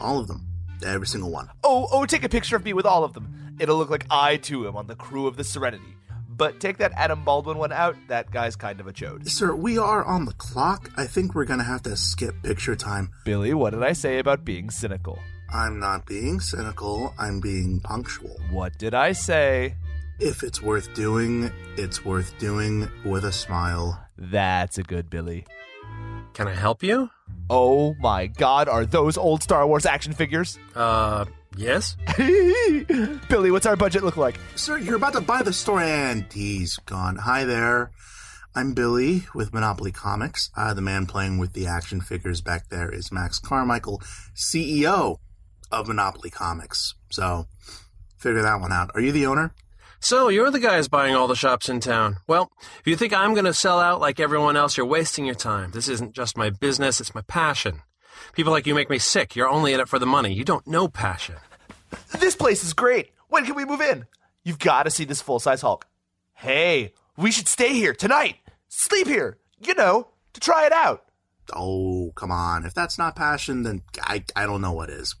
All 0.00 0.18
of 0.18 0.28
them. 0.28 0.46
Every 0.82 1.06
single 1.06 1.30
one. 1.30 1.50
Oh, 1.62 1.88
oh, 1.92 2.06
take 2.06 2.24
a 2.24 2.28
picture 2.30 2.56
of 2.56 2.64
me 2.64 2.72
with 2.72 2.86
all 2.86 3.04
of 3.04 3.12
them. 3.12 3.54
It'll 3.60 3.76
look 3.76 3.90
like 3.90 4.06
I 4.10 4.38
too 4.38 4.66
am 4.66 4.76
on 4.76 4.86
the 4.86 4.96
crew 4.96 5.26
of 5.26 5.36
the 5.36 5.44
Serenity. 5.44 5.94
But 6.26 6.58
take 6.58 6.78
that 6.78 6.92
Adam 6.96 7.22
Baldwin 7.22 7.58
one 7.58 7.70
out, 7.70 7.96
that 8.08 8.30
guy's 8.30 8.56
kind 8.56 8.80
of 8.80 8.86
a 8.86 8.94
chode. 8.94 9.28
Sir, 9.28 9.54
we 9.54 9.76
are 9.76 10.02
on 10.02 10.24
the 10.24 10.32
clock. 10.32 10.90
I 10.96 11.06
think 11.06 11.34
we're 11.34 11.44
gonna 11.44 11.62
have 11.62 11.82
to 11.82 11.94
skip 11.94 12.34
picture 12.42 12.74
time. 12.74 13.10
Billy, 13.26 13.52
what 13.52 13.74
did 13.74 13.82
I 13.82 13.92
say 13.92 14.18
about 14.20 14.42
being 14.42 14.70
cynical? 14.70 15.18
I'm 15.52 15.78
not 15.78 16.06
being 16.06 16.40
cynical, 16.40 17.12
I'm 17.18 17.40
being 17.40 17.78
punctual. 17.80 18.40
What 18.50 18.78
did 18.78 18.94
I 18.94 19.12
say? 19.12 19.74
If 20.18 20.42
it's 20.42 20.62
worth 20.62 20.94
doing, 20.94 21.52
it's 21.76 22.04
worth 22.04 22.36
doing 22.38 22.90
with 23.04 23.24
a 23.26 23.32
smile. 23.32 24.00
That's 24.16 24.78
a 24.78 24.82
good 24.82 25.10
Billy. 25.10 25.46
Can 26.34 26.48
I 26.48 26.54
help 26.54 26.82
you? 26.82 27.10
Oh 27.48 27.94
my 28.00 28.26
god, 28.26 28.68
are 28.68 28.84
those 28.86 29.16
old 29.16 29.42
Star 29.42 29.66
Wars 29.66 29.86
action 29.86 30.12
figures? 30.12 30.58
Uh, 30.74 31.26
yes? 31.56 31.96
Billy, 32.16 33.50
what's 33.50 33.66
our 33.66 33.76
budget 33.76 34.02
look 34.02 34.16
like? 34.16 34.38
Sir, 34.56 34.78
you're 34.78 34.96
about 34.96 35.12
to 35.12 35.20
buy 35.20 35.42
the 35.42 35.52
store 35.52 35.80
and 35.80 36.26
he's 36.32 36.76
gone. 36.86 37.16
Hi 37.16 37.44
there. 37.44 37.92
I'm 38.56 38.72
Billy 38.72 39.26
with 39.34 39.52
Monopoly 39.52 39.90
Comics. 39.90 40.50
Uh, 40.56 40.74
the 40.74 40.80
man 40.80 41.06
playing 41.06 41.38
with 41.38 41.52
the 41.54 41.66
action 41.66 42.00
figures 42.00 42.40
back 42.40 42.68
there 42.68 42.88
is 42.88 43.10
Max 43.10 43.38
Carmichael, 43.40 44.00
CEO 44.34 45.18
of 45.72 45.88
Monopoly 45.88 46.30
Comics. 46.30 46.94
So, 47.10 47.46
figure 48.16 48.42
that 48.42 48.60
one 48.60 48.72
out. 48.72 48.90
Are 48.94 49.00
you 49.00 49.10
the 49.10 49.26
owner? 49.26 49.52
So, 50.04 50.28
you're 50.28 50.50
the 50.50 50.60
guys 50.60 50.86
buying 50.86 51.14
all 51.14 51.28
the 51.28 51.34
shops 51.34 51.70
in 51.70 51.80
town. 51.80 52.18
Well, 52.26 52.52
if 52.78 52.86
you 52.86 52.94
think 52.94 53.14
I'm 53.14 53.32
going 53.32 53.46
to 53.46 53.54
sell 53.54 53.80
out 53.80 54.02
like 54.02 54.20
everyone 54.20 54.54
else, 54.54 54.76
you're 54.76 54.84
wasting 54.84 55.24
your 55.24 55.34
time. 55.34 55.70
This 55.70 55.88
isn't 55.88 56.12
just 56.12 56.36
my 56.36 56.50
business, 56.50 57.00
it's 57.00 57.14
my 57.14 57.22
passion. 57.22 57.80
People 58.34 58.52
like 58.52 58.66
you 58.66 58.74
make 58.74 58.90
me 58.90 58.98
sick. 58.98 59.34
You're 59.34 59.48
only 59.48 59.72
in 59.72 59.80
it 59.80 59.88
for 59.88 59.98
the 59.98 60.04
money. 60.04 60.34
You 60.34 60.44
don't 60.44 60.66
know 60.66 60.88
passion. 60.88 61.36
This 62.20 62.36
place 62.36 62.62
is 62.62 62.74
great. 62.74 63.12
When 63.28 63.46
can 63.46 63.54
we 63.54 63.64
move 63.64 63.80
in? 63.80 64.04
You've 64.42 64.58
got 64.58 64.82
to 64.82 64.90
see 64.90 65.06
this 65.06 65.22
full 65.22 65.38
size 65.38 65.62
Hulk. 65.62 65.86
Hey, 66.34 66.92
we 67.16 67.30
should 67.30 67.48
stay 67.48 67.72
here 67.72 67.94
tonight. 67.94 68.36
Sleep 68.68 69.06
here. 69.06 69.38
You 69.58 69.74
know, 69.74 70.08
to 70.34 70.40
try 70.40 70.66
it 70.66 70.72
out. 70.72 71.06
Oh, 71.54 72.12
come 72.14 72.30
on. 72.30 72.66
If 72.66 72.74
that's 72.74 72.98
not 72.98 73.16
passion, 73.16 73.62
then 73.62 73.80
I, 74.02 74.22
I 74.36 74.44
don't 74.44 74.60
know 74.60 74.72
what 74.72 74.90
is. 74.90 75.14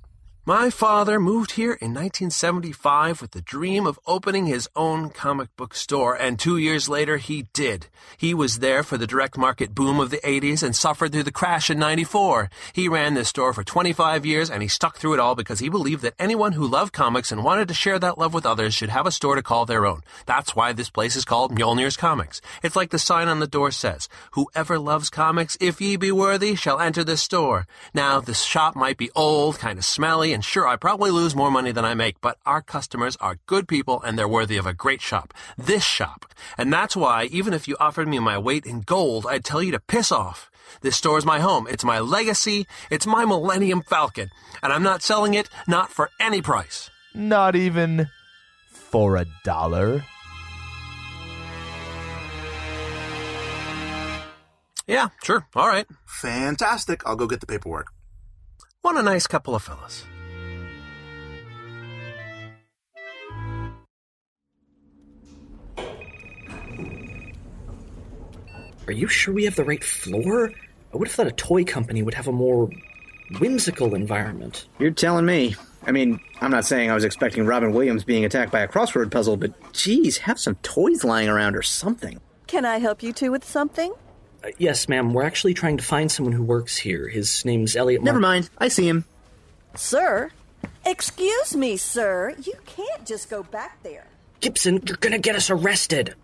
My 0.46 0.68
father 0.68 1.18
moved 1.18 1.52
here 1.52 1.72
in 1.72 1.94
1975 1.94 3.22
with 3.22 3.30
the 3.30 3.40
dream 3.40 3.86
of 3.86 3.98
opening 4.06 4.44
his 4.44 4.68
own 4.76 5.08
comic 5.08 5.48
book 5.56 5.74
store, 5.74 6.14
and 6.14 6.38
two 6.38 6.58
years 6.58 6.86
later 6.86 7.16
he 7.16 7.46
did. 7.54 7.86
He 8.18 8.34
was 8.34 8.58
there 8.58 8.82
for 8.82 8.98
the 8.98 9.06
direct 9.06 9.38
market 9.38 9.74
boom 9.74 9.98
of 9.98 10.10
the 10.10 10.18
80s 10.18 10.62
and 10.62 10.76
suffered 10.76 11.12
through 11.12 11.22
the 11.22 11.32
crash 11.32 11.70
in 11.70 11.78
94. 11.78 12.50
He 12.74 12.90
ran 12.90 13.14
this 13.14 13.30
store 13.30 13.54
for 13.54 13.64
25 13.64 14.26
years 14.26 14.50
and 14.50 14.60
he 14.60 14.68
stuck 14.68 14.98
through 14.98 15.14
it 15.14 15.18
all 15.18 15.34
because 15.34 15.60
he 15.60 15.70
believed 15.70 16.02
that 16.02 16.12
anyone 16.18 16.52
who 16.52 16.66
loved 16.66 16.92
comics 16.92 17.32
and 17.32 17.42
wanted 17.42 17.68
to 17.68 17.74
share 17.74 17.98
that 17.98 18.18
love 18.18 18.34
with 18.34 18.44
others 18.44 18.74
should 18.74 18.90
have 18.90 19.06
a 19.06 19.12
store 19.12 19.36
to 19.36 19.42
call 19.42 19.64
their 19.64 19.86
own. 19.86 20.02
That's 20.26 20.54
why 20.54 20.74
this 20.74 20.90
place 20.90 21.16
is 21.16 21.24
called 21.24 21.56
Mjolnir's 21.56 21.96
Comics. 21.96 22.42
It's 22.62 22.76
like 22.76 22.90
the 22.90 22.98
sign 22.98 23.28
on 23.28 23.40
the 23.40 23.46
door 23.46 23.70
says, 23.70 24.10
Whoever 24.32 24.78
loves 24.78 25.08
comics, 25.08 25.56
if 25.58 25.80
ye 25.80 25.96
be 25.96 26.12
worthy, 26.12 26.54
shall 26.54 26.80
enter 26.80 27.02
this 27.02 27.22
store. 27.22 27.66
Now, 27.94 28.20
this 28.20 28.42
shop 28.42 28.76
might 28.76 28.98
be 28.98 29.10
old, 29.14 29.58
kind 29.58 29.78
of 29.78 29.86
smelly, 29.86 30.33
and 30.34 30.44
sure, 30.44 30.66
I 30.66 30.76
probably 30.76 31.10
lose 31.10 31.34
more 31.34 31.50
money 31.50 31.72
than 31.72 31.84
I 31.84 31.94
make, 31.94 32.20
but 32.20 32.38
our 32.44 32.60
customers 32.60 33.16
are 33.20 33.38
good 33.46 33.66
people 33.66 34.02
and 34.02 34.18
they're 34.18 34.28
worthy 34.28 34.56
of 34.56 34.66
a 34.66 34.74
great 34.74 35.00
shop. 35.00 35.32
This 35.56 35.84
shop. 35.84 36.26
And 36.58 36.72
that's 36.72 36.96
why, 36.96 37.24
even 37.24 37.54
if 37.54 37.66
you 37.68 37.76
offered 37.80 38.08
me 38.08 38.18
my 38.18 38.36
weight 38.36 38.66
in 38.66 38.80
gold, 38.80 39.26
I'd 39.26 39.44
tell 39.44 39.62
you 39.62 39.72
to 39.72 39.80
piss 39.80 40.12
off. 40.12 40.50
This 40.80 40.96
store 40.96 41.18
is 41.18 41.24
my 41.24 41.38
home. 41.38 41.66
It's 41.70 41.84
my 41.84 42.00
legacy. 42.00 42.66
It's 42.90 43.06
my 43.06 43.24
Millennium 43.24 43.82
Falcon. 43.82 44.30
And 44.62 44.72
I'm 44.72 44.82
not 44.82 45.02
selling 45.02 45.34
it, 45.34 45.48
not 45.68 45.90
for 45.90 46.10
any 46.20 46.42
price. 46.42 46.90
Not 47.14 47.54
even 47.54 48.08
for 48.66 49.16
a 49.16 49.26
dollar. 49.44 50.04
Yeah, 54.86 55.08
sure. 55.22 55.46
All 55.54 55.68
right. 55.68 55.86
Fantastic. 56.06 57.06
I'll 57.06 57.16
go 57.16 57.26
get 57.26 57.40
the 57.40 57.46
paperwork. 57.46 57.86
What 58.82 58.96
a 58.96 59.02
nice 59.02 59.26
couple 59.26 59.54
of 59.54 59.62
fellas. 59.62 60.04
Are 68.86 68.92
you 68.92 69.08
sure 69.08 69.32
we 69.34 69.44
have 69.44 69.56
the 69.56 69.64
right 69.64 69.82
floor? 69.82 70.52
I 70.92 70.96
would 70.96 71.08
have 71.08 71.14
thought 71.14 71.26
a 71.26 71.32
toy 71.32 71.64
company 71.64 72.02
would 72.02 72.14
have 72.14 72.28
a 72.28 72.32
more 72.32 72.70
whimsical 73.38 73.94
environment. 73.94 74.66
You're 74.78 74.90
telling 74.90 75.26
me. 75.26 75.56
I 75.86 75.92
mean, 75.92 76.20
I'm 76.40 76.50
not 76.50 76.64
saying 76.64 76.90
I 76.90 76.94
was 76.94 77.04
expecting 77.04 77.46
Robin 77.46 77.72
Williams 77.72 78.04
being 78.04 78.24
attacked 78.24 78.52
by 78.52 78.60
a 78.60 78.68
crossword 78.68 79.10
puzzle, 79.10 79.36
but 79.36 79.52
geez, 79.72 80.18
have 80.18 80.38
some 80.38 80.54
toys 80.56 81.04
lying 81.04 81.28
around 81.28 81.56
or 81.56 81.62
something. 81.62 82.20
Can 82.46 82.64
I 82.64 82.78
help 82.78 83.02
you 83.02 83.12
two 83.12 83.30
with 83.30 83.44
something? 83.44 83.92
Uh, 84.42 84.48
yes, 84.58 84.88
ma'am. 84.88 85.12
We're 85.12 85.24
actually 85.24 85.54
trying 85.54 85.76
to 85.78 85.84
find 85.84 86.10
someone 86.10 86.32
who 86.32 86.42
works 86.42 86.76
here. 86.76 87.08
His 87.08 87.44
name's 87.44 87.76
Elliot. 87.76 88.02
Never 88.02 88.20
mind. 88.20 88.48
I 88.58 88.68
see 88.68 88.88
him. 88.88 89.04
Sir? 89.74 90.30
Excuse 90.86 91.56
me, 91.56 91.76
sir. 91.76 92.34
You 92.42 92.54
can't 92.66 93.06
just 93.06 93.28
go 93.30 93.42
back 93.42 93.82
there. 93.82 94.06
Gibson, 94.40 94.82
you're 94.86 94.98
gonna 94.98 95.18
get 95.18 95.36
us 95.36 95.50
arrested. 95.50 96.14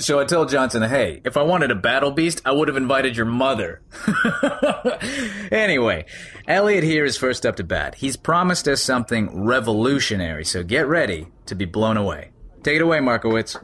So 0.00 0.20
I 0.20 0.24
told 0.24 0.48
Johnson, 0.48 0.82
hey, 0.82 1.20
if 1.24 1.36
I 1.36 1.42
wanted 1.42 1.72
a 1.72 1.74
battle 1.74 2.12
beast, 2.12 2.40
I 2.44 2.52
would 2.52 2.68
have 2.68 2.76
invited 2.76 3.16
your 3.16 3.26
mother. 3.26 3.82
anyway, 5.50 6.04
Elliot 6.46 6.84
here 6.84 7.04
is 7.04 7.16
first 7.16 7.44
up 7.44 7.56
to 7.56 7.64
bat. 7.64 7.96
He's 7.96 8.16
promised 8.16 8.68
us 8.68 8.80
something 8.80 9.44
revolutionary, 9.44 10.44
so 10.44 10.62
get 10.62 10.86
ready 10.86 11.26
to 11.46 11.56
be 11.56 11.64
blown 11.64 11.96
away. 11.96 12.30
Take 12.62 12.76
it 12.76 12.82
away, 12.82 13.00
Markowitz. 13.00 13.56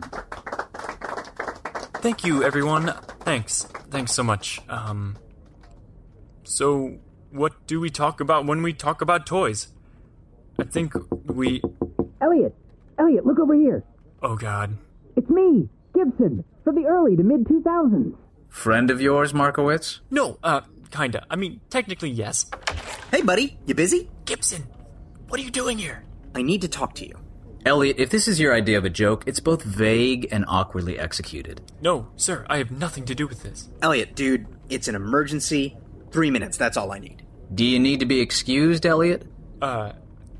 Thank 2.00 2.24
you, 2.24 2.42
everyone. 2.42 2.92
Thanks. 3.20 3.64
Thanks 3.90 4.12
so 4.12 4.24
much. 4.24 4.60
Um. 4.68 5.16
So, 6.42 6.98
what 7.30 7.66
do 7.68 7.78
we 7.78 7.90
talk 7.90 8.20
about 8.20 8.44
when 8.44 8.60
we 8.62 8.72
talk 8.72 9.00
about 9.00 9.24
toys? 9.24 9.68
I 10.58 10.64
think 10.64 10.94
we. 11.26 11.62
Elliot! 12.20 12.54
Elliot, 12.98 13.24
look 13.24 13.38
over 13.38 13.54
here! 13.54 13.84
Oh, 14.22 14.36
God. 14.36 14.76
It's 15.16 15.30
me, 15.30 15.68
Gibson, 15.94 16.44
from 16.64 16.74
the 16.74 16.86
early 16.86 17.16
to 17.16 17.22
mid 17.22 17.44
2000s. 17.44 18.16
Friend 18.48 18.90
of 18.90 19.00
yours, 19.00 19.32
Markowitz? 19.32 20.00
No, 20.10 20.38
uh, 20.42 20.62
kinda. 20.90 21.24
I 21.30 21.36
mean, 21.36 21.60
technically, 21.70 22.10
yes. 22.10 22.46
Hey, 23.10 23.22
buddy, 23.22 23.58
you 23.66 23.74
busy? 23.74 24.10
Gibson, 24.24 24.64
what 25.28 25.40
are 25.40 25.42
you 25.42 25.50
doing 25.50 25.78
here? 25.78 26.04
I 26.34 26.42
need 26.42 26.60
to 26.62 26.68
talk 26.68 26.94
to 26.96 27.06
you. 27.06 27.18
Elliot, 27.66 27.98
if 27.98 28.10
this 28.10 28.28
is 28.28 28.38
your 28.38 28.52
idea 28.54 28.76
of 28.76 28.84
a 28.84 28.90
joke, 28.90 29.24
it's 29.26 29.40
both 29.40 29.62
vague 29.62 30.28
and 30.30 30.44
awkwardly 30.48 30.98
executed. 30.98 31.62
No, 31.80 32.08
sir, 32.16 32.44
I 32.50 32.58
have 32.58 32.70
nothing 32.70 33.04
to 33.06 33.14
do 33.14 33.26
with 33.26 33.42
this. 33.42 33.68
Elliot, 33.80 34.14
dude, 34.14 34.46
it's 34.68 34.86
an 34.88 34.94
emergency. 34.94 35.76
Three 36.10 36.30
minutes, 36.30 36.56
that's 36.58 36.76
all 36.76 36.92
I 36.92 36.98
need. 36.98 37.24
Do 37.54 37.64
you 37.64 37.78
need 37.78 38.00
to 38.00 38.06
be 38.06 38.20
excused, 38.20 38.84
Elliot? 38.84 39.26
Uh, 39.62 39.92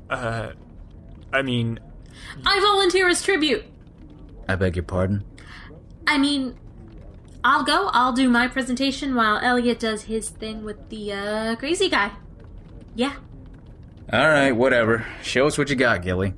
uh, 0.09 0.51
I 1.33 1.41
mean. 1.41 1.79
I 2.45 2.59
volunteer 2.59 3.09
as 3.09 3.23
tribute! 3.23 3.65
I 4.47 4.55
beg 4.55 4.75
your 4.75 4.83
pardon? 4.83 5.23
I 6.07 6.17
mean, 6.17 6.57
I'll 7.43 7.63
go. 7.63 7.89
I'll 7.93 8.13
do 8.13 8.29
my 8.29 8.47
presentation 8.47 9.15
while 9.15 9.37
Elliot 9.37 9.79
does 9.79 10.03
his 10.03 10.29
thing 10.29 10.63
with 10.63 10.89
the 10.89 11.13
uh, 11.13 11.55
crazy 11.57 11.89
guy. 11.89 12.11
Yeah. 12.95 13.15
Alright, 14.11 14.55
whatever. 14.55 15.05
Show 15.23 15.47
us 15.47 15.57
what 15.57 15.69
you 15.69 15.75
got, 15.75 16.01
Gilly. 16.01 16.33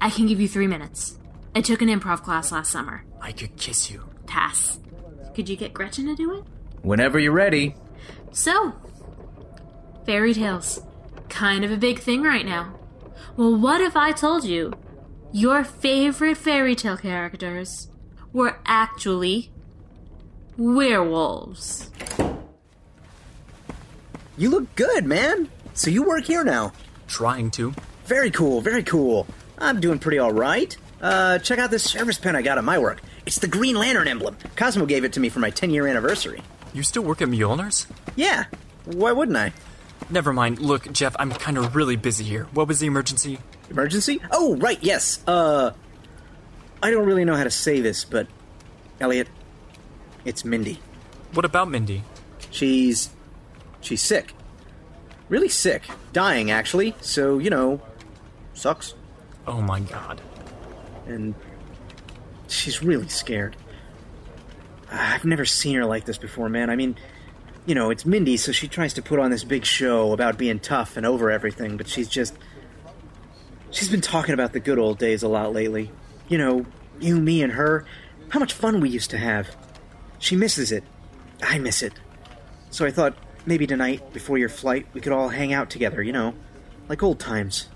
I 0.00 0.10
can 0.10 0.26
give 0.26 0.40
you 0.40 0.48
three 0.48 0.66
minutes. 0.66 1.18
I 1.54 1.60
took 1.60 1.82
an 1.82 1.88
improv 1.88 2.22
class 2.22 2.52
last 2.52 2.70
summer. 2.70 3.04
I 3.20 3.32
could 3.32 3.56
kiss 3.56 3.90
you. 3.90 4.04
Pass. 4.26 4.78
Could 5.34 5.48
you 5.48 5.56
get 5.56 5.72
Gretchen 5.72 6.06
to 6.06 6.14
do 6.14 6.38
it? 6.38 6.44
Whenever 6.82 7.18
you're 7.18 7.32
ready. 7.32 7.74
So, 8.32 8.74
fairy 10.06 10.34
tales. 10.34 10.80
Kind 11.28 11.64
of 11.64 11.72
a 11.72 11.76
big 11.76 11.98
thing 11.98 12.22
right 12.22 12.46
now. 12.46 12.74
Well, 13.36 13.56
what 13.56 13.80
if 13.80 13.96
I 13.96 14.12
told 14.12 14.44
you 14.44 14.72
your 15.32 15.64
favorite 15.64 16.36
fairy 16.36 16.74
tale 16.74 16.96
characters 16.96 17.88
were 18.32 18.58
actually 18.66 19.50
werewolves? 20.56 21.90
You 24.36 24.50
look 24.50 24.74
good, 24.76 25.04
man. 25.04 25.48
So 25.74 25.90
you 25.90 26.02
work 26.04 26.24
here 26.24 26.44
now? 26.44 26.72
Trying 27.08 27.50
to. 27.52 27.74
Very 28.06 28.30
cool, 28.30 28.60
very 28.60 28.82
cool. 28.82 29.26
I'm 29.58 29.80
doing 29.80 29.98
pretty 29.98 30.18
all 30.18 30.32
right. 30.32 30.76
Uh, 31.00 31.38
check 31.38 31.58
out 31.58 31.70
this 31.70 31.84
service 31.84 32.18
pen 32.18 32.36
I 32.36 32.42
got 32.42 32.58
at 32.58 32.64
my 32.64 32.78
work. 32.78 33.00
It's 33.26 33.38
the 33.38 33.48
Green 33.48 33.76
Lantern 33.76 34.08
emblem. 34.08 34.36
Cosmo 34.56 34.86
gave 34.86 35.04
it 35.04 35.12
to 35.14 35.20
me 35.20 35.28
for 35.28 35.40
my 35.40 35.50
10 35.50 35.70
year 35.70 35.86
anniversary. 35.86 36.42
You 36.72 36.82
still 36.82 37.02
work 37.02 37.22
at 37.22 37.28
Mjolnir's? 37.28 37.86
Yeah. 38.16 38.44
Why 38.84 39.12
wouldn't 39.12 39.36
I? 39.36 39.52
Never 40.10 40.32
mind. 40.32 40.58
Look, 40.60 40.90
Jeff, 40.92 41.14
I'm 41.18 41.30
kind 41.30 41.58
of 41.58 41.76
really 41.76 41.96
busy 41.96 42.24
here. 42.24 42.44
What 42.52 42.68
was 42.68 42.80
the 42.80 42.86
emergency? 42.86 43.38
Emergency? 43.70 44.20
Oh, 44.30 44.56
right, 44.56 44.78
yes. 44.80 45.22
Uh. 45.26 45.72
I 46.82 46.90
don't 46.90 47.06
really 47.06 47.24
know 47.24 47.36
how 47.36 47.44
to 47.44 47.50
say 47.50 47.80
this, 47.80 48.04
but. 48.04 48.26
Elliot, 49.00 49.28
it's 50.24 50.44
Mindy. 50.44 50.80
What 51.32 51.44
about 51.44 51.70
Mindy? 51.70 52.02
She's. 52.50 53.10
She's 53.80 54.02
sick. 54.02 54.32
Really 55.28 55.48
sick. 55.48 55.88
Dying, 56.12 56.50
actually. 56.50 56.94
So, 57.00 57.38
you 57.38 57.50
know. 57.50 57.80
Sucks. 58.54 58.94
Oh 59.46 59.60
my 59.60 59.80
god. 59.80 60.20
And. 61.06 61.34
She's 62.48 62.82
really 62.82 63.08
scared. 63.08 63.56
I've 64.90 65.26
never 65.26 65.44
seen 65.44 65.76
her 65.76 65.84
like 65.84 66.06
this 66.06 66.16
before, 66.16 66.48
man. 66.48 66.70
I 66.70 66.76
mean, 66.76 66.96
you 67.66 67.74
know, 67.74 67.90
it's 67.90 68.06
Mindy, 68.06 68.38
so 68.38 68.52
she 68.52 68.68
tries 68.68 68.94
to 68.94 69.02
put 69.02 69.18
on 69.18 69.30
this 69.30 69.44
big 69.44 69.66
show 69.66 70.12
about 70.12 70.38
being 70.38 70.58
tough 70.58 70.96
and 70.96 71.04
over 71.04 71.30
everything, 71.30 71.76
but 71.76 71.88
she's 71.88 72.08
just. 72.08 72.34
She's 73.70 73.88
been 73.88 74.00
talking 74.00 74.34
about 74.34 74.52
the 74.52 74.60
good 74.60 74.78
old 74.78 74.98
days 74.98 75.22
a 75.22 75.28
lot 75.28 75.52
lately. 75.52 75.90
You 76.28 76.38
know, 76.38 76.66
you, 77.00 77.20
me, 77.20 77.42
and 77.42 77.52
her. 77.52 77.84
How 78.30 78.40
much 78.40 78.52
fun 78.52 78.80
we 78.80 78.88
used 78.88 79.10
to 79.10 79.18
have. 79.18 79.48
She 80.18 80.36
misses 80.36 80.72
it. 80.72 80.84
I 81.42 81.58
miss 81.58 81.82
it. 81.82 81.92
So 82.70 82.84
I 82.84 82.90
thought 82.90 83.16
maybe 83.46 83.66
tonight, 83.66 84.12
before 84.12 84.38
your 84.38 84.48
flight, 84.48 84.86
we 84.92 85.00
could 85.00 85.12
all 85.12 85.28
hang 85.28 85.52
out 85.52 85.70
together, 85.70 86.02
you 86.02 86.12
know, 86.12 86.34
like 86.88 87.02
old 87.02 87.18
times. 87.18 87.68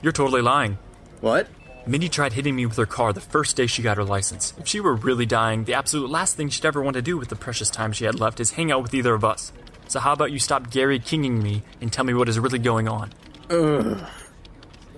You're 0.00 0.12
totally 0.12 0.42
lying. 0.42 0.78
What? 1.20 1.48
Mindy 1.86 2.08
tried 2.08 2.32
hitting 2.32 2.54
me 2.54 2.66
with 2.66 2.76
her 2.76 2.86
car 2.86 3.12
the 3.12 3.20
first 3.20 3.56
day 3.56 3.66
she 3.66 3.82
got 3.82 3.96
her 3.96 4.04
license. 4.04 4.54
If 4.58 4.68
she 4.68 4.80
were 4.80 4.94
really 4.94 5.26
dying, 5.26 5.64
the 5.64 5.74
absolute 5.74 6.10
last 6.10 6.36
thing 6.36 6.48
she'd 6.48 6.64
ever 6.64 6.80
want 6.80 6.94
to 6.94 7.02
do 7.02 7.18
with 7.18 7.28
the 7.28 7.36
precious 7.36 7.70
time 7.70 7.92
she 7.92 8.04
had 8.04 8.18
left 8.18 8.40
is 8.40 8.52
hang 8.52 8.70
out 8.70 8.82
with 8.82 8.94
either 8.94 9.14
of 9.14 9.24
us. 9.24 9.52
So 9.88 10.00
how 10.00 10.12
about 10.12 10.32
you 10.32 10.38
stop 10.38 10.70
Gary 10.70 10.98
Kinging 10.98 11.42
me 11.42 11.62
and 11.80 11.92
tell 11.92 12.04
me 12.04 12.14
what 12.14 12.28
is 12.28 12.38
really 12.38 12.58
going 12.58 12.88
on? 12.88 13.10
Ugh. 13.50 14.00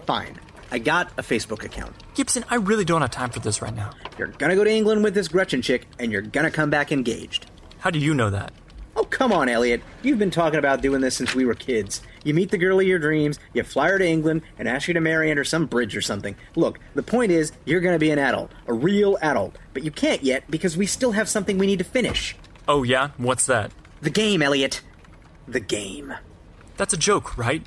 Fine. 0.06 0.38
I 0.70 0.78
got 0.78 1.12
a 1.18 1.22
Facebook 1.22 1.64
account. 1.64 1.94
Gibson, 2.14 2.44
I 2.50 2.56
really 2.56 2.84
don't 2.84 3.00
have 3.00 3.10
time 3.10 3.30
for 3.30 3.40
this 3.40 3.62
right 3.62 3.74
now. 3.74 3.90
You're 4.18 4.28
gonna 4.28 4.56
go 4.56 4.64
to 4.64 4.70
England 4.70 5.04
with 5.04 5.14
this 5.14 5.28
Gretchen 5.28 5.62
chick, 5.62 5.86
and 5.98 6.10
you're 6.10 6.22
gonna 6.22 6.50
come 6.50 6.70
back 6.70 6.90
engaged. 6.92 7.46
How 7.78 7.90
do 7.90 7.98
you 7.98 8.14
know 8.14 8.30
that? 8.30 8.52
Oh, 8.96 9.04
come 9.04 9.32
on, 9.32 9.48
Elliot. 9.48 9.82
You've 10.02 10.18
been 10.18 10.30
talking 10.30 10.58
about 10.58 10.80
doing 10.80 11.00
this 11.00 11.16
since 11.16 11.34
we 11.34 11.44
were 11.44 11.54
kids. 11.54 12.00
You 12.22 12.32
meet 12.32 12.50
the 12.50 12.58
girl 12.58 12.78
of 12.78 12.86
your 12.86 12.98
dreams, 12.98 13.38
you 13.52 13.62
fly 13.64 13.88
her 13.88 13.98
to 13.98 14.06
England, 14.06 14.42
and 14.58 14.68
ask 14.68 14.86
her 14.86 14.92
to 14.92 15.00
marry 15.00 15.30
under 15.30 15.44
some 15.44 15.66
bridge 15.66 15.96
or 15.96 16.00
something. 16.00 16.36
Look, 16.54 16.78
the 16.94 17.02
point 17.02 17.32
is, 17.32 17.52
you're 17.64 17.80
gonna 17.80 17.98
be 17.98 18.10
an 18.10 18.18
adult. 18.18 18.52
A 18.66 18.72
real 18.72 19.18
adult. 19.20 19.56
But 19.72 19.84
you 19.84 19.90
can't 19.90 20.22
yet 20.22 20.44
because 20.50 20.76
we 20.76 20.86
still 20.86 21.12
have 21.12 21.28
something 21.28 21.58
we 21.58 21.66
need 21.66 21.78
to 21.78 21.84
finish. 21.84 22.36
Oh, 22.68 22.82
yeah? 22.82 23.10
What's 23.16 23.46
that? 23.46 23.72
The 24.00 24.10
game, 24.10 24.42
Elliot. 24.42 24.80
The 25.48 25.60
game. 25.60 26.14
That's 26.76 26.94
a 26.94 26.98
joke, 26.98 27.36
right? 27.36 27.66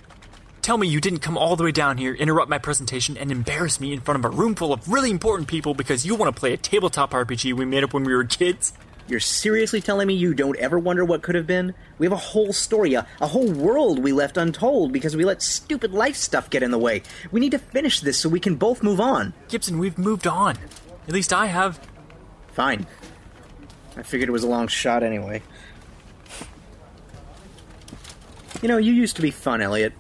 Tell 0.68 0.78
me 0.78 0.90
you 0.90 1.00
didn't 1.00 1.20
come 1.20 1.38
all 1.38 1.56
the 1.56 1.64
way 1.64 1.72
down 1.72 1.98
here, 1.98 2.14
interrupt 2.14 2.50
my 2.50 2.58
presentation, 2.58 3.16
and 3.16 3.32
embarrass 3.32 3.80
me 3.80 3.94
in 3.94 4.02
front 4.02 4.20
of 4.20 4.26
a 4.26 4.36
room 4.36 4.54
full 4.54 4.74
of 4.74 4.86
really 4.92 5.10
important 5.10 5.48
people 5.48 5.74
because 5.74 6.06
you 6.06 6.14
want 6.14 6.36
to 6.36 6.38
play 6.38 6.52
a 6.52 6.58
tabletop 6.58 7.12
RPG 7.12 7.54
we 7.54 7.64
made 7.64 7.86
up 7.86 7.94
when 7.94 8.04
we 8.04 8.14
were 8.14 8.26
kids? 8.26 8.74
You're 9.08 9.22
seriously 9.22 9.80
telling 9.80 10.08
me 10.08 10.16
you 10.16 10.34
don't 10.34 10.58
ever 10.58 10.78
wonder 10.78 11.06
what 11.06 11.22
could 11.22 11.36
have 11.36 11.48
been? 11.48 11.74
We 12.00 12.06
have 12.06 12.12
a 12.12 12.18
whole 12.18 12.52
story, 12.52 12.96
a, 12.96 13.08
a 13.22 13.28
whole 13.28 13.50
world 13.50 14.00
we 14.00 14.12
left 14.12 14.36
untold 14.36 14.92
because 14.92 15.16
we 15.16 15.24
let 15.24 15.42
stupid 15.42 15.94
life 15.94 16.18
stuff 16.18 16.50
get 16.50 16.64
in 16.64 16.72
the 16.72 16.78
way. 16.78 17.02
We 17.32 17.40
need 17.40 17.52
to 17.52 17.60
finish 17.60 18.02
this 18.02 18.18
so 18.18 18.28
we 18.28 18.42
can 18.42 18.56
both 18.56 18.84
move 18.84 19.00
on. 19.00 19.34
Gibson, 19.48 19.80
we've 19.80 19.98
moved 19.98 20.28
on. 20.28 20.58
At 21.08 21.14
least 21.14 21.32
I 21.32 21.46
have. 21.46 21.80
Fine. 22.52 22.86
I 23.96 24.04
figured 24.04 24.28
it 24.28 24.34
was 24.34 24.44
a 24.44 24.50
long 24.50 24.68
shot 24.68 25.02
anyway. 25.02 25.42
You 28.62 28.68
know, 28.68 28.78
you 28.78 28.92
used 28.92 29.16
to 29.16 29.22
be 29.22 29.32
fun, 29.32 29.62
Elliot. 29.62 29.94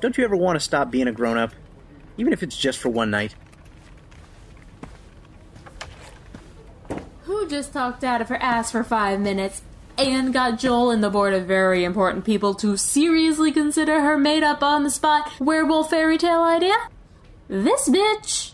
Don't 0.00 0.16
you 0.16 0.24
ever 0.24 0.36
want 0.36 0.56
to 0.56 0.60
stop 0.60 0.90
being 0.90 1.08
a 1.08 1.12
grown 1.12 1.36
up? 1.36 1.52
Even 2.16 2.32
if 2.32 2.42
it's 2.42 2.56
just 2.56 2.78
for 2.78 2.88
one 2.88 3.10
night. 3.10 3.34
Who 7.22 7.48
just 7.48 7.72
talked 7.72 8.04
out 8.04 8.20
of 8.20 8.28
her 8.28 8.36
ass 8.36 8.70
for 8.70 8.84
five 8.84 9.20
minutes 9.20 9.62
and 9.96 10.32
got 10.32 10.58
Joel 10.58 10.90
and 10.90 11.02
the 11.02 11.10
board 11.10 11.34
of 11.34 11.46
very 11.46 11.84
important 11.84 12.24
people 12.24 12.54
to 12.54 12.76
seriously 12.76 13.50
consider 13.50 14.00
her 14.00 14.16
made 14.16 14.44
up 14.44 14.62
on 14.62 14.84
the 14.84 14.90
spot 14.90 15.32
werewolf 15.40 15.90
fairy 15.90 16.16
tale 16.16 16.42
idea? 16.42 16.76
This 17.48 17.88
bitch. 17.88 18.52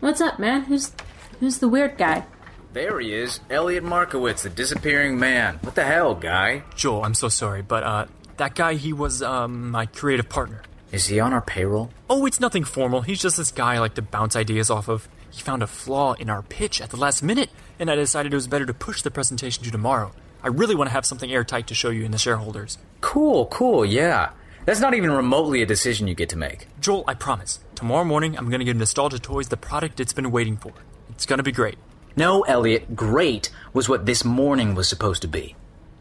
What's 0.00 0.20
up, 0.20 0.38
man? 0.38 0.62
Who's 0.62 0.92
who's 1.40 1.58
the 1.58 1.68
weird 1.68 1.96
guy? 1.98 2.24
There 2.72 3.00
he 3.00 3.14
is, 3.14 3.40
Elliot 3.50 3.82
Markowitz, 3.82 4.42
the 4.42 4.50
disappearing 4.50 5.18
man. 5.18 5.58
What 5.62 5.74
the 5.74 5.84
hell, 5.84 6.14
guy? 6.14 6.64
Joel, 6.76 7.04
I'm 7.04 7.14
so 7.14 7.28
sorry, 7.28 7.62
but 7.62 7.82
uh, 7.82 8.06
that 8.38 8.54
guy, 8.54 8.74
he 8.74 8.92
was 8.92 9.22
um 9.22 9.70
my 9.70 9.86
creative 9.86 10.28
partner. 10.28 10.62
Is 10.90 11.06
he 11.06 11.20
on 11.20 11.34
our 11.34 11.42
payroll? 11.42 11.90
Oh, 12.08 12.24
it's 12.24 12.40
nothing 12.40 12.64
formal. 12.64 13.02
He's 13.02 13.20
just 13.20 13.36
this 13.36 13.50
guy 13.50 13.74
I 13.74 13.78
like 13.78 13.94
to 13.94 14.02
bounce 14.02 14.34
ideas 14.34 14.70
off 14.70 14.88
of. 14.88 15.06
He 15.30 15.42
found 15.42 15.62
a 15.62 15.66
flaw 15.66 16.14
in 16.14 16.30
our 16.30 16.40
pitch 16.42 16.80
at 16.80 16.88
the 16.88 16.96
last 16.96 17.22
minute, 17.22 17.50
and 17.78 17.90
I 17.90 17.94
decided 17.94 18.32
it 18.32 18.36
was 18.36 18.46
better 18.46 18.64
to 18.64 18.72
push 18.72 19.02
the 19.02 19.10
presentation 19.10 19.62
to 19.64 19.70
tomorrow. 19.70 20.12
I 20.42 20.48
really 20.48 20.74
want 20.74 20.88
to 20.88 20.94
have 20.94 21.04
something 21.04 21.30
airtight 21.30 21.66
to 21.66 21.74
show 21.74 21.90
you 21.90 22.04
and 22.06 22.14
the 22.14 22.18
shareholders. 22.18 22.78
Cool, 23.02 23.46
cool, 23.46 23.84
yeah. 23.84 24.30
That's 24.64 24.80
not 24.80 24.94
even 24.94 25.10
remotely 25.10 25.60
a 25.62 25.66
decision 25.66 26.08
you 26.08 26.14
get 26.14 26.30
to 26.30 26.36
make. 26.36 26.68
Joel, 26.80 27.04
I 27.06 27.14
promise. 27.14 27.60
Tomorrow 27.74 28.04
morning, 28.04 28.38
I'm 28.38 28.48
going 28.48 28.60
to 28.60 28.64
give 28.64 28.76
Nostalgia 28.76 29.18
Toys 29.18 29.48
the 29.48 29.56
product 29.56 30.00
it's 30.00 30.12
been 30.12 30.30
waiting 30.30 30.56
for. 30.56 30.72
It's 31.10 31.26
going 31.26 31.38
to 31.38 31.42
be 31.42 31.52
great. 31.52 31.78
No, 32.16 32.42
Elliot, 32.42 32.96
great 32.96 33.50
was 33.72 33.88
what 33.88 34.06
this 34.06 34.24
morning 34.24 34.74
was 34.74 34.88
supposed 34.88 35.22
to 35.22 35.28
be. 35.28 35.54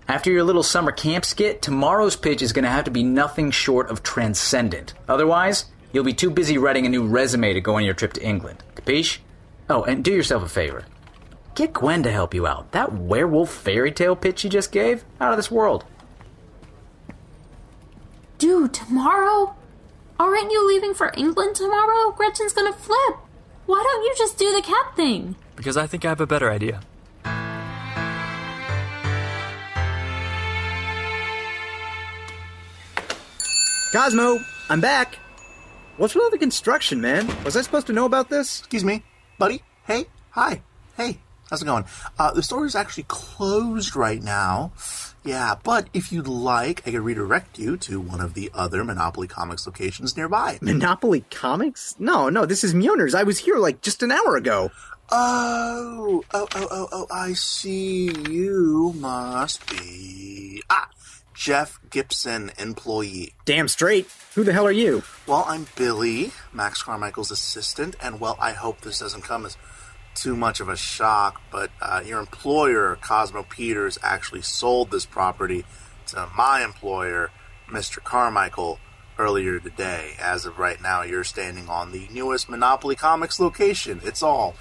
After 0.08 0.32
your 0.32 0.46
little 0.46 0.64
summer 0.64 0.94
camp 0.94 1.26
skit, 1.26 1.62
tomorrow's 1.62 2.16
pitch 2.16 2.42
is 2.42 2.54
going 2.54 2.64
to 2.64 2.72
have 2.72 2.86
to 2.86 2.92
be 2.92 3.04
nothing 3.04 3.52
short 3.52 3.90
of 3.90 4.04
transcendent. 4.04 4.94
Otherwise, 5.10 5.66
you'll 5.92 6.06
be 6.06 6.14
too 6.14 6.30
busy 6.30 6.58
writing 6.58 6.86
a 6.86 6.90
new 6.90 7.06
resume 7.06 7.54
to 7.54 7.60
go 7.60 7.76
on 7.76 7.84
your 7.84 7.94
trip 7.94 8.14
to 8.14 8.24
England. 8.24 8.64
Capiche? 8.76 9.18
Oh, 9.70 9.84
and 9.84 10.06
do 10.06 10.14
yourself 10.14 10.44
a 10.44 10.48
favor. 10.48 10.86
Get 11.56 11.74
Gwen 11.74 12.04
to 12.04 12.12
help 12.12 12.34
you 12.34 12.48
out. 12.48 12.72
That 12.72 12.94
werewolf 12.94 13.52
fairy 13.52 13.92
tale 13.92 14.16
pitch 14.16 14.46
you 14.46 14.50
just 14.50 14.72
gave? 14.72 15.04
Out 15.20 15.32
of 15.32 15.38
this 15.38 15.52
world. 15.52 15.84
Dude, 18.38 18.74
tomorrow? 18.74 19.56
Aren't 20.20 20.52
you 20.52 20.68
leaving 20.68 20.94
for 20.94 21.12
England 21.18 21.56
tomorrow? 21.56 22.12
Gretchen's 22.12 22.54
gonna 22.54 22.72
flip. 22.72 23.18
Why 23.66 23.84
don't 23.84 24.04
you 24.04 24.14
just 24.18 24.38
do 24.38 24.54
the 24.54 24.62
cat 24.62 24.96
thing? 24.96 25.36
Because 25.58 25.76
I 25.76 25.86
think 25.86 26.06
I 26.06 26.10
have 26.10 26.22
a 26.22 26.28
better 26.28 26.50
idea. 26.50 26.80
Cosmo, 33.92 34.40
I'm 34.70 34.82
back. 34.82 35.16
What's 35.96 36.14
with 36.14 36.24
all 36.24 36.30
the 36.30 36.38
construction, 36.38 37.00
man? 37.00 37.26
Was 37.44 37.56
I 37.56 37.62
supposed 37.62 37.88
to 37.88 37.94
know 37.94 38.06
about 38.06 38.30
this? 38.30 38.60
Excuse 38.60 38.84
me, 38.84 39.04
buddy. 39.40 39.64
Hey, 39.86 40.06
hi. 40.30 40.62
Hey, 40.98 41.20
how's 41.50 41.62
it 41.62 41.66
going? 41.66 41.86
Uh, 42.20 42.34
the 42.34 42.44
store 42.44 42.66
is 42.66 42.76
actually 42.76 43.06
closed 43.08 43.96
right 43.96 44.22
now. 44.22 44.74
Yeah, 45.24 45.56
but 45.64 45.88
if 45.94 46.12
you'd 46.12 46.28
like, 46.28 46.86
I 46.86 46.92
could 46.92 47.02
redirect 47.02 47.58
you 47.58 47.78
to 47.78 48.00
one 48.00 48.20
of 48.20 48.34
the 48.34 48.52
other 48.54 48.84
Monopoly 48.84 49.28
Comics 49.28 49.66
locations 49.66 50.18
nearby. 50.18 50.60
Monopoly 50.62 51.24
Comics? 51.32 51.96
No, 51.98 52.30
no, 52.30 52.46
this 52.46 52.64
is 52.64 52.74
Mjolnir's. 52.74 53.16
I 53.16 53.24
was 53.24 53.40
here 53.40 53.58
like 53.58 53.82
just 53.82 54.04
an 54.04 54.12
hour 54.12 54.36
ago. 54.36 54.70
Oh, 55.10 56.24
oh, 56.34 56.48
oh, 56.56 56.68
oh, 56.70 56.88
oh, 56.92 57.08
I 57.10 57.34
see. 57.34 58.12
You 58.30 58.94
must 58.98 59.66
be. 59.70 60.62
Ah, 60.70 60.90
Jeff 61.38 61.80
Gibson, 61.92 62.52
employee. 62.58 63.32
Damn 63.46 63.68
straight. 63.68 64.10
Who 64.34 64.44
the 64.44 64.54
hell 64.54 64.66
are 64.66 64.72
you? 64.72 65.04
Well, 65.28 65.46
I'm 65.48 65.68
Billy, 65.76 66.32
Max 66.52 66.82
Carmichael's 66.82 67.30
assistant, 67.30 67.96
and 68.02 68.20
well, 68.20 68.36
I 68.42 68.54
hope 68.54 68.82
this 68.82 68.98
doesn't 68.98 69.22
come 69.22 69.46
as 69.46 69.56
too 70.16 70.36
much 70.36 70.60
of 70.60 70.68
a 70.68 70.76
shock, 70.76 71.40
but 71.52 71.70
uh, 71.80 72.02
your 72.04 72.20
employer, 72.20 72.98
Cosmo 73.02 73.44
Peters, 73.44 74.00
actually 74.02 74.42
sold 74.42 74.90
this 74.90 75.06
property 75.06 75.64
to 76.08 76.28
my 76.36 76.64
employer, 76.64 77.30
Mr. 77.70 78.04
Carmichael, 78.04 78.80
earlier 79.20 79.60
today. 79.60 80.16
As 80.20 80.48
of 80.48 80.58
right 80.58 80.82
now, 80.82 81.04
you're 81.04 81.24
standing 81.24 81.70
on 81.70 81.92
the 81.92 82.08
newest 82.12 82.50
Monopoly 82.50 82.96
Comics 82.96 83.40
location. 83.40 84.02
It's 84.04 84.24
all 84.24 84.56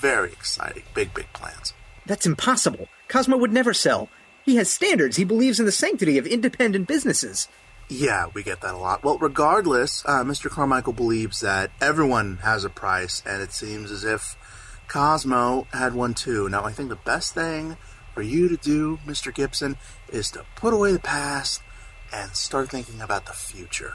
very 0.00 0.32
exciting. 0.32 0.84
Big, 0.94 1.12
big 1.12 1.30
plans. 1.34 1.74
That's 2.06 2.24
impossible. 2.24 2.88
Cosmo 3.08 3.36
would 3.36 3.52
never 3.52 3.74
sell. 3.74 4.08
He 4.44 4.56
has 4.56 4.70
standards. 4.70 5.16
He 5.16 5.24
believes 5.24 5.58
in 5.58 5.66
the 5.66 5.72
sanctity 5.72 6.18
of 6.18 6.26
independent 6.26 6.86
businesses. 6.86 7.48
Yeah, 7.88 8.28
we 8.32 8.42
get 8.42 8.60
that 8.62 8.74
a 8.74 8.78
lot. 8.78 9.04
Well, 9.04 9.18
regardless, 9.18 10.02
uh, 10.06 10.24
Mr. 10.24 10.50
Carmichael 10.50 10.92
believes 10.92 11.40
that 11.40 11.70
everyone 11.80 12.38
has 12.38 12.64
a 12.64 12.70
price, 12.70 13.22
and 13.26 13.42
it 13.42 13.52
seems 13.52 13.90
as 13.90 14.04
if 14.04 14.36
Cosmo 14.88 15.66
had 15.72 15.94
one 15.94 16.14
too. 16.14 16.48
Now, 16.48 16.64
I 16.64 16.72
think 16.72 16.88
the 16.88 16.96
best 16.96 17.34
thing 17.34 17.76
for 18.14 18.22
you 18.22 18.48
to 18.48 18.56
do, 18.56 18.98
Mr. 19.06 19.34
Gibson, 19.34 19.76
is 20.08 20.30
to 20.30 20.44
put 20.56 20.72
away 20.72 20.92
the 20.92 20.98
past 20.98 21.62
and 22.12 22.34
start 22.34 22.70
thinking 22.70 23.00
about 23.00 23.26
the 23.26 23.32
future. 23.32 23.94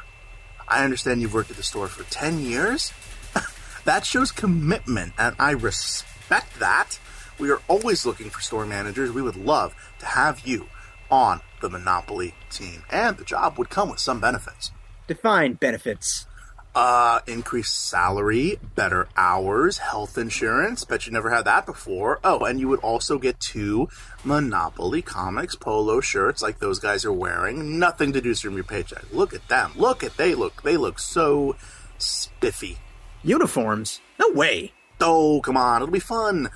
I 0.67 0.83
understand 0.83 1.21
you've 1.21 1.33
worked 1.33 1.51
at 1.51 1.57
the 1.57 1.63
store 1.63 1.87
for 1.87 2.03
10 2.11 2.39
years. 2.39 2.93
that 3.85 4.05
shows 4.05 4.31
commitment, 4.31 5.13
and 5.17 5.35
I 5.39 5.51
respect 5.51 6.59
that. 6.59 6.99
We 7.39 7.49
are 7.51 7.61
always 7.67 8.05
looking 8.05 8.29
for 8.29 8.41
store 8.41 8.65
managers. 8.65 9.11
We 9.11 9.21
would 9.21 9.37
love 9.37 9.73
to 9.99 10.05
have 10.05 10.41
you 10.45 10.67
on 11.09 11.41
the 11.61 11.69
Monopoly 11.69 12.35
team, 12.49 12.83
and 12.91 13.17
the 13.17 13.23
job 13.23 13.57
would 13.57 13.69
come 13.69 13.89
with 13.89 13.99
some 13.99 14.19
benefits. 14.19 14.71
Define 15.07 15.53
benefits. 15.53 16.27
Uh, 16.75 17.19
increased 17.25 17.89
salary, 17.89 18.59
better 18.75 19.07
hours, 19.17 19.79
health 19.79 20.17
insurance. 20.17 20.85
Bet 20.85 21.07
you 21.07 21.11
never 21.11 21.31
had 21.31 21.45
that 21.45 21.65
before. 21.65 22.19
Oh, 22.23 22.45
and 22.45 22.59
you 22.59 22.67
would 22.67 22.79
also 22.81 23.17
get 23.17 23.39
two 23.39 23.89
Monopoly 24.23 25.01
Comics 25.01 25.55
polo 25.55 25.99
shirts 25.99 26.43
like 26.43 26.59
those 26.59 26.79
guys 26.79 27.05
are 27.05 27.13
wearing. 27.13 27.79
Nothing 27.79 28.13
to 28.13 28.21
do 28.21 28.35
from 28.35 28.53
your 28.53 28.63
paycheck. 28.63 29.03
Look 29.11 29.33
at 29.33 29.47
them. 29.49 29.71
Look 29.75 30.03
at 30.03 30.15
they 30.17 30.35
look. 30.35 30.61
They 30.61 30.77
look 30.77 30.99
so 30.99 31.55
spiffy. 31.97 32.77
Uniforms? 33.23 33.99
No 34.19 34.29
way. 34.29 34.71
Oh, 35.01 35.41
come 35.41 35.57
on. 35.57 35.81
It'll 35.81 35.91
be 35.91 35.99
fun. 35.99 36.49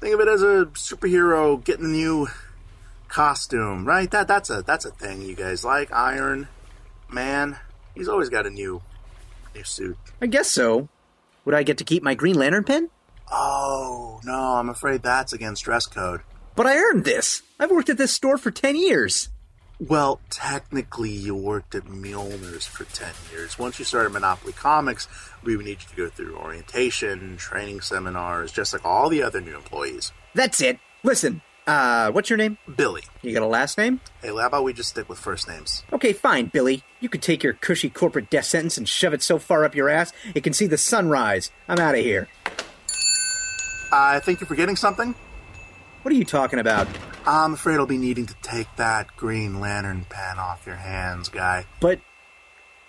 Think 0.00 0.14
of 0.14 0.20
it 0.20 0.28
as 0.28 0.42
a 0.42 0.66
superhero 0.74 1.62
getting 1.62 1.86
a 1.86 1.88
new 1.88 2.28
costume, 3.08 3.84
right? 3.84 4.10
That 4.10 4.28
that's 4.28 4.50
a 4.50 4.62
that's 4.62 4.84
a 4.84 4.90
thing 4.90 5.22
you 5.22 5.34
guys 5.34 5.64
like. 5.64 5.92
Iron 5.92 6.48
Man. 7.10 7.56
He's 7.94 8.08
always 8.08 8.28
got 8.28 8.46
a 8.46 8.50
new 8.50 8.82
new 9.54 9.64
suit. 9.64 9.98
I 10.20 10.26
guess 10.26 10.48
so. 10.48 10.88
Would 11.44 11.54
I 11.54 11.62
get 11.62 11.78
to 11.78 11.84
keep 11.84 12.02
my 12.02 12.14
Green 12.14 12.36
Lantern 12.36 12.64
pin? 12.64 12.90
Oh, 13.30 14.20
no, 14.24 14.54
I'm 14.54 14.68
afraid 14.68 15.02
that's 15.02 15.32
against 15.32 15.64
dress 15.64 15.86
code. 15.86 16.20
But 16.54 16.66
I 16.66 16.76
earned 16.76 17.04
this. 17.04 17.42
I've 17.58 17.70
worked 17.70 17.88
at 17.88 17.98
this 17.98 18.12
store 18.12 18.38
for 18.38 18.50
10 18.50 18.76
years. 18.76 19.28
Well, 19.80 20.20
technically, 20.28 21.10
you 21.10 21.36
worked 21.36 21.76
at 21.76 21.84
Mjolnir's 21.84 22.66
for 22.66 22.84
10 22.84 23.12
years. 23.30 23.58
Once 23.60 23.78
you 23.78 23.84
started 23.84 24.12
Monopoly 24.12 24.52
Comics, 24.52 25.06
we 25.44 25.56
would 25.56 25.66
need 25.66 25.78
you 25.80 25.88
to 25.88 25.96
go 25.96 26.08
through 26.08 26.36
orientation, 26.36 27.36
training 27.36 27.80
seminars, 27.82 28.50
just 28.50 28.72
like 28.72 28.84
all 28.84 29.08
the 29.08 29.22
other 29.22 29.40
new 29.40 29.54
employees. 29.54 30.10
That's 30.34 30.60
it. 30.60 30.80
Listen, 31.04 31.42
uh, 31.68 32.10
what's 32.10 32.28
your 32.28 32.38
name? 32.38 32.58
Billy. 32.76 33.02
You 33.22 33.32
got 33.32 33.44
a 33.44 33.46
last 33.46 33.78
name? 33.78 34.00
Hey, 34.20 34.28
how 34.28 34.38
about 34.38 34.64
we 34.64 34.72
just 34.72 34.88
stick 34.88 35.08
with 35.08 35.18
first 35.18 35.46
names? 35.46 35.84
Okay, 35.92 36.12
fine, 36.12 36.46
Billy. 36.46 36.82
You 36.98 37.08
could 37.08 37.22
take 37.22 37.44
your 37.44 37.52
cushy 37.52 37.88
corporate 37.88 38.30
death 38.30 38.46
sentence 38.46 38.78
and 38.78 38.88
shove 38.88 39.14
it 39.14 39.22
so 39.22 39.38
far 39.38 39.64
up 39.64 39.76
your 39.76 39.88
ass 39.88 40.12
it 40.34 40.42
can 40.42 40.54
see 40.54 40.66
the 40.66 40.78
sunrise. 40.78 41.52
I'm 41.68 41.78
out 41.78 41.94
of 41.94 42.00
here. 42.00 42.26
I 43.92 44.18
think 44.20 44.40
you're 44.40 44.48
forgetting 44.48 44.76
something. 44.76 45.14
What 46.02 46.12
are 46.12 46.16
you 46.16 46.24
talking 46.24 46.58
about? 46.58 46.88
I'm 47.28 47.52
afraid 47.52 47.74
I'll 47.74 47.84
be 47.84 47.98
needing 47.98 48.24
to 48.24 48.34
take 48.40 48.74
that 48.76 49.14
Green 49.14 49.60
Lantern 49.60 50.06
pen 50.08 50.38
off 50.38 50.64
your 50.64 50.76
hands, 50.76 51.28
guy. 51.28 51.66
But 51.78 52.00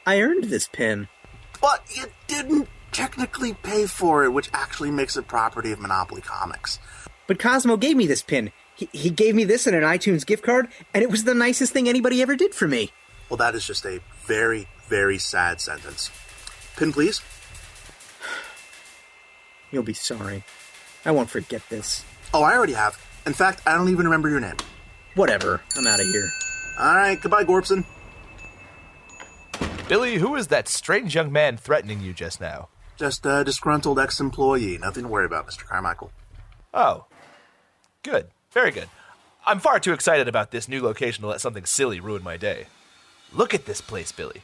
I 0.05 0.21
earned 0.21 0.45
this 0.45 0.69
pin. 0.69 1.09
But 1.59 1.83
you 1.93 2.05
didn't 2.27 2.69
technically 2.93 3.53
pay 3.53 3.85
for 3.85 4.23
it, 4.23 4.29
which 4.29 4.49
actually 4.53 4.91
makes 4.91 5.17
it 5.17 5.27
property 5.27 5.73
of 5.73 5.81
Monopoly 5.81 6.21
Comics. 6.21 6.79
But 7.27 7.37
Cosmo 7.37 7.75
gave 7.75 7.97
me 7.97 8.07
this 8.07 8.21
pin. 8.21 8.53
He, 8.75 8.87
he 8.93 9.09
gave 9.09 9.35
me 9.35 9.43
this 9.43 9.67
and 9.67 9.75
an 9.75 9.83
iTunes 9.83 10.25
gift 10.25 10.43
card, 10.43 10.69
and 10.93 11.03
it 11.03 11.11
was 11.11 11.25
the 11.25 11.33
nicest 11.33 11.73
thing 11.73 11.89
anybody 11.89 12.21
ever 12.21 12.37
did 12.37 12.55
for 12.55 12.65
me. 12.65 12.93
Well, 13.27 13.37
that 13.37 13.55
is 13.55 13.67
just 13.67 13.85
a 13.85 13.99
very, 14.21 14.69
very 14.87 15.17
sad 15.17 15.59
sentence. 15.59 16.11
Pin, 16.77 16.93
please. 16.93 17.21
You'll 19.71 19.83
be 19.83 19.93
sorry. 19.93 20.45
I 21.03 21.11
won't 21.11 21.29
forget 21.29 21.61
this. 21.67 22.05
Oh, 22.33 22.41
I 22.41 22.55
already 22.55 22.73
have. 22.73 22.97
In 23.29 23.35
fact, 23.35 23.61
I 23.67 23.75
don't 23.75 23.89
even 23.89 24.05
remember 24.05 24.27
your 24.27 24.39
name. 24.39 24.57
Whatever. 25.13 25.61
I'm 25.77 25.85
out 25.85 25.99
of 25.99 26.07
here. 26.07 26.27
All 26.79 26.95
right, 26.95 27.21
goodbye, 27.21 27.43
Gorpson. 27.43 27.85
Billy, 29.87 30.15
who 30.15 30.33
is 30.33 30.47
that 30.47 30.67
strange 30.67 31.13
young 31.13 31.31
man 31.31 31.55
threatening 31.55 32.01
you 32.01 32.11
just 32.11 32.41
now? 32.41 32.69
Just 32.97 33.27
a 33.27 33.43
disgruntled 33.43 33.99
ex 33.99 34.19
employee. 34.19 34.79
Nothing 34.79 35.03
to 35.03 35.09
worry 35.09 35.27
about, 35.27 35.45
Mr. 35.45 35.63
Carmichael. 35.63 36.11
Oh. 36.73 37.05
Good. 38.01 38.29
Very 38.51 38.71
good. 38.71 38.89
I'm 39.45 39.59
far 39.59 39.79
too 39.79 39.93
excited 39.93 40.27
about 40.27 40.49
this 40.49 40.67
new 40.67 40.81
location 40.81 41.21
to 41.21 41.27
let 41.27 41.39
something 41.39 41.65
silly 41.65 41.99
ruin 41.99 42.23
my 42.23 42.35
day. 42.35 42.65
Look 43.31 43.53
at 43.53 43.67
this 43.67 43.79
place, 43.79 44.11
Billy. 44.11 44.41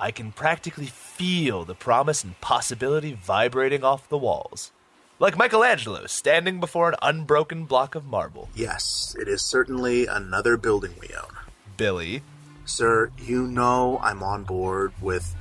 I 0.00 0.10
can 0.10 0.32
practically 0.32 0.86
feel 0.86 1.64
the 1.64 1.76
promise 1.76 2.24
and 2.24 2.40
possibility 2.40 3.12
vibrating 3.12 3.84
off 3.84 4.08
the 4.08 4.18
walls. 4.18 4.72
Like 5.20 5.36
Michelangelo 5.36 6.06
standing 6.06 6.60
before 6.60 6.90
an 6.90 6.94
unbroken 7.02 7.64
block 7.64 7.96
of 7.96 8.04
marble. 8.04 8.48
Yes, 8.54 9.16
it 9.18 9.26
is 9.26 9.42
certainly 9.42 10.06
another 10.06 10.56
building 10.56 10.92
we 11.00 11.08
own. 11.08 11.36
Billy. 11.76 12.22
Sir, 12.64 13.10
you 13.18 13.48
know 13.48 13.98
I'm 14.00 14.22
on 14.22 14.44
board 14.44 14.92
with 15.00 15.34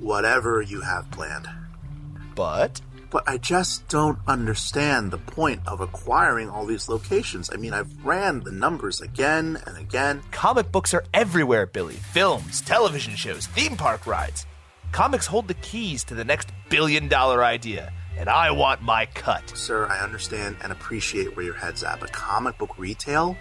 whatever 0.00 0.60
you 0.60 0.80
have 0.80 1.08
planned. 1.12 1.48
But? 2.34 2.80
But 3.10 3.22
I 3.28 3.38
just 3.38 3.86
don't 3.86 4.18
understand 4.26 5.12
the 5.12 5.18
point 5.18 5.60
of 5.64 5.80
acquiring 5.80 6.48
all 6.48 6.66
these 6.66 6.88
locations. 6.88 7.50
I 7.52 7.56
mean, 7.56 7.72
I've 7.72 8.04
ran 8.04 8.40
the 8.40 8.50
numbers 8.50 9.00
again 9.00 9.62
and 9.64 9.78
again. 9.78 10.22
Comic 10.32 10.72
books 10.72 10.92
are 10.92 11.04
everywhere, 11.14 11.66
Billy. 11.66 11.94
Films, 11.94 12.60
television 12.62 13.14
shows, 13.14 13.46
theme 13.46 13.76
park 13.76 14.08
rides. 14.08 14.44
Comics 14.90 15.28
hold 15.28 15.46
the 15.46 15.54
keys 15.54 16.02
to 16.04 16.14
the 16.14 16.24
next 16.24 16.48
billion 16.68 17.06
dollar 17.06 17.44
idea, 17.44 17.92
and 18.16 18.28
I 18.28 18.50
want 18.50 18.82
my 18.82 19.06
cut. 19.06 19.56
Sir, 19.56 19.86
I 19.86 20.00
understand 20.00 20.56
and 20.62 20.72
appreciate 20.72 21.36
where 21.36 21.44
your 21.44 21.54
head's 21.54 21.82
at, 21.82 22.00
but 22.00 22.12
comic 22.12 22.58
book 22.58 22.78
retail? 22.78 23.36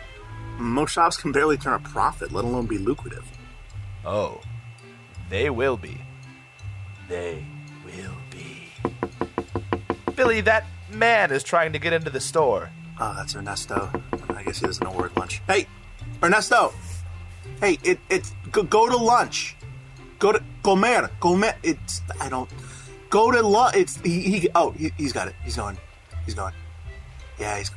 Most 0.57 0.91
shops 0.91 1.17
can 1.17 1.31
barely 1.31 1.57
turn 1.57 1.73
a 1.73 1.79
profit, 1.79 2.31
let 2.31 2.43
alone 2.43 2.65
be 2.65 2.77
lucrative. 2.77 3.25
Oh, 4.05 4.41
they 5.29 5.49
will 5.49 5.77
be. 5.77 6.01
They 7.07 7.45
will 7.85 8.17
be. 8.29 8.71
Billy, 10.15 10.41
that 10.41 10.65
man 10.91 11.31
is 11.31 11.43
trying 11.43 11.73
to 11.73 11.79
get 11.79 11.93
into 11.93 12.09
the 12.09 12.19
store. 12.19 12.69
Oh, 12.99 13.13
that's 13.15 13.35
Ernesto. 13.35 13.91
I 14.29 14.43
guess 14.43 14.59
he 14.59 14.65
doesn't 14.65 14.83
know 14.83 14.95
we're 14.95 15.07
at 15.07 15.17
lunch. 15.17 15.41
Hey, 15.47 15.67
Ernesto! 16.21 16.73
Hey, 17.59 17.79
it 17.83 17.99
it's 18.09 18.33
go, 18.51 18.63
go 18.63 18.89
to 18.89 18.97
lunch. 18.97 19.55
Go 20.19 20.31
to 20.31 20.43
comer, 20.63 21.09
comer. 21.19 21.53
It's 21.63 22.01
I 22.21 22.29
don't 22.29 22.49
go 23.13 23.31
to 23.31 23.41
lunch. 23.43 23.75
It's 23.75 24.01
he, 24.01 24.21
he 24.21 24.49
oh 24.55 24.71
he, 24.71 24.91
he's 24.97 25.13
got 25.13 25.27
it. 25.27 25.35
He's 25.43 25.55
going. 25.55 25.77
He's 26.25 26.33
going. 26.33 26.53
Yeah, 27.39 27.57
he's 27.59 27.71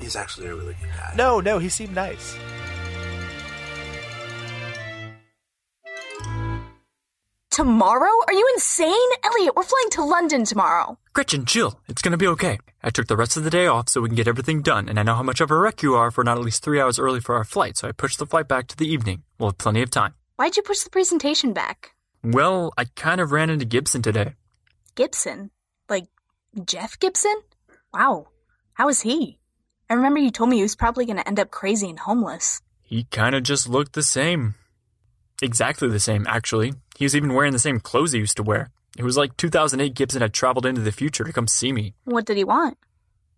he's 0.00 0.16
actually 0.16 0.46
a 0.46 0.54
really 0.54 0.76
good 0.80 0.90
guy. 0.96 1.12
No, 1.16 1.40
no, 1.40 1.58
he 1.58 1.68
seemed 1.68 1.94
nice. 1.94 2.36
Tomorrow? 7.50 8.10
Are 8.26 8.32
you 8.32 8.48
insane? 8.54 9.10
Elliot, 9.22 9.54
we're 9.54 9.62
flying 9.62 9.90
to 9.90 10.04
London 10.04 10.44
tomorrow. 10.44 10.98
Gretchen, 11.12 11.46
chill. 11.46 11.78
It's 11.88 12.02
gonna 12.02 12.16
be 12.16 12.26
okay. 12.28 12.58
I 12.82 12.90
took 12.90 13.06
the 13.06 13.16
rest 13.16 13.36
of 13.36 13.44
the 13.44 13.50
day 13.50 13.66
off 13.66 13.88
so 13.88 14.00
we 14.00 14.08
can 14.08 14.16
get 14.16 14.28
everything 14.28 14.62
done, 14.62 14.88
and 14.88 14.98
I 14.98 15.02
know 15.02 15.14
how 15.14 15.22
much 15.22 15.40
of 15.40 15.50
a 15.50 15.58
wreck 15.58 15.82
you 15.82 15.94
are 15.94 16.10
for 16.10 16.24
not 16.24 16.38
at 16.38 16.44
least 16.44 16.62
three 16.62 16.80
hours 16.80 16.98
early 16.98 17.20
for 17.20 17.34
our 17.36 17.44
flight, 17.44 17.76
so 17.76 17.88
I 17.88 17.92
pushed 17.92 18.18
the 18.18 18.26
flight 18.26 18.48
back 18.48 18.66
to 18.68 18.76
the 18.76 18.86
evening. 18.86 19.22
We'll 19.38 19.50
have 19.50 19.58
plenty 19.58 19.82
of 19.82 19.90
time. 19.90 20.14
Why'd 20.36 20.56
you 20.56 20.62
push 20.62 20.80
the 20.80 20.90
presentation 20.90 21.52
back? 21.52 21.94
Well, 22.24 22.72
I 22.76 22.86
kind 22.96 23.20
of 23.20 23.30
ran 23.30 23.50
into 23.50 23.64
Gibson 23.64 24.02
today. 24.02 24.34
Gibson? 24.94 25.50
Like 25.88 26.06
Jeff 26.64 26.98
Gibson? 26.98 27.34
Wow. 27.92 28.28
How 28.74 28.88
is 28.88 29.02
he? 29.02 29.38
I 29.88 29.94
remember 29.94 30.18
you 30.20 30.30
told 30.30 30.50
me 30.50 30.56
he 30.56 30.62
was 30.62 30.76
probably 30.76 31.04
going 31.04 31.18
to 31.18 31.28
end 31.28 31.38
up 31.38 31.50
crazy 31.50 31.88
and 31.88 31.98
homeless. 31.98 32.62
He 32.82 33.04
kind 33.04 33.34
of 33.34 33.42
just 33.42 33.68
looked 33.68 33.92
the 33.92 34.02
same. 34.02 34.54
Exactly 35.42 35.88
the 35.88 36.00
same, 36.00 36.26
actually. 36.28 36.74
He 36.96 37.04
was 37.04 37.14
even 37.14 37.34
wearing 37.34 37.52
the 37.52 37.58
same 37.58 37.80
clothes 37.80 38.12
he 38.12 38.18
used 38.18 38.36
to 38.36 38.42
wear. 38.42 38.70
It 38.96 39.02
was 39.02 39.16
like 39.16 39.36
2008 39.36 39.94
Gibson 39.94 40.22
had 40.22 40.32
traveled 40.32 40.66
into 40.66 40.80
the 40.80 40.92
future 40.92 41.24
to 41.24 41.32
come 41.32 41.48
see 41.48 41.72
me. 41.72 41.94
What 42.04 42.26
did 42.26 42.36
he 42.36 42.44
want? 42.44 42.78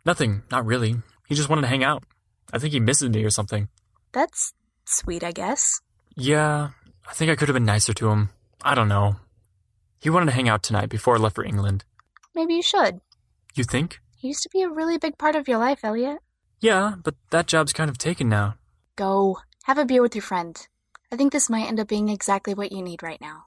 Nothing, 0.05 0.43
not 0.51 0.67
really. 0.67 0.97
He 1.27 1.35
just 1.35 1.49
wanted 1.49 1.63
to 1.63 1.69
hang 1.69 1.83
out. 1.83 2.05
I 2.53 2.59
think 2.59 2.73
he 2.73 2.81
misses 2.81 3.11
me 3.11 3.25
or 3.25 3.31
something. 3.31 3.69
That's 4.13 4.53
sweet, 4.85 5.25
I 5.25 5.33
guess. 5.33 5.81
Yeah, 6.15 6.71
I 7.09 7.13
think 7.15 7.31
I 7.31 7.37
could 7.37 7.49
have 7.49 7.55
been 7.55 7.65
nicer 7.65 7.93
to 7.95 8.11
him. 8.11 8.31
I 8.63 8.75
don't 8.75 8.89
know. 8.89 9.17
He 10.01 10.11
wanted 10.11 10.27
to 10.27 10.33
hang 10.33 10.49
out 10.49 10.63
tonight 10.63 10.89
before 10.89 11.17
I 11.17 11.19
left 11.19 11.35
for 11.35 11.45
England. 11.45 11.85
Maybe 12.35 12.55
you 12.55 12.63
should. 12.63 13.01
You 13.55 13.65
think? 13.65 14.01
He 14.17 14.29
used 14.29 14.43
to 14.43 14.51
be 14.53 14.63
a 14.63 14.69
really 14.69 14.99
big 14.99 15.19
part 15.19 15.35
of 15.37 15.49
your 15.49 15.59
life, 15.59 15.81
Elliot. 15.83 16.19
Yeah, 16.61 16.95
but 17.03 17.15
that 17.31 17.47
job's 17.47 17.73
kind 17.73 17.91
of 17.91 17.99
taken 17.99 18.29
now. 18.29 18.57
Go. 18.97 19.39
Have 19.65 19.79
a 19.79 19.85
beer 19.85 20.03
with 20.03 20.15
your 20.15 20.23
friend. 20.23 20.57
I 21.13 21.17
think 21.17 21.33
this 21.33 21.51
might 21.51 21.67
end 21.67 21.81
up 21.81 21.89
being 21.89 22.09
exactly 22.09 22.55
what 22.55 22.73
you 22.73 22.83
need 22.83 23.03
right 23.03 23.21
now. 23.21 23.47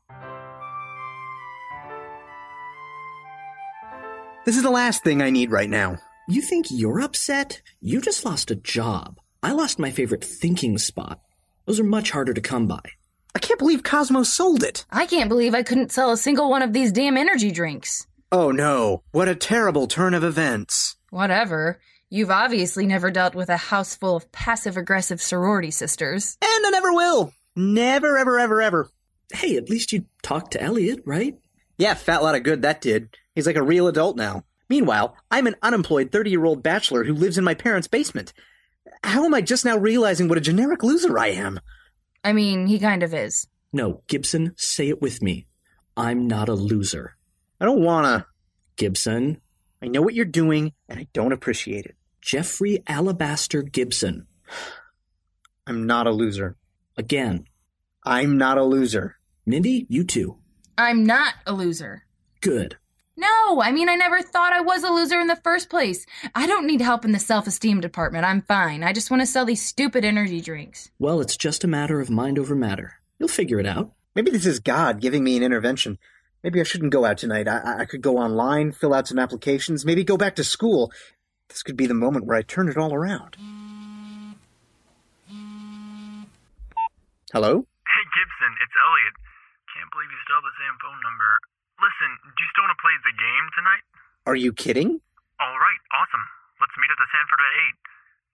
This 4.46 4.58
is 4.58 4.64
the 4.64 4.70
last 4.70 5.04
thing 5.04 5.22
I 5.22 5.30
need 5.30 5.52
right 5.52 5.70
now. 5.70 5.98
You 6.28 6.42
think 6.42 6.68
you're 6.70 7.02
upset? 7.02 7.62
You 7.82 8.02
just 8.02 8.26
lost 8.26 8.52
a 8.52 8.56
job. 8.56 9.20
I 9.44 9.52
lost 9.52 9.80
my 9.80 9.92
favorite 9.92 10.24
thinking 10.24 10.78
spot. 10.78 11.20
Those 11.66 11.80
are 11.80 11.84
much 11.84 12.12
harder 12.12 12.34
to 12.34 12.42
come 12.42 12.68
by. 12.68 12.82
I 13.36 13.40
can't 13.40 13.60
believe 13.60 13.84
Cosmo 13.84 14.24
sold 14.24 14.64
it. 14.64 14.86
I 14.92 15.06
can't 15.06 15.30
believe 15.30 15.54
I 15.54 15.64
couldn't 15.64 15.92
sell 15.92 16.12
a 16.12 16.18
single 16.18 16.50
one 16.50 16.62
of 16.62 16.74
these 16.74 16.92
damn 16.92 17.18
energy 17.18 17.52
drinks. 17.52 18.08
Oh 18.32 18.52
no, 18.52 19.04
what 19.12 19.28
a 19.28 19.36
terrible 19.36 19.88
turn 19.88 20.14
of 20.14 20.24
events. 20.24 20.96
Whatever. 21.10 21.80
You've 22.10 22.32
obviously 22.32 22.88
never 22.88 23.12
dealt 23.12 23.36
with 23.36 23.50
a 23.50 23.58
house 23.58 23.96
full 23.96 24.16
of 24.16 24.32
passive 24.32 24.78
aggressive 24.78 25.22
sorority 25.22 25.70
sisters. 25.72 26.38
And 26.42 26.66
I 26.66 26.70
never 26.72 26.92
will. 26.92 27.34
Never, 27.56 28.18
ever, 28.18 28.40
ever, 28.40 28.62
ever. 28.62 28.90
Hey, 29.32 29.58
at 29.58 29.70
least 29.70 29.92
you 29.92 30.06
talked 30.24 30.52
to 30.52 30.62
Elliot, 30.62 31.02
right? 31.06 31.38
Yeah, 31.78 31.94
fat 31.94 32.24
lot 32.24 32.36
of 32.36 32.44
good 32.44 32.64
that 32.64 32.82
did. 32.82 33.16
He's 33.36 33.46
like 33.46 33.56
a 33.56 33.64
real 33.64 33.88
adult 33.88 34.18
now. 34.18 34.44
Meanwhile, 34.70 35.16
I'm 35.30 35.48
an 35.48 35.56
unemployed 35.62 36.12
30 36.12 36.30
year 36.32 36.46
old 36.46 36.64
bachelor 36.64 37.04
who 37.04 37.14
lives 37.14 37.38
in 37.38 37.44
my 37.44 37.54
parents' 37.54 37.88
basement. 37.88 38.34
How 39.04 39.26
am 39.26 39.34
I 39.34 39.42
just 39.42 39.66
now 39.66 39.78
realizing 39.78 40.28
what 40.28 40.38
a 40.38 40.42
generic 40.42 40.84
loser 40.84 41.18
I 41.18 41.28
am? 41.28 41.60
I 42.24 42.34
mean, 42.34 42.68
he 42.68 42.80
kind 42.80 43.04
of 43.04 43.14
is. 43.14 43.48
No, 43.72 44.02
Gibson, 44.08 44.54
say 44.58 44.90
it 44.90 45.02
with 45.02 45.22
me. 45.22 45.48
I'm 45.96 46.28
not 46.28 46.50
a 46.50 46.54
loser. 46.54 47.16
I 47.60 47.66
don't 47.66 47.84
wanna. 47.84 48.26
Gibson. 48.76 49.42
I 49.82 49.88
know 49.88 50.02
what 50.02 50.14
you're 50.14 50.26
doing, 50.26 50.74
and 50.88 51.00
I 51.00 51.08
don't 51.14 51.32
appreciate 51.34 51.86
it. 51.86 51.96
Jeffrey 52.22 52.84
Alabaster 52.88 53.62
Gibson. 53.62 54.28
I'm 55.68 55.86
not 55.86 56.08
a 56.08 56.12
loser. 56.12 56.58
Again. 56.98 57.46
I'm 58.06 58.38
not 58.38 58.58
a 58.58 58.64
loser. 58.64 59.18
Mindy, 59.46 59.86
you 59.90 60.04
too. 60.04 60.38
I'm 60.78 61.06
not 61.06 61.34
a 61.46 61.54
loser. 61.54 62.06
Good. 62.42 62.78
No, 63.20 63.62
I 63.62 63.74
mean, 63.74 63.90
I 63.90 63.96
never 63.96 64.22
thought 64.22 64.54
I 64.54 64.62
was 64.62 64.82
a 64.86 64.90
loser 64.90 65.20
in 65.20 65.28
the 65.28 65.36
first 65.36 65.70
place. 65.70 66.06
I 66.34 66.48
don't 66.48 66.66
need 66.66 66.80
help 66.80 67.04
in 67.04 67.12
the 67.12 67.20
self 67.20 67.48
esteem 67.48 67.82
department. 67.82 68.24
I'm 68.24 68.44
fine. 68.44 68.82
I 68.82 68.94
just 68.94 69.12
want 69.12 69.22
to 69.22 69.28
sell 69.28 69.44
these 69.44 69.62
stupid 69.62 70.06
energy 70.06 70.40
drinks. 70.40 70.90
Well, 71.00 71.20
it's 71.20 71.36
just 71.36 71.66
a 71.66 71.68
matter 71.68 72.00
of 72.00 72.10
mind 72.10 72.40
over 72.40 72.56
matter. 72.56 72.94
You'll 73.20 73.28
figure 73.28 73.60
it 73.60 73.66
out. 73.66 73.92
Maybe 74.16 74.32
this 74.32 74.46
is 74.46 74.62
God 74.62 75.02
giving 75.02 75.22
me 75.22 75.36
an 75.36 75.44
intervention. 75.44 76.00
Maybe 76.46 76.62
I 76.62 76.64
shouldn't 76.64 76.94
go 76.94 77.04
out 77.04 77.18
tonight. 77.18 77.50
I, 77.50 77.80
I 77.80 77.86
could 77.86 78.02
go 78.02 78.16
online, 78.18 78.72
fill 78.72 78.94
out 78.94 79.10
some 79.10 79.20
applications, 79.20 79.86
maybe 79.86 80.06
go 80.06 80.16
back 80.16 80.38
to 80.38 80.44
school. 80.46 80.90
This 81.50 81.62
could 81.62 81.76
be 81.76 81.88
the 81.88 81.94
moment 81.94 82.26
where 82.26 82.38
I 82.38 82.42
turn 82.42 82.70
it 82.70 82.78
all 82.78 82.94
around. 82.94 83.36
Hello? 87.34 87.68
Hey, 87.84 88.06
Gibson, 88.16 88.54
it's 88.64 88.76
Elliot. 88.80 89.16
Can't 89.76 89.92
believe 89.92 90.08
you 90.08 90.20
still 90.24 90.40
have 90.40 90.48
the 90.48 90.56
same 90.56 90.76
phone 90.80 91.00
number. 91.04 91.36
Listen, 91.80 92.10
do 92.24 92.40
you 92.44 92.50
still 92.52 92.68
want 92.68 92.76
to 92.76 92.82
play 92.84 92.96
the 93.08 93.16
game 93.16 93.46
tonight? 93.56 93.84
Are 94.28 94.36
you 94.36 94.52
kidding? 94.52 95.00
All 95.40 95.58
right, 95.58 95.82
awesome. 95.96 96.26
Let's 96.60 96.76
meet 96.76 96.92
at 96.92 97.00
the 97.00 97.08
Sanford 97.08 97.40
at 97.40 97.54
8. 97.56 97.80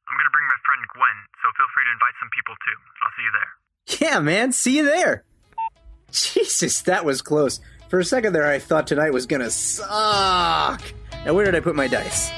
I'm 0.09 0.17
going 0.17 0.25
to 0.25 0.33
bring 0.33 0.49
my 0.49 0.59
friend 0.65 0.81
Gwen, 0.93 1.17
so 1.41 1.45
feel 1.53 1.69
free 1.73 1.85
to 1.85 1.93
invite 1.93 2.17
some 2.17 2.29
people 2.33 2.57
too. 2.65 2.77
I'll 3.05 3.13
see 3.13 3.25
you 3.25 3.33
there. 3.33 3.51
Yeah, 4.01 4.19
man, 4.19 4.51
see 4.51 4.77
you 4.77 4.85
there. 4.85 5.23
Jesus, 6.11 6.81
that 6.83 7.05
was 7.05 7.21
close. 7.21 7.59
For 7.89 7.99
a 7.99 8.05
second 8.05 8.33
there, 8.33 8.47
I 8.47 8.57
thought 8.57 8.87
tonight 8.87 9.13
was 9.13 9.25
gonna 9.25 9.49
suck. 9.49 10.81
Now, 11.23 11.33
where 11.33 11.45
did 11.45 11.55
I 11.55 11.59
put 11.59 11.75
my 11.75 11.87
dice? 11.87 12.31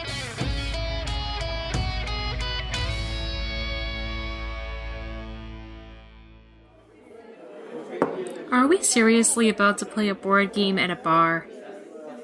Are 8.58 8.66
we 8.66 8.82
seriously 8.82 9.50
about 9.50 9.78
to 9.78 9.86
play 9.86 10.10
a 10.10 10.16
board 10.16 10.52
game 10.52 10.80
at 10.80 10.90
a 10.90 10.96
bar? 10.96 11.46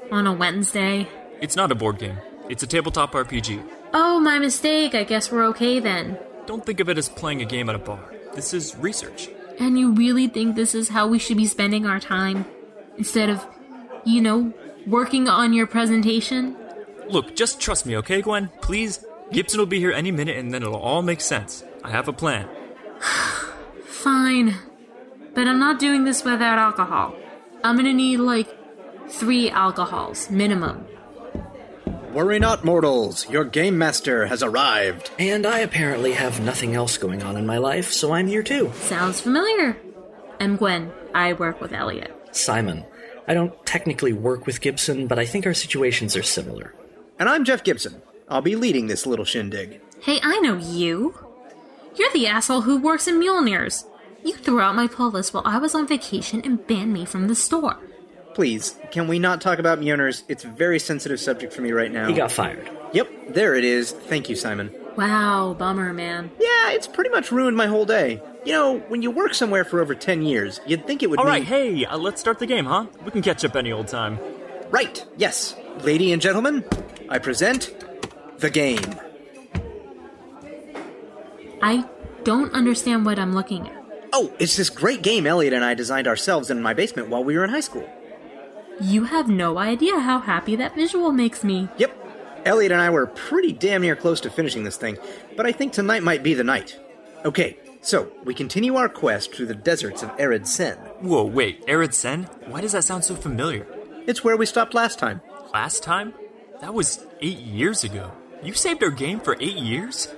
On 0.10 0.26
a 0.26 0.34
Wednesday? 0.34 1.08
It's 1.40 1.56
not 1.56 1.72
a 1.72 1.76
board 1.76 2.00
game. 2.00 2.18
It's 2.50 2.64
a 2.64 2.68
tabletop 2.68 3.12
RPG. 3.12 3.64
Oh, 3.94 4.20
my 4.20 4.40
mistake. 4.40 4.96
I 4.96 5.04
guess 5.04 5.32
we're 5.32 5.46
okay 5.50 5.80
then. 5.80 6.18
Don't 6.48 6.66
think 6.66 6.80
of 6.80 6.90
it 6.90 6.98
as 6.98 7.08
playing 7.08 7.44
a 7.44 7.46
game 7.46 7.70
at 7.70 7.76
a 7.76 7.78
bar. 7.78 8.00
This 8.34 8.52
is 8.52 8.76
research. 8.78 9.30
And 9.60 9.78
you 9.78 9.92
really 9.92 10.28
think 10.28 10.56
this 10.56 10.74
is 10.74 10.90
how 10.90 11.06
we 11.08 11.20
should 11.20 11.38
be 11.38 11.46
spending 11.46 11.86
our 11.86 12.00
time? 12.00 12.46
Instead 12.98 13.30
of, 13.30 13.46
you 14.04 14.20
know, 14.20 14.52
working 14.88 15.28
on 15.30 15.54
your 15.54 15.68
presentation? 15.68 16.58
Look, 17.10 17.36
just 17.36 17.60
trust 17.60 17.86
me, 17.86 17.96
okay, 17.98 18.24
Gwen? 18.24 18.50
Please? 18.60 19.06
Gibson 19.32 19.60
will 19.60 19.68
be 19.68 19.78
here 19.78 19.92
any 19.92 20.10
minute 20.10 20.38
and 20.38 20.52
then 20.52 20.64
it'll 20.64 20.78
all 20.78 21.04
make 21.04 21.22
sense. 21.22 21.64
I 21.84 21.92
have 21.92 22.08
a 22.08 22.14
plan. 22.14 22.50
Fine. 23.86 24.56
But 25.34 25.48
I'm 25.48 25.60
not 25.60 25.80
doing 25.80 26.04
this 26.04 26.24
without 26.24 26.60
alcohol. 26.60 27.16
I'm 27.64 27.76
gonna 27.76 27.94
need 27.94 28.18
like 28.18 28.48
three 29.10 29.50
alcohols, 29.50 30.30
minimum. 30.30 30.86
Worry 32.14 32.38
not, 32.38 32.64
mortals. 32.64 33.28
Your 33.30 33.44
game 33.44 33.78
master 33.78 34.28
has 34.28 34.44
arrived. 34.44 35.10
And 35.18 35.48
I 35.48 35.60
apparently 35.60 36.12
have 36.12 36.40
nothing 36.40 36.76
else 36.76 36.98
going 36.98 37.24
on 37.24 37.38
in 37.38 37.48
my 37.48 37.58
life, 37.58 37.92
so 37.92 38.14
I'm 38.14 38.28
here 38.28 38.44
too. 38.44 38.72
Sounds 38.76 39.20
familiar. 39.20 39.78
I'm 40.40 40.56
Gwen. 40.58 40.92
I 41.16 41.34
work 41.34 41.60
with 41.60 41.74
Elliot. 41.74 42.16
Simon. 42.32 42.86
I 43.28 43.34
don't 43.34 43.66
technically 43.66 44.14
work 44.14 44.46
with 44.46 44.62
Gibson, 44.62 45.08
but 45.08 45.18
I 45.18 45.26
think 45.26 45.48
our 45.48 45.54
situations 45.56 46.16
are 46.16 46.24
similar. 46.24 46.76
And 47.18 47.28
I'm 47.28 47.46
Jeff 47.46 47.64
Gibson. 47.64 48.02
I'll 48.30 48.42
be 48.42 48.56
leading 48.56 48.88
this 48.88 49.08
little 49.08 49.26
shindig. 49.26 49.82
Hey, 50.02 50.20
I 50.22 50.40
know 50.40 50.58
you. 50.58 51.18
You're 51.96 52.12
the 52.12 52.28
asshole 52.28 52.62
who 52.62 52.80
works 52.80 53.08
in 53.08 53.20
Mjolnir's. 53.20 53.86
You 54.24 54.36
threw 54.36 54.62
out 54.62 54.76
my 54.76 54.88
pull 54.88 55.12
list 55.12 55.34
while 55.34 55.44
I 55.46 55.58
was 55.58 55.76
on 55.76 55.88
vacation 55.88 56.42
and 56.46 56.66
banned 56.66 56.94
me 56.94 57.06
from 57.06 57.28
the 57.28 57.36
store. 57.36 57.78
Please, 58.34 58.80
can 58.92 59.08
we 59.08 59.20
not 59.20 59.42
talk 59.42 59.60
about 59.60 59.80
Mjolnir's? 59.80 60.24
It's 60.28 60.44
a 60.44 60.48
very 60.48 60.80
sensitive 60.80 61.20
subject 61.20 61.54
for 61.54 61.62
me 61.62 61.72
right 61.72 61.92
now. 61.92 62.08
He 62.08 62.14
got 62.14 62.32
fired. 62.32 62.70
Yep, 62.94 63.10
there 63.30 63.56
it 63.56 63.64
is. 63.64 63.92
Thank 63.92 64.30
you, 64.30 64.36
Simon. 64.36 64.74
Wow, 64.96 65.56
bummer, 65.58 65.94
man. 65.94 66.32
Yeah, 66.40 66.72
it's 66.72 66.88
pretty 66.88 67.10
much 67.10 67.32
ruined 67.32 67.58
my 67.58 67.68
whole 67.68 67.86
day. 67.86 68.22
You 68.46 68.54
know, 68.54 68.80
when 68.80 69.02
you 69.02 69.12
work 69.12 69.34
somewhere 69.34 69.64
for 69.64 69.82
over 69.82 69.96
10 69.96 70.22
years, 70.24 70.62
you'd 70.66 70.88
think 70.88 71.04
it 71.04 71.10
would 71.10 71.20
All 71.20 71.26
mean... 71.26 71.34
right, 71.34 71.44
hey, 71.44 71.86
uh, 71.86 71.98
let's 71.98 72.22
start 72.22 72.40
the 72.40 72.46
game, 72.46 72.66
huh? 72.66 72.86
We 73.04 73.12
can 73.12 73.22
catch 73.22 73.44
up 73.44 73.56
any 73.56 73.72
old 73.72 73.88
time. 73.88 74.20
Right, 74.70 75.06
yes. 75.18 75.56
Lady 75.82 76.12
and 76.12 76.22
gentlemen, 76.22 76.64
I 77.10 77.20
present 77.20 77.74
the 78.38 78.50
game. 78.50 78.80
I 81.62 81.86
don't 82.24 82.54
understand 82.54 83.06
what 83.06 83.20
I'm 83.20 83.34
looking 83.34 83.68
at. 83.68 83.83
Oh, 84.16 84.32
it's 84.38 84.56
this 84.56 84.70
great 84.70 85.02
game 85.02 85.26
Elliot 85.26 85.54
and 85.54 85.66
I 85.66 85.74
designed 85.74 86.08
ourselves 86.08 86.52
in 86.52 86.62
my 86.62 86.76
basement 86.76 87.10
while 87.10 87.24
we 87.24 87.36
were 87.36 87.44
in 87.44 87.50
high 87.50 87.60
school. 87.62 87.90
You 88.80 89.06
have 89.06 89.28
no 89.28 89.58
idea 89.58 90.00
how 90.00 90.20
happy 90.20 90.56
that 90.56 90.76
visual 90.76 91.12
makes 91.12 91.44
me. 91.44 91.68
Yep. 91.78 91.98
Elliot 92.46 92.72
and 92.72 92.82
I 92.82 92.92
were 92.92 93.08
pretty 93.08 93.54
damn 93.54 93.82
near 93.82 93.96
close 93.96 94.22
to 94.22 94.30
finishing 94.30 94.64
this 94.64 94.78
thing, 94.78 94.98
but 95.36 95.48
I 95.48 95.52
think 95.52 95.74
tonight 95.74 96.04
might 96.04 96.22
be 96.22 96.36
the 96.36 96.44
night. 96.44 96.80
Okay, 97.26 97.58
so 97.82 98.12
we 98.24 98.36
continue 98.36 98.76
our 98.76 98.90
quest 98.90 99.34
through 99.34 99.48
the 99.48 99.56
deserts 99.56 100.04
of 100.04 100.12
Arid 100.20 100.48
Sen. 100.48 100.78
Whoa, 101.00 101.24
wait, 101.24 101.64
Arid 101.68 101.96
Sen? 101.96 102.24
Why 102.46 102.62
does 102.62 102.74
that 102.74 102.84
sound 102.84 103.06
so 103.06 103.16
familiar? 103.16 103.66
It's 104.06 104.24
where 104.24 104.38
we 104.38 104.46
stopped 104.46 104.76
last 104.76 105.00
time. 105.00 105.22
Last 105.54 105.82
time? 105.82 106.14
That 106.62 106.74
was 106.74 107.06
eight 107.22 107.40
years 107.40 107.84
ago. 107.84 108.12
You 108.44 108.54
saved 108.54 108.84
our 108.84 108.92
game 108.92 109.20
for 109.22 109.38
eight 109.40 109.58
years? 109.58 110.14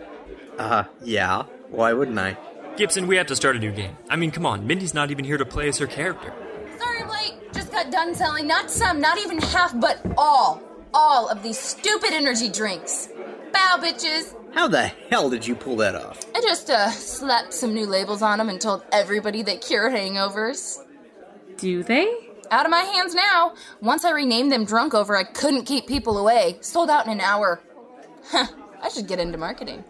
Uh, 0.57 0.85
yeah. 1.03 1.43
Why 1.69 1.93
wouldn't 1.93 2.19
I? 2.19 2.37
Gibson, 2.77 3.07
we 3.07 3.15
have 3.15 3.27
to 3.27 3.35
start 3.35 3.55
a 3.55 3.59
new 3.59 3.71
game. 3.71 3.95
I 4.09 4.17
mean, 4.17 4.31
come 4.31 4.45
on, 4.45 4.67
Mindy's 4.67 4.93
not 4.93 5.09
even 5.09 5.23
here 5.23 5.37
to 5.37 5.45
play 5.45 5.69
as 5.69 5.77
her 5.77 5.87
character. 5.87 6.33
Sorry, 6.77 7.03
I'm. 7.03 7.33
Just 7.53 7.71
got 7.71 7.89
done 7.89 8.13
selling 8.13 8.47
not 8.47 8.69
some, 8.69 8.99
not 8.99 9.17
even 9.17 9.37
half, 9.39 9.79
but 9.79 9.99
all, 10.17 10.61
all 10.93 11.29
of 11.29 11.41
these 11.41 11.57
stupid 11.57 12.11
energy 12.11 12.49
drinks. 12.49 13.07
Bow, 13.53 13.77
bitches. 13.79 14.35
How 14.53 14.67
the 14.67 14.87
hell 15.09 15.29
did 15.29 15.47
you 15.47 15.55
pull 15.55 15.77
that 15.77 15.95
off? 15.95 16.25
I 16.35 16.41
just 16.41 16.69
uh, 16.69 16.89
slapped 16.91 17.53
some 17.53 17.73
new 17.73 17.85
labels 17.85 18.21
on 18.21 18.39
them 18.39 18.49
and 18.49 18.59
told 18.59 18.83
everybody 18.91 19.41
they 19.41 19.57
cure 19.57 19.89
hangovers. 19.89 20.79
Do 21.57 21.83
they? 21.83 22.13
Out 22.51 22.65
of 22.65 22.71
my 22.71 22.81
hands 22.81 23.15
now. 23.15 23.53
Once 23.81 24.03
I 24.03 24.11
renamed 24.11 24.51
them 24.51 24.65
Drunk 24.65 24.93
Over, 24.93 25.15
I 25.15 25.23
couldn't 25.23 25.63
keep 25.63 25.87
people 25.87 26.17
away. 26.17 26.57
Sold 26.61 26.89
out 26.89 27.05
in 27.05 27.11
an 27.11 27.21
hour. 27.21 27.61
Huh, 28.27 28.47
I 28.81 28.89
should 28.89 29.07
get 29.07 29.19
into 29.19 29.37
marketing. 29.37 29.83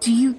Do 0.00 0.12
you. 0.12 0.38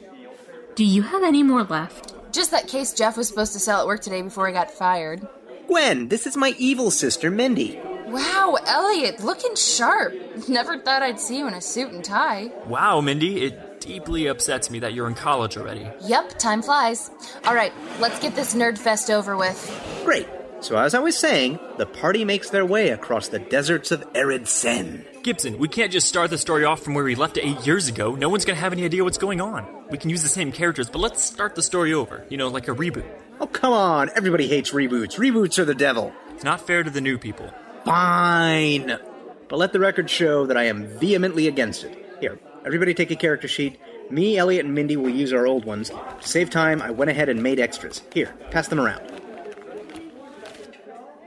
Do 0.75 0.85
you 0.85 1.01
have 1.01 1.23
any 1.23 1.43
more 1.43 1.63
left? 1.63 2.13
Just 2.31 2.51
that 2.51 2.69
case 2.69 2.93
Jeff 2.93 3.17
was 3.17 3.27
supposed 3.27 3.51
to 3.53 3.59
sell 3.59 3.81
at 3.81 3.87
work 3.87 4.01
today 4.01 4.21
before 4.21 4.47
he 4.47 4.53
got 4.53 4.71
fired. 4.71 5.27
Gwen, 5.67 6.07
this 6.07 6.25
is 6.25 6.37
my 6.37 6.55
evil 6.57 6.91
sister, 6.91 7.29
Mindy. 7.29 7.77
Wow, 8.07 8.57
Elliot, 8.65 9.21
looking 9.21 9.53
sharp. 9.55 10.13
Never 10.47 10.77
thought 10.79 11.03
I'd 11.03 11.19
see 11.19 11.37
you 11.37 11.47
in 11.47 11.53
a 11.53 11.61
suit 11.61 11.91
and 11.91 12.03
tie. 12.03 12.51
Wow, 12.67 13.01
Mindy, 13.01 13.43
it 13.43 13.81
deeply 13.81 14.27
upsets 14.27 14.69
me 14.69 14.79
that 14.79 14.93
you're 14.93 15.07
in 15.07 15.13
college 15.13 15.57
already. 15.57 15.89
Yep, 16.01 16.39
time 16.39 16.61
flies. 16.61 17.11
All 17.45 17.53
right, 17.53 17.73
let's 17.99 18.19
get 18.19 18.35
this 18.35 18.53
nerd 18.53 18.77
fest 18.77 19.09
over 19.09 19.35
with. 19.35 20.01
Great. 20.05 20.27
So, 20.61 20.77
as 20.77 20.93
I 20.93 20.99
was 20.99 21.17
saying, 21.17 21.59
the 21.77 21.87
party 21.87 22.23
makes 22.23 22.51
their 22.51 22.65
way 22.65 22.89
across 22.89 23.29
the 23.29 23.39
deserts 23.39 23.91
of 23.91 24.03
Arid 24.13 24.47
Sen. 24.47 25.03
Gibson, 25.23 25.57
we 25.57 25.67
can't 25.67 25.91
just 25.91 26.07
start 26.07 26.29
the 26.29 26.37
story 26.37 26.65
off 26.65 26.83
from 26.83 26.93
where 26.93 27.03
we 27.03 27.15
left 27.15 27.37
it 27.37 27.45
eight 27.45 27.65
years 27.65 27.87
ago. 27.87 28.13
No 28.13 28.29
one's 28.29 28.45
gonna 28.45 28.59
have 28.59 28.71
any 28.71 28.85
idea 28.85 29.03
what's 29.03 29.17
going 29.17 29.41
on. 29.41 29.65
We 29.89 29.97
can 29.97 30.11
use 30.11 30.21
the 30.21 30.29
same 30.29 30.51
characters, 30.51 30.87
but 30.87 30.99
let's 30.99 31.23
start 31.23 31.55
the 31.55 31.63
story 31.63 31.93
over. 31.93 32.25
You 32.29 32.37
know, 32.37 32.47
like 32.47 32.67
a 32.67 32.75
reboot. 32.75 33.09
Oh, 33.39 33.47
come 33.47 33.73
on. 33.73 34.11
Everybody 34.15 34.47
hates 34.47 34.71
reboots. 34.71 35.17
Reboots 35.17 35.57
are 35.57 35.65
the 35.65 35.73
devil. 35.73 36.13
It's 36.35 36.43
not 36.43 36.61
fair 36.61 36.83
to 36.83 36.91
the 36.91 37.01
new 37.01 37.17
people. 37.17 37.49
Fine. 37.83 38.99
But 39.47 39.57
let 39.57 39.73
the 39.73 39.79
record 39.79 40.11
show 40.11 40.45
that 40.45 40.57
I 40.57 40.65
am 40.65 40.85
vehemently 40.99 41.47
against 41.47 41.83
it. 41.83 42.05
Here, 42.19 42.39
everybody 42.65 42.93
take 42.93 43.09
a 43.09 43.15
character 43.15 43.47
sheet. 43.47 43.79
Me, 44.11 44.37
Elliot, 44.37 44.65
and 44.65 44.75
Mindy 44.75 44.95
will 44.95 45.09
use 45.09 45.33
our 45.33 45.47
old 45.47 45.65
ones. 45.65 45.89
To 45.89 46.27
save 46.27 46.51
time, 46.51 46.81
I 46.83 46.91
went 46.91 47.09
ahead 47.09 47.29
and 47.29 47.41
made 47.41 47.59
extras. 47.59 48.03
Here, 48.13 48.35
pass 48.51 48.67
them 48.67 48.79
around. 48.79 49.10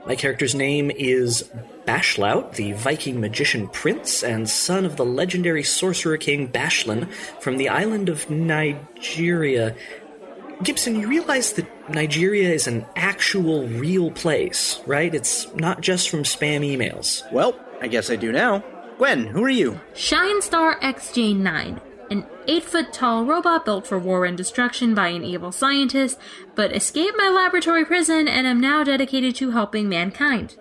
My 0.05 0.15
character's 0.15 0.53
name 0.53 0.91
is 0.91 1.49
Bashlout, 1.87 2.55
the 2.55 2.73
Viking 2.73 3.19
magician 3.19 3.67
prince 3.69 4.23
and 4.23 4.47
son 4.47 4.85
of 4.85 4.97
the 4.97 5.05
legendary 5.05 5.63
sorcerer 5.63 6.17
king 6.17 6.47
Bashlin 6.47 7.11
from 7.39 7.57
the 7.57 7.69
island 7.69 8.07
of 8.09 8.29
Nigeria. 8.29 9.75
Gibson, 10.61 10.99
you 10.99 11.07
realize 11.07 11.53
that 11.53 11.89
Nigeria 11.89 12.49
is 12.49 12.67
an 12.67 12.85
actual 12.95 13.67
real 13.67 14.11
place, 14.11 14.79
right? 14.85 15.13
It's 15.13 15.51
not 15.55 15.81
just 15.81 16.09
from 16.09 16.21
spam 16.21 16.61
emails. 16.61 17.29
Well, 17.31 17.59
I 17.81 17.87
guess 17.87 18.11
I 18.11 18.15
do 18.15 18.31
now. 18.31 18.63
Gwen, 18.97 19.25
who 19.25 19.43
are 19.43 19.49
you? 19.49 19.79
Shinestar 19.95 20.79
XJ9, 20.81 21.81
an 22.09 22.25
8 22.47 22.63
foot 22.63 22.93
tall 22.93 23.25
robot 23.25 23.65
built 23.65 23.87
for 23.87 23.97
war 23.97 24.25
and 24.25 24.37
destruction 24.37 24.93
by 24.93 25.09
an 25.09 25.23
evil 25.23 25.51
scientist, 25.51 26.19
but 26.55 26.75
escaped 26.75 27.17
my 27.17 27.29
laboratory 27.29 27.85
prison 27.85 28.27
and 28.27 28.45
am 28.45 28.59
now 28.59 28.83
dedicated 28.83 29.35
to 29.35 29.51
helping 29.51 29.89
mankind. 29.89 30.55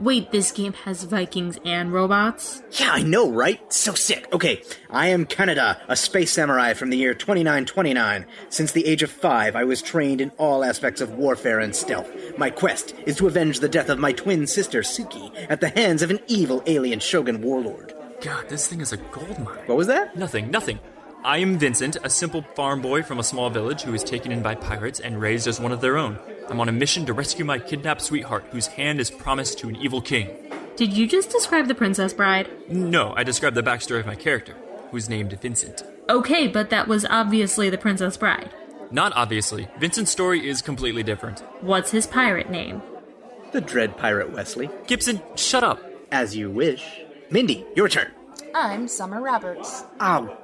Wait, 0.00 0.30
this 0.30 0.52
game 0.52 0.74
has 0.84 1.02
Vikings 1.02 1.58
and 1.64 1.92
robots? 1.92 2.62
Yeah, 2.70 2.92
I 2.92 3.02
know, 3.02 3.28
right? 3.28 3.60
So 3.72 3.94
sick. 3.94 4.32
Okay, 4.32 4.62
I 4.90 5.08
am 5.08 5.26
Canada, 5.26 5.80
a 5.88 5.96
space 5.96 6.30
samurai 6.30 6.74
from 6.74 6.90
the 6.90 6.96
year 6.96 7.14
2929. 7.14 8.24
Since 8.48 8.70
the 8.70 8.86
age 8.86 9.02
of 9.02 9.10
five, 9.10 9.56
I 9.56 9.64
was 9.64 9.82
trained 9.82 10.20
in 10.20 10.30
all 10.38 10.62
aspects 10.62 11.00
of 11.00 11.14
warfare 11.14 11.58
and 11.58 11.74
stealth. 11.74 12.08
My 12.38 12.48
quest 12.48 12.94
is 13.06 13.16
to 13.16 13.26
avenge 13.26 13.58
the 13.58 13.68
death 13.68 13.88
of 13.88 13.98
my 13.98 14.12
twin 14.12 14.46
sister, 14.46 14.82
Suki, 14.82 15.34
at 15.50 15.60
the 15.60 15.70
hands 15.70 16.02
of 16.02 16.10
an 16.10 16.20
evil 16.28 16.62
alien 16.66 17.00
shogun 17.00 17.42
warlord. 17.42 17.92
God, 18.20 18.48
this 18.48 18.66
thing 18.66 18.80
is 18.80 18.92
a 18.92 18.96
gold 18.96 19.38
mine. 19.38 19.58
What 19.66 19.78
was 19.78 19.86
that? 19.86 20.16
Nothing, 20.16 20.50
nothing. 20.50 20.80
I 21.24 21.38
am 21.38 21.56
Vincent, 21.56 21.96
a 22.02 22.10
simple 22.10 22.42
farm 22.42 22.80
boy 22.80 23.04
from 23.04 23.20
a 23.20 23.24
small 23.24 23.48
village 23.48 23.82
who 23.82 23.92
was 23.92 24.02
taken 24.02 24.32
in 24.32 24.42
by 24.42 24.56
pirates 24.56 24.98
and 24.98 25.20
raised 25.20 25.46
as 25.46 25.60
one 25.60 25.70
of 25.70 25.80
their 25.80 25.96
own. 25.96 26.18
I'm 26.48 26.60
on 26.60 26.68
a 26.68 26.72
mission 26.72 27.06
to 27.06 27.12
rescue 27.12 27.44
my 27.44 27.60
kidnapped 27.60 28.02
sweetheart, 28.02 28.46
whose 28.50 28.66
hand 28.66 28.98
is 28.98 29.08
promised 29.08 29.58
to 29.60 29.68
an 29.68 29.76
evil 29.76 30.00
king. 30.00 30.30
Did 30.74 30.94
you 30.94 31.06
just 31.06 31.30
describe 31.30 31.68
the 31.68 31.76
Princess 31.76 32.12
Bride? 32.12 32.50
No, 32.68 33.14
I 33.16 33.22
described 33.22 33.56
the 33.56 33.62
backstory 33.62 34.00
of 34.00 34.06
my 34.06 34.16
character, 34.16 34.56
who's 34.90 35.08
named 35.08 35.38
Vincent. 35.40 35.84
Okay, 36.08 36.48
but 36.48 36.70
that 36.70 36.88
was 36.88 37.04
obviously 37.04 37.70
the 37.70 37.78
Princess 37.78 38.16
Bride. 38.16 38.52
Not 38.90 39.12
obviously. 39.14 39.68
Vincent's 39.78 40.10
story 40.10 40.48
is 40.48 40.60
completely 40.60 41.04
different. 41.04 41.40
What's 41.60 41.92
his 41.92 42.06
pirate 42.06 42.50
name? 42.50 42.82
The 43.52 43.60
Dread 43.60 43.96
Pirate 43.96 44.32
Wesley. 44.32 44.70
Gibson, 44.88 45.22
shut 45.36 45.62
up. 45.62 45.80
As 46.10 46.34
you 46.34 46.50
wish. 46.50 47.02
Mindy, 47.30 47.66
your 47.76 47.88
turn. 47.88 48.10
I'm 48.54 48.88
Summer 48.88 49.20
Roberts. 49.20 49.84
Oh, 50.00 50.34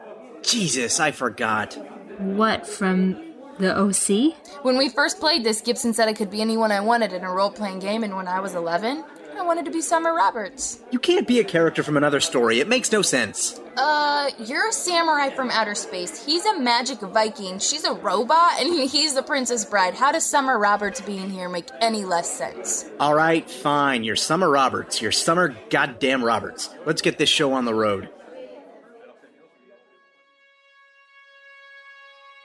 Jesus, 0.43 1.01
I 1.01 1.12
forgot. 1.12 1.74
What, 2.18 2.66
from 2.66 3.32
the 3.59 3.74
OC? 3.74 4.35
When 4.62 4.76
we 4.76 4.91
first 4.91 5.18
played 5.18 5.45
this, 5.45 5.62
Gibson 5.62 5.95
said 5.95 6.09
I 6.09 6.12
could 6.12 6.30
be 6.30 6.43
anyone 6.43 6.70
I 6.70 6.80
wanted 6.80 7.14
in 7.14 7.24
a 7.24 7.32
role 7.32 7.51
playing 7.51 7.78
game, 7.78 8.05
and 8.05 8.14
when 8.14 8.28
I 8.28 8.41
was 8.41 8.55
11, 8.55 9.03
I 9.37 9.43
wanted 9.43 9.64
to 9.64 9.70
be 9.70 9.80
Summer 9.80 10.14
Roberts. 10.14 10.80
You 10.91 10.99
can't 10.99 11.26
be 11.26 11.41
a 11.41 11.45
character 11.45 11.82
from 11.82 11.97
another 11.97 12.20
story. 12.20 12.61
It 12.61 12.68
makes 12.68 12.93
no 12.93 13.03
sense. 13.03 13.61
Uh, 13.76 14.30
you're 14.39 14.68
a 14.68 14.72
samurai 14.72 15.30
from 15.30 15.51
outer 15.51 15.74
space. 15.74 16.24
He's 16.24 16.45
a 16.45 16.59
magic 16.59 17.01
Viking. 17.01 17.59
She's 17.59 17.85
a 17.85 17.93
robot, 17.93 18.61
and 18.61 18.89
he's 18.91 19.14
the 19.14 19.22
Princess 19.22 19.64
Bride. 19.64 19.95
How 19.95 20.12
does 20.12 20.24
Summer 20.24 20.59
Roberts 20.59 21.01
being 21.01 21.30
here 21.30 21.49
make 21.49 21.68
any 21.80 22.05
less 22.05 22.30
sense? 22.30 22.89
All 23.01 23.14
right, 23.14 23.49
fine. 23.51 24.05
You're 24.05 24.16
Summer 24.16 24.49
Roberts. 24.49 25.03
You're 25.03 25.12
Summer 25.12 25.57
Goddamn 25.70 26.24
Roberts. 26.24 26.70
Let's 26.87 27.03
get 27.03 27.18
this 27.18 27.28
show 27.28 27.53
on 27.53 27.64
the 27.64 27.74
road. 27.74 28.09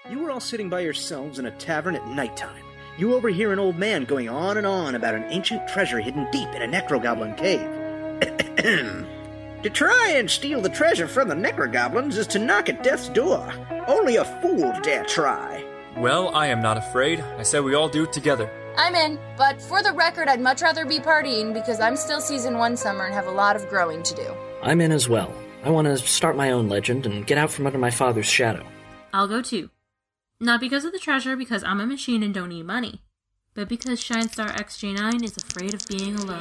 You 0.10 0.20
were 0.20 0.32
all 0.32 0.40
sitting 0.40 0.70
by 0.70 0.80
yourselves 0.80 1.38
in 1.38 1.46
a 1.46 1.52
tavern 1.52 1.96
at 1.96 2.08
nighttime. 2.08 2.64
You 3.00 3.14
overhear 3.14 3.54
an 3.54 3.60
old 3.60 3.78
man 3.78 4.04
going 4.04 4.28
on 4.28 4.58
and 4.58 4.68
on 4.68 4.94
about 4.94 5.16
an 5.16 5.24
ancient 5.30 5.66
treasure 5.70 6.02
hidden 6.02 6.30
deep 6.32 6.50
in 6.50 6.62
a 6.62 6.68
necrogoblin 6.68 7.38
cave. 7.38 7.62
to 9.64 9.70
try 9.70 10.16
and 10.18 10.30
steal 10.30 10.60
the 10.60 10.68
treasure 10.68 11.08
from 11.08 11.30
the 11.30 11.36
necrogoblins 11.36 12.18
is 12.18 12.28
to 12.28 12.40
knock 12.40 12.68
at 12.68 12.84
death's 12.84 13.08
door. 13.08 13.54
Only 13.88 14.18
a 14.18 14.26
fool 14.42 14.74
dare 14.82 15.06
try. 15.06 15.64
Well, 15.96 16.36
I 16.36 16.48
am 16.48 16.62
not 16.62 16.76
afraid. 16.76 17.22
I 17.22 17.44
said 17.44 17.64
we 17.64 17.74
all 17.74 17.88
do 17.88 18.04
it 18.04 18.12
together. 18.12 18.52
I'm 18.76 18.96
in, 18.96 19.18
but 19.38 19.62
for 19.62 19.82
the 19.82 19.94
record, 19.94 20.28
I'd 20.28 20.42
much 20.42 20.62
rather 20.62 20.86
be 20.86 21.00
partying 21.00 21.54
because 21.54 21.80
I'm 21.80 21.96
still 21.96 22.20
season 22.20 22.58
one 22.58 22.76
summer 22.76 23.06
and 23.06 23.14
have 23.14 23.28
a 23.28 23.32
lot 23.32 23.56
of 23.56 23.70
growing 23.70 24.04
to 24.04 24.14
do. 24.14 24.36
I'm 24.62 24.82
in 24.82 24.92
as 24.92 25.08
well. 25.08 25.34
I 25.64 25.70
want 25.70 25.88
to 25.88 25.98
start 26.00 26.36
my 26.36 26.52
own 26.52 26.68
legend 26.68 27.06
and 27.06 27.26
get 27.26 27.38
out 27.38 27.50
from 27.50 27.66
under 27.66 27.80
my 27.80 27.92
father's 27.92 28.28
shadow. 28.28 28.66
I'll 29.14 29.30
go 29.30 29.42
too. 29.42 29.70
Not 30.42 30.62
because 30.62 30.86
of 30.86 30.94
the 30.94 31.00
treasure, 31.00 31.36
because 31.36 31.66
I'm 31.66 31.82
a 31.82 31.86
machine 31.86 32.24
and 32.24 32.34
don't 32.34 32.48
need 32.48 32.66
money, 32.66 33.02
but 33.56 33.68
because 33.68 34.00
Shinestar 34.00 34.50
XJ9 34.56 35.22
is 35.22 35.36
afraid 35.36 35.74
of 35.74 35.86
being 35.88 36.16
alone. 36.16 36.40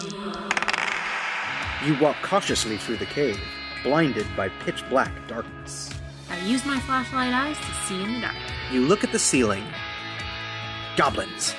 You 1.84 1.98
walk 1.98 2.14
cautiously 2.22 2.76
through 2.76 2.98
the 2.98 3.06
cave, 3.06 3.40
blinded 3.82 4.26
by 4.36 4.50
pitch 4.64 4.88
black 4.88 5.10
darkness. 5.26 5.90
I 6.30 6.38
use 6.46 6.64
my 6.64 6.78
flashlight 6.78 7.32
eyes 7.32 7.56
to 7.56 7.74
see 7.88 8.00
in 8.00 8.14
the 8.14 8.20
dark. 8.20 8.36
You 8.70 8.82
look 8.82 9.02
at 9.02 9.10
the 9.10 9.18
ceiling. 9.18 9.64
Goblins. 10.96 11.56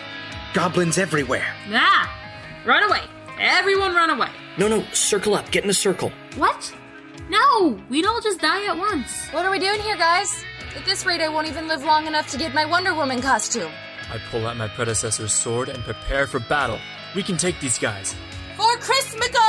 Goblins 0.53 0.97
everywhere. 0.97 1.53
Ah! 1.73 2.09
Run 2.65 2.83
away! 2.83 3.01
Everyone 3.37 3.93
run 3.93 4.11
away! 4.11 4.29
No, 4.57 4.69
no, 4.69 4.85
circle 4.93 5.35
up. 5.35 5.51
Get 5.51 5.65
in 5.65 5.69
a 5.69 5.73
circle. 5.73 6.13
What? 6.37 6.73
No! 7.29 7.81
We'd 7.89 8.05
all 8.05 8.21
just 8.21 8.39
die 8.39 8.65
at 8.65 8.77
once. 8.77 9.27
What 9.31 9.43
are 9.43 9.51
we 9.51 9.59
doing 9.59 9.81
here, 9.81 9.97
guys? 9.97 10.45
At 10.75 10.85
this 10.85 11.05
rate, 11.05 11.21
I 11.21 11.29
won't 11.29 11.47
even 11.47 11.67
live 11.67 11.83
long 11.83 12.07
enough 12.07 12.29
to 12.31 12.37
get 12.37 12.53
my 12.53 12.65
Wonder 12.65 12.93
Woman 12.93 13.21
costume. 13.21 13.71
I 14.11 14.19
pull 14.31 14.47
out 14.47 14.57
my 14.57 14.67
predecessor's 14.67 15.33
sword 15.33 15.69
and 15.69 15.83
prepare 15.83 16.27
for 16.27 16.39
battle. 16.39 16.79
We 17.15 17.23
can 17.23 17.37
take 17.37 17.59
these 17.59 17.77
guys. 17.77 18.15
For 18.55 18.77
Christmika! 18.77 19.39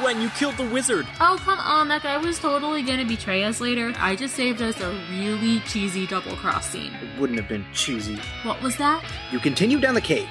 Gwen, 0.00 0.20
you 0.22 0.30
killed 0.30 0.56
the 0.56 0.68
wizard. 0.70 1.06
Oh, 1.20 1.38
come 1.40 1.58
on. 1.58 1.88
That 1.88 2.02
guy 2.02 2.16
was 2.16 2.38
totally 2.38 2.82
gonna 2.82 3.04
betray 3.04 3.44
us 3.44 3.60
later. 3.60 3.92
I 3.98 4.16
just 4.16 4.34
saved 4.34 4.62
us 4.62 4.80
a 4.80 4.90
really 5.10 5.60
cheesy 5.60 6.06
double 6.06 6.36
cross 6.36 6.70
scene. 6.70 6.92
It 7.02 7.20
wouldn't 7.20 7.38
have 7.38 7.48
been 7.48 7.66
cheesy. 7.74 8.18
What 8.42 8.62
was 8.62 8.76
that? 8.76 9.04
You 9.30 9.38
continue 9.40 9.78
down 9.78 9.94
the 9.94 10.00
cave 10.00 10.28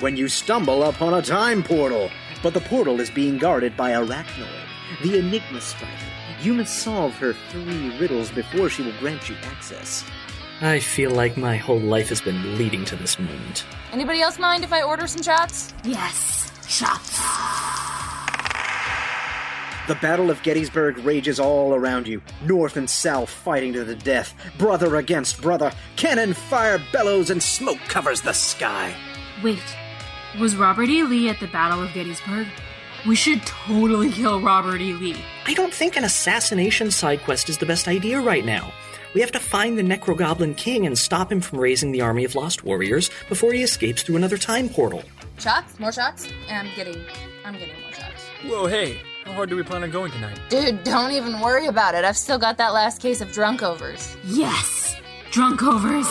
when 0.00 0.16
you 0.16 0.28
stumble 0.28 0.84
upon 0.84 1.14
a 1.14 1.22
time 1.22 1.62
portal. 1.62 2.10
But 2.42 2.54
the 2.54 2.60
portal 2.60 3.00
is 3.00 3.10
being 3.10 3.36
guarded 3.36 3.76
by 3.76 3.90
Arachnoid, 3.90 4.48
the 5.02 5.18
Enigma 5.18 5.60
Spider. 5.60 6.09
You 6.42 6.54
must 6.54 6.78
solve 6.78 7.14
her 7.16 7.34
three 7.50 7.98
riddles 7.98 8.30
before 8.30 8.70
she 8.70 8.82
will 8.82 8.98
grant 8.98 9.28
you 9.28 9.36
access. 9.44 10.04
I 10.62 10.78
feel 10.78 11.10
like 11.10 11.36
my 11.36 11.56
whole 11.56 11.80
life 11.80 12.08
has 12.08 12.20
been 12.22 12.56
leading 12.56 12.84
to 12.86 12.96
this 12.96 13.18
moment. 13.18 13.66
Anybody 13.92 14.22
else 14.22 14.38
mind 14.38 14.64
if 14.64 14.72
I 14.72 14.82
order 14.82 15.06
some 15.06 15.22
shots? 15.22 15.74
Yes, 15.84 16.50
shots. 16.66 17.18
The 19.86 19.96
Battle 19.96 20.30
of 20.30 20.42
Gettysburg 20.42 20.98
rages 20.98 21.40
all 21.40 21.74
around 21.74 22.06
you. 22.06 22.22
North 22.44 22.76
and 22.76 22.88
South 22.88 23.28
fighting 23.28 23.72
to 23.72 23.84
the 23.84 23.96
death. 23.96 24.34
Brother 24.56 24.96
against 24.96 25.42
brother. 25.42 25.72
Cannon 25.96 26.32
fire 26.32 26.80
bellows 26.92 27.30
and 27.30 27.42
smoke 27.42 27.80
covers 27.88 28.20
the 28.22 28.32
sky. 28.32 28.94
Wait, 29.42 29.58
was 30.38 30.56
Robert 30.56 30.88
E. 30.88 31.02
Lee 31.02 31.28
at 31.28 31.40
the 31.40 31.48
Battle 31.48 31.82
of 31.82 31.92
Gettysburg? 31.92 32.46
We 33.06 33.16
should 33.16 33.42
totally 33.46 34.10
kill 34.10 34.40
Robert 34.40 34.80
E. 34.80 34.92
Lee. 34.92 35.16
I 35.46 35.54
don't 35.54 35.72
think 35.72 35.96
an 35.96 36.04
assassination 36.04 36.90
side 36.90 37.22
quest 37.22 37.48
is 37.48 37.56
the 37.56 37.64
best 37.66 37.88
idea 37.88 38.20
right 38.20 38.44
now. 38.44 38.72
We 39.14 39.22
have 39.22 39.32
to 39.32 39.40
find 39.40 39.78
the 39.78 39.82
Necrogoblin 39.82 40.56
King 40.56 40.86
and 40.86 40.96
stop 40.96 41.32
him 41.32 41.40
from 41.40 41.58
raising 41.58 41.92
the 41.92 42.02
army 42.02 42.24
of 42.24 42.34
lost 42.34 42.62
warriors 42.62 43.10
before 43.28 43.52
he 43.52 43.62
escapes 43.62 44.02
through 44.02 44.16
another 44.16 44.36
time 44.36 44.68
portal. 44.68 45.02
Shots? 45.38 45.78
More 45.80 45.92
shots? 45.92 46.28
And 46.48 46.68
I'm 46.68 46.74
getting 46.76 47.02
I'm 47.44 47.54
getting 47.54 47.80
more 47.80 47.92
shots. 47.92 48.22
Whoa, 48.44 48.66
hey. 48.66 49.00
How 49.24 49.32
hard 49.32 49.48
do 49.48 49.56
we 49.56 49.62
plan 49.62 49.82
on 49.82 49.90
going 49.90 50.12
tonight? 50.12 50.38
Dude, 50.48 50.84
don't 50.84 51.12
even 51.12 51.40
worry 51.40 51.66
about 51.66 51.94
it. 51.94 52.04
I've 52.04 52.16
still 52.16 52.38
got 52.38 52.58
that 52.58 52.72
last 52.74 53.00
case 53.00 53.20
of 53.20 53.28
drunkovers. 53.28 54.16
Yes! 54.24 54.96
Drunkovers! 55.30 56.06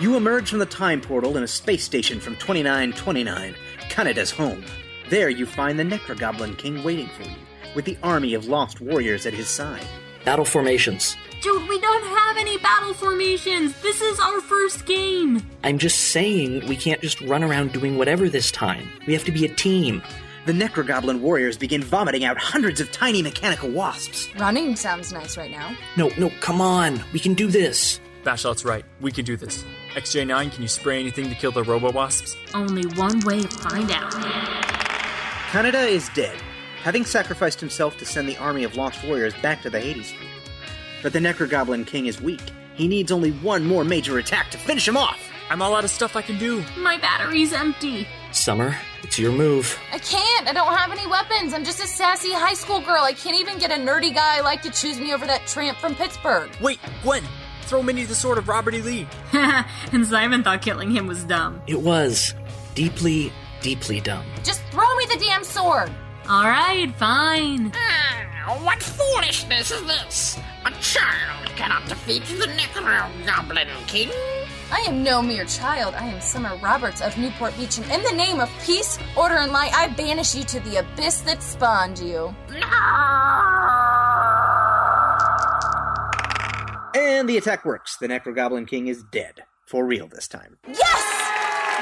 You 0.00 0.16
emerge 0.16 0.50
from 0.50 0.60
the 0.60 0.66
time 0.66 1.00
portal 1.00 1.36
in 1.36 1.42
a 1.42 1.48
space 1.48 1.84
station 1.84 2.20
from 2.20 2.36
2929, 2.36 3.54
Canada's 3.88 4.30
home. 4.30 4.64
There 5.10 5.28
you 5.28 5.44
find 5.44 5.76
the 5.76 5.82
Necrogoblin 5.82 6.56
King 6.56 6.84
waiting 6.84 7.08
for 7.08 7.24
you, 7.24 7.34
with 7.74 7.84
the 7.84 7.98
army 8.00 8.34
of 8.34 8.46
lost 8.46 8.80
warriors 8.80 9.26
at 9.26 9.34
his 9.34 9.48
side. 9.48 9.84
Battle 10.24 10.44
formations. 10.44 11.16
Dude, 11.42 11.68
we 11.68 11.80
don't 11.80 12.04
have 12.16 12.36
any 12.36 12.58
battle 12.58 12.94
formations! 12.94 13.74
This 13.82 14.00
is 14.00 14.20
our 14.20 14.40
first 14.40 14.86
game! 14.86 15.42
I'm 15.64 15.78
just 15.78 15.98
saying 16.12 16.64
we 16.68 16.76
can't 16.76 17.00
just 17.00 17.20
run 17.22 17.42
around 17.42 17.72
doing 17.72 17.98
whatever 17.98 18.28
this 18.28 18.52
time. 18.52 18.88
We 19.08 19.12
have 19.12 19.24
to 19.24 19.32
be 19.32 19.44
a 19.44 19.52
team. 19.52 20.00
The 20.46 20.52
Necrogoblin 20.52 21.18
warriors 21.18 21.58
begin 21.58 21.82
vomiting 21.82 22.22
out 22.22 22.38
hundreds 22.38 22.80
of 22.80 22.92
tiny 22.92 23.20
mechanical 23.20 23.68
wasps. 23.68 24.28
Running 24.38 24.76
sounds 24.76 25.12
nice 25.12 25.36
right 25.36 25.50
now. 25.50 25.76
No, 25.96 26.10
no, 26.18 26.30
come 26.40 26.60
on. 26.60 27.02
We 27.12 27.18
can 27.18 27.34
do 27.34 27.48
this. 27.48 27.98
Bashot's 28.22 28.64
right. 28.64 28.84
We 29.00 29.10
can 29.10 29.24
do 29.24 29.36
this. 29.36 29.64
XJ9, 29.94 30.52
can 30.52 30.62
you 30.62 30.68
spray 30.68 31.00
anything 31.00 31.28
to 31.30 31.34
kill 31.34 31.50
the 31.50 31.64
robo 31.64 31.90
wasps? 31.90 32.36
Only 32.54 32.86
one 32.94 33.18
way 33.20 33.42
to 33.42 33.48
find 33.48 33.90
out. 33.90 34.89
Canada 35.50 35.80
is 35.80 36.08
dead, 36.10 36.40
having 36.80 37.04
sacrificed 37.04 37.58
himself 37.58 37.98
to 37.98 38.04
send 38.04 38.28
the 38.28 38.36
army 38.36 38.62
of 38.62 38.76
lost 38.76 39.04
warriors 39.04 39.34
back 39.42 39.60
to 39.62 39.68
the 39.68 39.80
Hades 39.80 40.12
Field. 40.12 40.30
But 41.02 41.12
the 41.12 41.18
Necrogoblin 41.18 41.88
King 41.88 42.06
is 42.06 42.22
weak. 42.22 42.52
He 42.74 42.86
needs 42.86 43.10
only 43.10 43.32
one 43.32 43.64
more 43.64 43.82
major 43.82 44.18
attack 44.18 44.52
to 44.52 44.58
finish 44.58 44.86
him 44.86 44.96
off. 44.96 45.18
I'm 45.50 45.60
all 45.60 45.74
out 45.74 45.82
of 45.82 45.90
stuff 45.90 46.14
I 46.14 46.22
can 46.22 46.38
do. 46.38 46.64
My 46.78 46.98
battery's 46.98 47.52
empty. 47.52 48.06
Summer, 48.30 48.76
it's 49.02 49.18
your 49.18 49.32
move. 49.32 49.76
I 49.92 49.98
can't. 49.98 50.46
I 50.46 50.52
don't 50.52 50.72
have 50.72 50.92
any 50.92 51.08
weapons. 51.08 51.52
I'm 51.52 51.64
just 51.64 51.82
a 51.82 51.86
sassy 51.88 52.32
high 52.32 52.54
school 52.54 52.80
girl. 52.80 53.02
I 53.02 53.12
can't 53.12 53.34
even 53.34 53.58
get 53.58 53.72
a 53.72 53.74
nerdy 53.74 54.14
guy 54.14 54.42
like 54.42 54.62
to 54.62 54.70
choose 54.70 55.00
me 55.00 55.12
over 55.12 55.26
that 55.26 55.48
tramp 55.48 55.78
from 55.78 55.96
Pittsburgh. 55.96 56.48
Wait, 56.60 56.78
Gwen, 57.02 57.24
throw 57.62 57.82
Minnie 57.82 58.04
the 58.04 58.14
sword 58.14 58.38
of 58.38 58.46
Robert 58.46 58.74
E. 58.74 58.82
Lee. 58.82 59.08
and 59.32 60.06
Simon 60.06 60.44
thought 60.44 60.62
killing 60.62 60.92
him 60.92 61.08
was 61.08 61.24
dumb. 61.24 61.60
It 61.66 61.80
was 61.80 62.36
deeply, 62.76 63.32
deeply 63.60 64.00
dumb. 64.00 64.24
Just 64.42 64.62
throw 64.70 64.94
me 64.96 65.06
the 65.06 65.18
damn 65.18 65.44
sword! 65.44 65.90
Alright, 66.28 66.94
fine. 66.96 67.72
Ah, 67.74 68.58
what 68.62 68.82
foolishness 68.82 69.70
is 69.70 69.82
this? 69.84 70.38
A 70.64 70.70
child 70.80 71.46
cannot 71.56 71.88
defeat 71.88 72.22
the 72.24 72.46
Necro 72.46 73.26
Goblin 73.26 73.68
King. 73.86 74.10
I 74.72 74.84
am 74.86 75.02
no 75.02 75.20
mere 75.20 75.44
child. 75.46 75.94
I 75.94 76.06
am 76.06 76.20
Summer 76.20 76.56
Roberts 76.58 77.00
of 77.00 77.16
Newport 77.18 77.56
Beach, 77.56 77.78
and 77.78 77.90
in 77.90 78.02
the 78.04 78.12
name 78.12 78.38
of 78.38 78.48
peace, 78.64 78.98
order, 79.16 79.36
and 79.36 79.50
light, 79.50 79.72
I 79.74 79.88
banish 79.88 80.34
you 80.34 80.44
to 80.44 80.60
the 80.60 80.76
abyss 80.76 81.22
that 81.22 81.42
spawned 81.42 81.98
you. 81.98 82.34
And 86.94 87.28
the 87.28 87.36
attack 87.36 87.64
works. 87.64 87.96
The 87.96 88.08
Necro 88.08 88.34
Goblin 88.34 88.66
King 88.66 88.86
is 88.86 89.02
dead. 89.10 89.42
For 89.66 89.84
real 89.84 90.08
this 90.08 90.28
time. 90.28 90.58
Yes! 90.68 91.29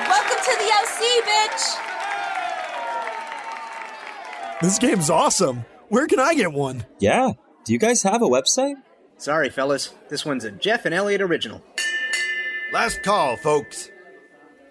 Welcome 0.08 0.38
to 0.42 0.56
the 0.58 0.70
OC, 0.80 1.00
bitch! 1.28 1.64
This 4.62 4.78
game's 4.78 5.10
awesome. 5.10 5.64
Where 5.88 6.06
can 6.06 6.18
I 6.18 6.34
get 6.34 6.52
one? 6.52 6.84
Yeah. 6.98 7.32
Do 7.64 7.72
you 7.72 7.78
guys 7.78 8.02
have 8.02 8.22
a 8.22 8.26
website? 8.26 8.74
Sorry, 9.18 9.50
fellas. 9.50 9.92
This 10.08 10.24
one's 10.24 10.44
a 10.44 10.50
Jeff 10.50 10.84
and 10.86 10.94
Elliot 10.94 11.20
original. 11.20 11.62
Last 12.72 13.02
call, 13.02 13.36
folks. 13.36 13.90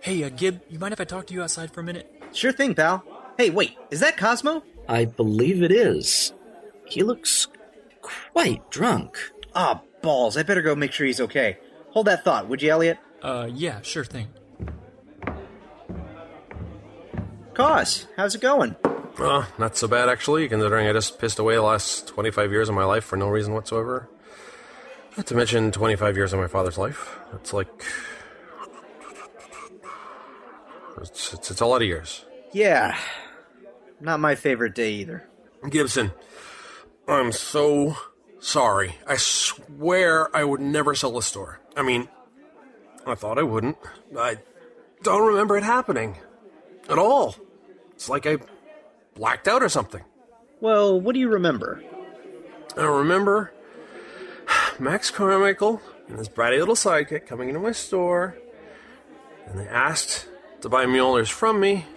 Hey, 0.02 0.24
uh, 0.24 0.30
Gib, 0.30 0.62
you 0.70 0.80
mind 0.80 0.94
if 0.94 1.02
I 1.02 1.04
talk 1.04 1.28
to 1.28 1.34
you 1.34 1.44
outside 1.44 1.72
for 1.72 1.82
a 1.82 1.84
minute? 1.84 2.12
Sure 2.32 2.52
thing, 2.52 2.74
pal. 2.76 3.04
Hey, 3.38 3.50
wait, 3.50 3.78
is 3.92 4.00
that 4.00 4.18
Cosmo? 4.18 4.64
I 4.88 5.06
believe 5.06 5.62
it 5.64 5.72
is. 5.72 6.34
He 6.86 7.04
looks 7.04 7.48
quite 8.02 8.70
drunk. 8.72 9.18
Ah, 9.54 9.82
balls. 10.02 10.38
I 10.38 10.44
better 10.44 10.62
go 10.62 10.76
make 10.76 10.92
sure 10.94 11.06
he's 11.06 11.22
okay. 11.22 11.58
Hold 11.92 12.08
that 12.08 12.24
thought, 12.24 12.48
would 12.48 12.62
you, 12.62 12.72
Elliot? 12.72 12.98
Uh, 13.22 13.50
yeah, 13.52 13.82
sure 13.82 14.06
thing. 14.06 14.28
Cos, 17.58 18.06
how's 18.16 18.36
it 18.36 18.42
going? 18.42 18.76
Uh, 19.18 19.44
not 19.58 19.76
so 19.76 19.88
bad, 19.88 20.10
actually, 20.10 20.48
considering 20.48 20.88
I 20.88 20.94
just 20.94 21.18
pissed 21.18 21.40
away 21.40 21.56
the 21.56 21.64
last 21.64 22.06
25 22.06 22.52
years 22.52 22.70
of 22.70 22.76
my 22.76 22.84
life 22.84 23.04
for 23.04 23.18
no 23.18 23.30
reason 23.30 23.52
whatsoever. 23.52 24.08
Not 25.18 25.26
to 25.26 25.36
mention 25.36 25.72
25 25.72 26.16
years 26.16 26.34
of 26.34 26.40
my 26.40 26.46
father's 26.46 26.78
life. 26.78 27.18
It's 27.34 27.54
like. 27.54 27.68
It's, 31.02 31.34
it's, 31.34 31.50
it's 31.50 31.60
a 31.60 31.66
lot 31.66 31.82
of 31.82 31.88
years. 31.88 32.26
Yeah. 32.54 32.96
Not 34.00 34.20
my 34.20 34.36
favorite 34.36 34.76
day 34.76 34.92
either. 34.92 35.28
Gibson, 35.68 36.12
I'm 37.08 37.32
so 37.32 37.98
sorry. 38.38 38.98
I 39.08 39.18
swear 39.18 40.30
I 40.36 40.44
would 40.44 40.62
never 40.62 40.94
sell 40.94 41.14
the 41.14 41.24
store. 41.24 41.60
I 41.76 41.82
mean, 41.82 42.08
I 43.08 43.16
thought 43.16 43.40
I 43.40 43.44
wouldn't. 43.44 43.78
I 44.16 44.38
don't 45.02 45.26
remember 45.26 45.58
it 45.58 45.64
happening. 45.64 46.18
At 46.88 47.00
all. 47.00 47.36
It's 47.98 48.10
like 48.10 48.28
I 48.28 48.38
blacked 49.16 49.48
out 49.48 49.64
or 49.64 49.70
something. 49.70 50.04
Well, 50.62 51.02
what 51.02 51.16
do 51.16 51.20
you 51.20 51.30
remember? 51.30 51.84
I 52.78 52.86
remember 52.86 53.52
Max 54.78 55.10
Carmichael 55.10 55.82
and 56.08 56.20
his 56.20 56.30
bratty 56.30 56.60
little 56.60 56.76
sidekick 56.76 57.26
coming 57.26 57.48
into 57.50 57.60
my 57.60 57.72
store, 57.72 58.38
and 59.48 59.58
they 59.60 59.68
asked 59.68 60.28
to 60.62 60.70
buy 60.70 60.86
Mjolnir's 60.86 61.32
from 61.32 61.60
me. 61.60 61.88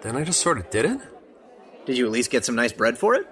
Then 0.00 0.16
I 0.16 0.24
just 0.24 0.40
sort 0.40 0.58
of 0.58 0.70
did 0.70 0.86
it. 0.86 0.98
Did 1.84 1.96
you 1.96 2.06
at 2.06 2.10
least 2.10 2.32
get 2.32 2.44
some 2.44 2.56
nice 2.56 2.72
bread 2.72 2.98
for 2.98 3.14
it? 3.14 3.28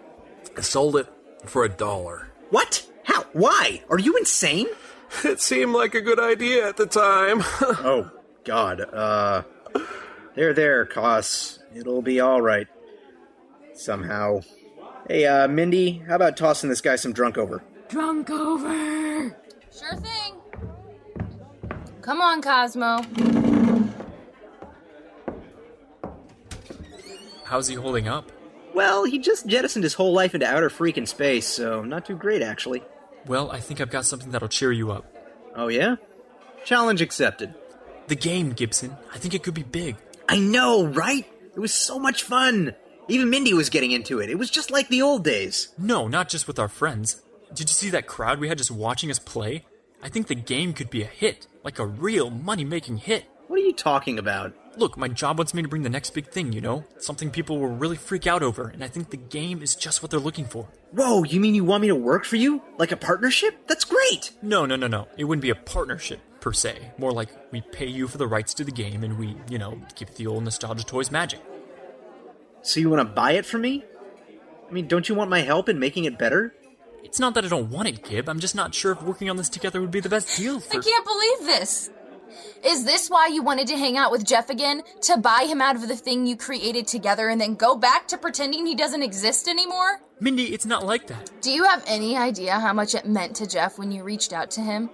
I 0.56 0.60
sold 0.60 0.94
it 0.94 1.08
for 1.44 1.64
a 1.64 1.68
dollar. 1.68 2.28
What? 2.50 2.86
How? 3.02 3.24
Why? 3.32 3.82
Are 3.90 3.98
you 3.98 4.16
insane? 4.16 4.68
It 5.24 5.40
seemed 5.40 5.72
like 5.72 5.94
a 5.94 6.00
good 6.00 6.18
idea 6.18 6.68
at 6.68 6.76
the 6.76 6.86
time. 6.86 7.40
oh, 7.60 8.10
God. 8.42 8.80
Uh. 8.80 9.42
There, 10.34 10.52
there, 10.52 10.84
Cos. 10.86 11.60
It'll 11.74 12.02
be 12.02 12.20
alright. 12.20 12.66
Somehow. 13.74 14.40
Hey, 15.08 15.26
uh, 15.26 15.48
Mindy, 15.48 16.02
how 16.08 16.16
about 16.16 16.36
tossing 16.36 16.70
this 16.70 16.80
guy 16.80 16.96
some 16.96 17.12
drunk 17.12 17.38
over? 17.38 17.62
Drunk 17.88 18.30
over! 18.30 19.36
Sure 19.70 19.96
thing. 19.96 20.34
Come 22.00 22.20
on, 22.20 22.42
Cosmo. 22.42 23.00
How's 27.44 27.68
he 27.68 27.74
holding 27.74 28.08
up? 28.08 28.32
Well, 28.74 29.04
he 29.04 29.18
just 29.20 29.46
jettisoned 29.46 29.84
his 29.84 29.94
whole 29.94 30.12
life 30.12 30.34
into 30.34 30.46
outer 30.46 30.68
freaking 30.68 31.06
space, 31.06 31.46
so 31.46 31.84
not 31.84 32.06
too 32.06 32.16
great, 32.16 32.42
actually. 32.42 32.82
Well, 33.26 33.50
I 33.50 33.60
think 33.60 33.80
I've 33.80 33.90
got 33.90 34.04
something 34.04 34.30
that'll 34.30 34.48
cheer 34.48 34.72
you 34.72 34.90
up. 34.90 35.04
Oh, 35.54 35.68
yeah? 35.68 35.96
Challenge 36.64 37.00
accepted. 37.00 37.54
The 38.08 38.16
game, 38.16 38.50
Gibson. 38.50 38.96
I 39.12 39.18
think 39.18 39.34
it 39.34 39.42
could 39.42 39.54
be 39.54 39.62
big. 39.62 39.96
I 40.28 40.38
know, 40.38 40.84
right? 40.84 41.26
It 41.54 41.60
was 41.60 41.72
so 41.72 41.98
much 41.98 42.22
fun. 42.22 42.74
Even 43.08 43.30
Mindy 43.30 43.52
was 43.52 43.68
getting 43.68 43.92
into 43.92 44.20
it. 44.20 44.30
It 44.30 44.38
was 44.38 44.50
just 44.50 44.70
like 44.70 44.88
the 44.88 45.02
old 45.02 45.24
days. 45.24 45.68
No, 45.78 46.08
not 46.08 46.28
just 46.28 46.46
with 46.46 46.58
our 46.58 46.68
friends. 46.68 47.22
Did 47.48 47.68
you 47.68 47.74
see 47.74 47.90
that 47.90 48.06
crowd 48.06 48.40
we 48.40 48.48
had 48.48 48.58
just 48.58 48.70
watching 48.70 49.10
us 49.10 49.18
play? 49.18 49.64
I 50.02 50.08
think 50.08 50.26
the 50.26 50.34
game 50.34 50.72
could 50.72 50.90
be 50.90 51.02
a 51.02 51.06
hit, 51.06 51.46
like 51.62 51.78
a 51.78 51.86
real 51.86 52.30
money 52.30 52.64
making 52.64 52.98
hit. 52.98 53.26
What 53.46 53.58
are 53.60 53.62
you 53.62 53.74
talking 53.74 54.18
about? 54.18 54.54
Look, 54.76 54.96
my 54.96 55.06
job 55.08 55.38
wants 55.38 55.54
me 55.54 55.62
to 55.62 55.68
bring 55.68 55.82
the 55.82 55.90
next 55.90 56.10
big 56.10 56.28
thing, 56.28 56.52
you 56.52 56.60
know? 56.60 56.84
Something 56.98 57.30
people 57.30 57.58
will 57.58 57.68
really 57.68 57.96
freak 57.96 58.26
out 58.26 58.42
over, 58.42 58.68
and 58.68 58.82
I 58.82 58.88
think 58.88 59.10
the 59.10 59.16
game 59.16 59.62
is 59.62 59.76
just 59.76 60.02
what 60.02 60.10
they're 60.10 60.18
looking 60.18 60.46
for. 60.46 60.66
Whoa, 60.92 61.22
you 61.24 61.38
mean 61.38 61.54
you 61.54 61.64
want 61.64 61.82
me 61.82 61.88
to 61.88 61.94
work 61.94 62.24
for 62.24 62.36
you? 62.36 62.62
Like 62.78 62.90
a 62.90 62.96
partnership? 62.96 63.66
That's 63.66 63.84
great! 63.84 64.32
No, 64.42 64.66
no, 64.66 64.76
no, 64.76 64.86
no. 64.86 65.08
It 65.16 65.24
wouldn't 65.24 65.42
be 65.42 65.50
a 65.50 65.54
partnership, 65.54 66.20
per 66.40 66.52
se. 66.52 66.92
More 66.98 67.12
like 67.12 67.28
we 67.52 67.60
pay 67.60 67.86
you 67.86 68.08
for 68.08 68.18
the 68.18 68.26
rights 68.26 68.54
to 68.54 68.64
the 68.64 68.72
game 68.72 69.04
and 69.04 69.18
we, 69.18 69.36
you 69.48 69.58
know, 69.58 69.80
keep 69.94 70.14
the 70.14 70.26
old 70.26 70.42
nostalgia 70.42 70.84
toys 70.84 71.10
magic. 71.10 71.40
So 72.62 72.80
you 72.80 72.88
want 72.88 73.06
to 73.06 73.14
buy 73.14 73.32
it 73.32 73.44
from 73.44 73.60
me? 73.60 73.84
I 74.68 74.72
mean, 74.72 74.88
don't 74.88 75.08
you 75.08 75.14
want 75.14 75.28
my 75.30 75.42
help 75.42 75.68
in 75.68 75.78
making 75.78 76.04
it 76.04 76.18
better? 76.18 76.54
It's 77.04 77.20
not 77.20 77.34
that 77.34 77.44
I 77.44 77.48
don't 77.48 77.70
want 77.70 77.86
it, 77.86 78.02
Gib. 78.02 78.28
I'm 78.28 78.40
just 78.40 78.54
not 78.54 78.74
sure 78.74 78.92
if 78.92 79.02
working 79.02 79.28
on 79.28 79.36
this 79.36 79.50
together 79.50 79.80
would 79.80 79.90
be 79.90 80.00
the 80.00 80.08
best 80.08 80.36
deal 80.36 80.58
for. 80.58 80.78
I 80.78 80.80
can't 80.80 81.04
believe 81.04 81.38
this. 81.46 81.90
Is 82.64 82.84
this 82.84 83.08
why 83.08 83.28
you 83.28 83.42
wanted 83.42 83.66
to 83.68 83.76
hang 83.76 83.96
out 83.96 84.10
with 84.10 84.24
Jeff 84.24 84.50
again? 84.50 84.82
To 85.02 85.16
buy 85.16 85.46
him 85.48 85.60
out 85.60 85.76
of 85.76 85.88
the 85.88 85.96
thing 85.96 86.26
you 86.26 86.36
created 86.36 86.86
together 86.86 87.28
and 87.28 87.40
then 87.40 87.54
go 87.54 87.76
back 87.76 88.08
to 88.08 88.18
pretending 88.18 88.66
he 88.66 88.74
doesn't 88.74 89.02
exist 89.02 89.48
anymore? 89.48 90.00
Mindy, 90.20 90.54
it's 90.54 90.66
not 90.66 90.86
like 90.86 91.06
that. 91.08 91.30
Do 91.40 91.50
you 91.50 91.64
have 91.64 91.84
any 91.86 92.16
idea 92.16 92.58
how 92.58 92.72
much 92.72 92.94
it 92.94 93.06
meant 93.06 93.36
to 93.36 93.46
Jeff 93.46 93.78
when 93.78 93.92
you 93.92 94.02
reached 94.02 94.32
out 94.32 94.50
to 94.52 94.60
him? 94.60 94.90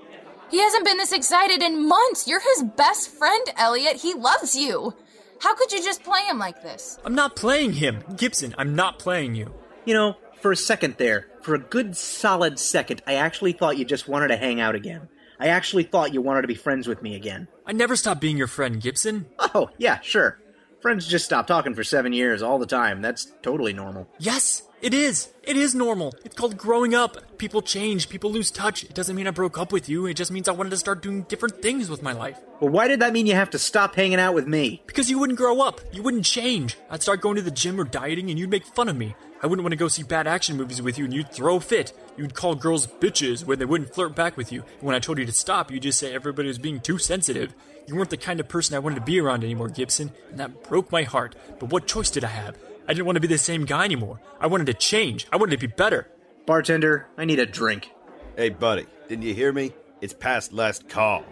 He 0.51 0.61
hasn't 0.61 0.85
been 0.85 0.97
this 0.97 1.13
excited 1.13 1.63
in 1.63 1.87
months. 1.87 2.27
You're 2.27 2.41
his 2.41 2.65
best 2.77 3.11
friend, 3.11 3.47
Elliot. 3.57 3.97
He 3.97 4.15
loves 4.15 4.57
you. 4.57 4.95
How 5.41 5.55
could 5.55 5.73
you 5.73 5.83
just 5.83 6.03
play 6.03 6.23
him 6.23 6.39
like 6.39 6.63
this? 6.63 6.99
I'm 7.05 7.15
not 7.15 7.37
playing 7.37 7.75
him. 7.75 8.03
Gibson, 8.17 8.55
I'm 8.59 8.75
not 8.75 8.99
playing 8.99 9.37
you. 9.37 9.55
You 9.85 9.95
know, 9.95 10.17
for 10.41 10.53
a 10.53 10.57
second 10.57 10.97
there, 10.99 11.29
for 11.43 11.55
a 11.55 11.59
good 11.59 11.97
solid 11.97 12.59
second, 12.59 13.03
I 13.07 13.15
actually 13.15 13.53
thought 13.53 13.79
you 13.79 13.85
just 13.85 14.09
wanted 14.09 14.29
to 14.29 14.37
hang 14.37 14.61
out 14.61 14.75
again. 14.75 15.09
I 15.41 15.49
actually 15.49 15.85
thought 15.85 16.13
you 16.13 16.21
wanted 16.21 16.43
to 16.43 16.49
be 16.49 16.55
friends 16.55 16.87
with 16.87 17.01
me 17.01 17.15
again. 17.17 17.49
I 17.67 17.73
never 17.73 17.97
stopped 17.97 18.21
being 18.21 18.37
your 18.37 18.47
friend, 18.47 18.81
Gibson. 18.81 19.27
Oh, 19.55 19.71
yeah, 19.79 20.01
sure. 20.01 20.39
Friends 20.81 21.07
just 21.07 21.25
stop 21.25 21.47
talking 21.47 21.75
for 21.75 21.83
seven 21.83 22.13
years 22.13 22.43
all 22.43 22.59
the 22.59 22.67
time. 22.67 23.01
That's 23.01 23.33
totally 23.43 23.73
normal. 23.73 24.07
Yes, 24.19 24.63
it 24.83 24.95
is. 24.95 25.31
It 25.43 25.57
is 25.57 25.75
normal. 25.75 26.15
It's 26.25 26.37
called 26.37 26.57
growing 26.57 26.95
up. 26.95 27.39
People 27.39 27.63
change, 27.63 28.09
people 28.11 28.31
lose 28.31 28.51
touch. 28.51 28.85
It 28.85 28.95
doesn't 28.95 29.17
mean 29.17 29.27
I 29.27 29.31
broke 29.31 29.59
up 29.59 29.73
with 29.73 29.89
you. 29.89 30.07
It 30.07 30.15
just 30.15 30.31
means 30.31 30.47
I 30.47 30.53
wanted 30.53 30.71
to 30.71 30.77
start 30.77 31.03
doing 31.03 31.23
different 31.23 31.63
things 31.63 31.89
with 31.89 32.03
my 32.03 32.13
life. 32.13 32.39
Well, 32.61 32.71
why 32.71 32.87
did 32.87 33.01
that 33.01 33.13
mean 33.15 33.27
you 33.27 33.35
have 33.35 33.51
to 33.51 33.59
stop 33.59 33.95
hanging 33.95 34.21
out 34.21 34.35
with 34.35 34.47
me? 34.47 34.83
Because 34.87 35.11
you 35.11 35.19
wouldn't 35.19 35.39
grow 35.39 35.63
up. 35.63 35.81
You 35.93 36.03
wouldn't 36.03 36.27
change. 36.27 36.77
I'd 36.91 37.03
start 37.03 37.23
going 37.23 37.37
to 37.37 37.43
the 37.43 37.51
gym 37.51 37.81
or 37.81 37.85
dieting 37.85 38.29
and 38.29 38.39
you'd 38.39 38.51
make 38.51 38.67
fun 38.67 38.89
of 38.89 38.97
me. 38.97 39.15
I 39.43 39.47
wouldn't 39.47 39.65
want 39.65 39.73
to 39.73 39.77
go 39.77 39.89
see 39.89 40.03
bad 40.03 40.27
action 40.27 40.57
movies 40.57 40.83
with 40.83 40.99
you 40.99 41.05
and 41.07 41.15
you'd 41.15 41.33
throw 41.33 41.57
a 41.57 41.61
fit. 41.61 41.93
You'd 42.17 42.35
call 42.35 42.55
girls 42.55 42.87
bitches 42.87 43.45
when 43.45 43.59
they 43.59 43.65
wouldn't 43.65 43.95
flirt 43.95 44.15
back 44.15 44.37
with 44.37 44.53
you. 44.53 44.63
And 44.79 44.83
when 44.83 44.95
I 44.95 44.99
told 44.99 45.19
you 45.19 45.25
to 45.25 45.33
stop, 45.33 45.71
you'd 45.71 45.83
just 45.83 45.99
say 45.99 46.13
everybody 46.13 46.49
was 46.49 46.59
being 46.59 46.81
too 46.81 46.99
sensitive. 46.99 47.55
You 47.87 47.97
weren't 47.97 48.11
the 48.11 48.19
kind 48.19 48.39
of 48.39 48.49
person 48.49 48.77
I 48.77 48.81
wanted 48.81 48.97
to 48.97 49.01
be 49.01 49.19
around 49.19 49.43
anymore, 49.43 49.69
Gibson, 49.69 50.13
and 50.29 50.39
that 50.39 50.65
broke 50.65 50.93
my 50.93 51.05
heart. 51.05 51.35
But 51.59 51.71
what 51.71 51.87
choice 51.87 52.11
did 52.11 52.25
I 52.25 52.29
have? 52.29 52.59
I 52.87 52.93
didn't 52.93 53.07
want 53.07 53.17
to 53.17 53.21
be 53.21 53.29
the 53.29 53.39
same 53.39 53.65
guy 53.65 53.85
anymore. 53.85 54.21
I 54.39 54.47
wanted 54.47 54.67
to 54.67 54.75
change. 54.75 55.27
I 55.33 55.37
wanted 55.37 55.59
to 55.59 55.67
be 55.67 55.73
better. 55.73 56.07
Bartender, 56.45 57.07
I 57.17 57.25
need 57.25 57.39
a 57.39 57.47
drink. 57.47 57.91
Hey, 58.37 58.51
buddy, 58.51 58.87
didn't 59.09 59.25
you 59.25 59.35
hear 59.35 59.53
me? 59.53 59.73
It's 60.01 60.13
past 60.13 60.53
last 60.53 60.89
call. 60.89 61.25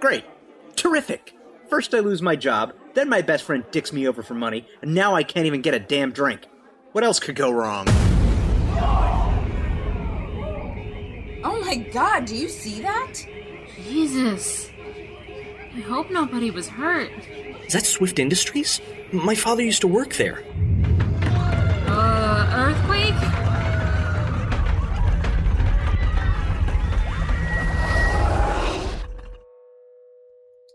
Great. 0.00 0.24
Terrific. 0.74 1.34
First 1.68 1.94
I 1.94 2.00
lose 2.00 2.22
my 2.22 2.36
job, 2.36 2.74
then 2.94 3.08
my 3.08 3.22
best 3.22 3.44
friend 3.44 3.64
dicks 3.70 3.92
me 3.92 4.06
over 4.06 4.22
for 4.22 4.34
money, 4.34 4.66
and 4.82 4.94
now 4.94 5.14
I 5.14 5.22
can't 5.22 5.46
even 5.46 5.62
get 5.62 5.74
a 5.74 5.80
damn 5.80 6.12
drink. 6.12 6.46
What 6.96 7.04
else 7.04 7.20
could 7.20 7.36
go 7.36 7.50
wrong? 7.50 7.84
Oh 11.44 11.60
my 11.62 11.76
god, 11.92 12.24
do 12.24 12.34
you 12.34 12.48
see 12.48 12.80
that? 12.80 13.12
Jesus. 13.84 14.70
I 15.74 15.80
hope 15.80 16.10
nobody 16.10 16.50
was 16.50 16.68
hurt. 16.68 17.12
Is 17.66 17.74
that 17.74 17.84
Swift 17.84 18.18
Industries? 18.18 18.80
My 19.12 19.34
father 19.34 19.62
used 19.62 19.82
to 19.82 19.88
work 19.88 20.14
there. 20.14 20.42
Uh, 21.86 22.50
earthquake? 22.54 23.12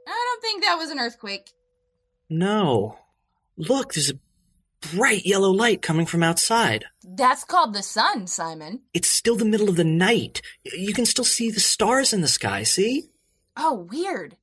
I 0.06 0.26
don't 0.28 0.42
think 0.44 0.62
that 0.62 0.76
was 0.78 0.92
an 0.92 1.00
earthquake. 1.00 1.52
No. 2.30 3.00
Look, 3.58 3.96
there's 3.96 4.12
a 4.12 4.20
bright 4.82 5.26
yellow 5.26 5.52
light 5.52 5.82
coming 5.82 6.06
from 6.06 6.24
outside. 6.24 6.86
That's 7.04 7.44
called 7.44 7.74
the 7.74 7.84
sun, 7.84 8.28
Simon. 8.28 8.82
It's 8.94 9.10
still 9.10 9.36
the 9.36 9.46
middle 9.46 9.70
of 9.70 9.76
the 9.76 9.84
night. 9.84 10.42
You 10.64 10.94
can 10.94 11.06
still 11.06 11.26
see 11.26 11.52
the 11.52 11.60
stars 11.60 12.14
in 12.14 12.22
the 12.22 12.28
sky, 12.28 12.64
see? 12.64 13.10
Oh, 13.56 13.88
weird. 13.90 14.38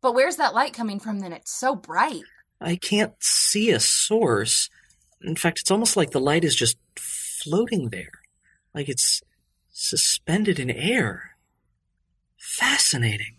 But 0.00 0.14
where's 0.14 0.36
that 0.36 0.54
light 0.54 0.72
coming 0.74 1.00
from 1.00 1.20
then? 1.20 1.32
It's 1.32 1.52
so 1.52 1.74
bright. 1.74 2.22
I 2.60 2.76
can't 2.76 3.14
see 3.20 3.70
a 3.70 3.80
source. 3.80 4.68
In 5.22 5.36
fact, 5.36 5.60
it's 5.60 5.70
almost 5.70 5.96
like 5.96 6.10
the 6.10 6.20
light 6.20 6.44
is 6.44 6.54
just 6.54 6.76
floating 6.96 7.88
there. 7.90 8.12
Like 8.74 8.88
it's 8.88 9.22
suspended 9.72 10.58
in 10.58 10.70
air. 10.70 11.36
Fascinating. 12.36 13.36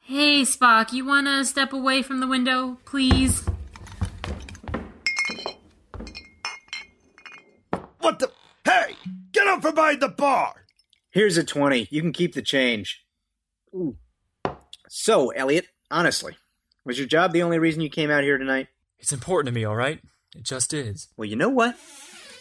Hey, 0.00 0.42
Spock, 0.42 0.92
you 0.92 1.04
wanna 1.04 1.44
step 1.44 1.72
away 1.72 2.02
from 2.02 2.20
the 2.20 2.26
window, 2.26 2.78
please? 2.84 3.44
What 8.02 8.18
the? 8.18 8.32
Hey! 8.64 8.96
Get 9.30 9.46
up 9.46 9.62
from 9.62 9.76
behind 9.76 10.02
the 10.02 10.08
bar! 10.08 10.66
Here's 11.10 11.36
a 11.36 11.44
20. 11.44 11.86
You 11.88 12.00
can 12.00 12.12
keep 12.12 12.34
the 12.34 12.42
change. 12.42 13.04
Ooh. 13.72 13.96
So, 14.88 15.30
Elliot, 15.30 15.68
honestly, 15.88 16.36
was 16.84 16.98
your 16.98 17.06
job 17.06 17.32
the 17.32 17.44
only 17.44 17.60
reason 17.60 17.80
you 17.80 17.88
came 17.88 18.10
out 18.10 18.24
here 18.24 18.38
tonight? 18.38 18.66
It's 18.98 19.12
important 19.12 19.54
to 19.54 19.58
me, 19.58 19.64
all 19.64 19.76
right? 19.76 20.00
It 20.34 20.42
just 20.42 20.74
is. 20.74 21.08
Well, 21.16 21.28
you 21.28 21.36
know 21.36 21.48
what? 21.48 21.76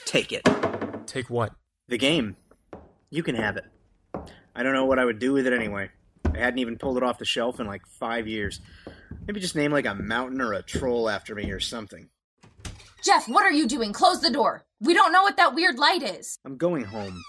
Take 0.06 0.32
it. 0.32 0.50
Take 1.06 1.30
what? 1.30 1.54
The 1.88 2.00
game. 2.00 2.38
You 3.12 3.22
can 3.22 3.36
have 3.36 3.56
it. 3.56 3.66
I 4.56 4.64
don't 4.64 4.74
know 4.74 4.86
what 4.86 4.98
I 4.98 5.06
would 5.06 5.20
do 5.20 5.32
with 5.32 5.46
it 5.46 5.54
anyway. 5.54 5.92
I 6.26 6.40
hadn't 6.40 6.60
even 6.60 6.80
pulled 6.80 6.98
it 6.98 7.04
off 7.04 7.20
the 7.20 7.26
shelf 7.26 7.60
in 7.60 7.68
like 7.68 7.86
five 7.86 8.28
years. 8.28 8.62
Maybe 9.28 9.40
just 9.40 9.56
name 9.56 9.72
like 9.72 9.86
a 9.86 9.94
mountain 9.94 10.42
or 10.42 10.54
a 10.54 10.64
troll 10.64 11.08
after 11.08 11.36
me 11.36 11.52
or 11.52 11.60
something. 11.60 12.10
Jeff, 13.04 13.28
what 13.28 13.46
are 13.46 13.52
you 13.52 13.68
doing? 13.68 13.94
Close 13.94 14.22
the 14.22 14.30
door. 14.30 14.66
We 14.80 14.94
don't 14.94 15.12
know 15.12 15.24
what 15.24 15.38
that 15.38 15.56
weird 15.56 15.80
light 15.80 16.04
is. 16.04 16.38
I'm 16.46 16.58
going 16.58 16.86
home. 16.86 17.24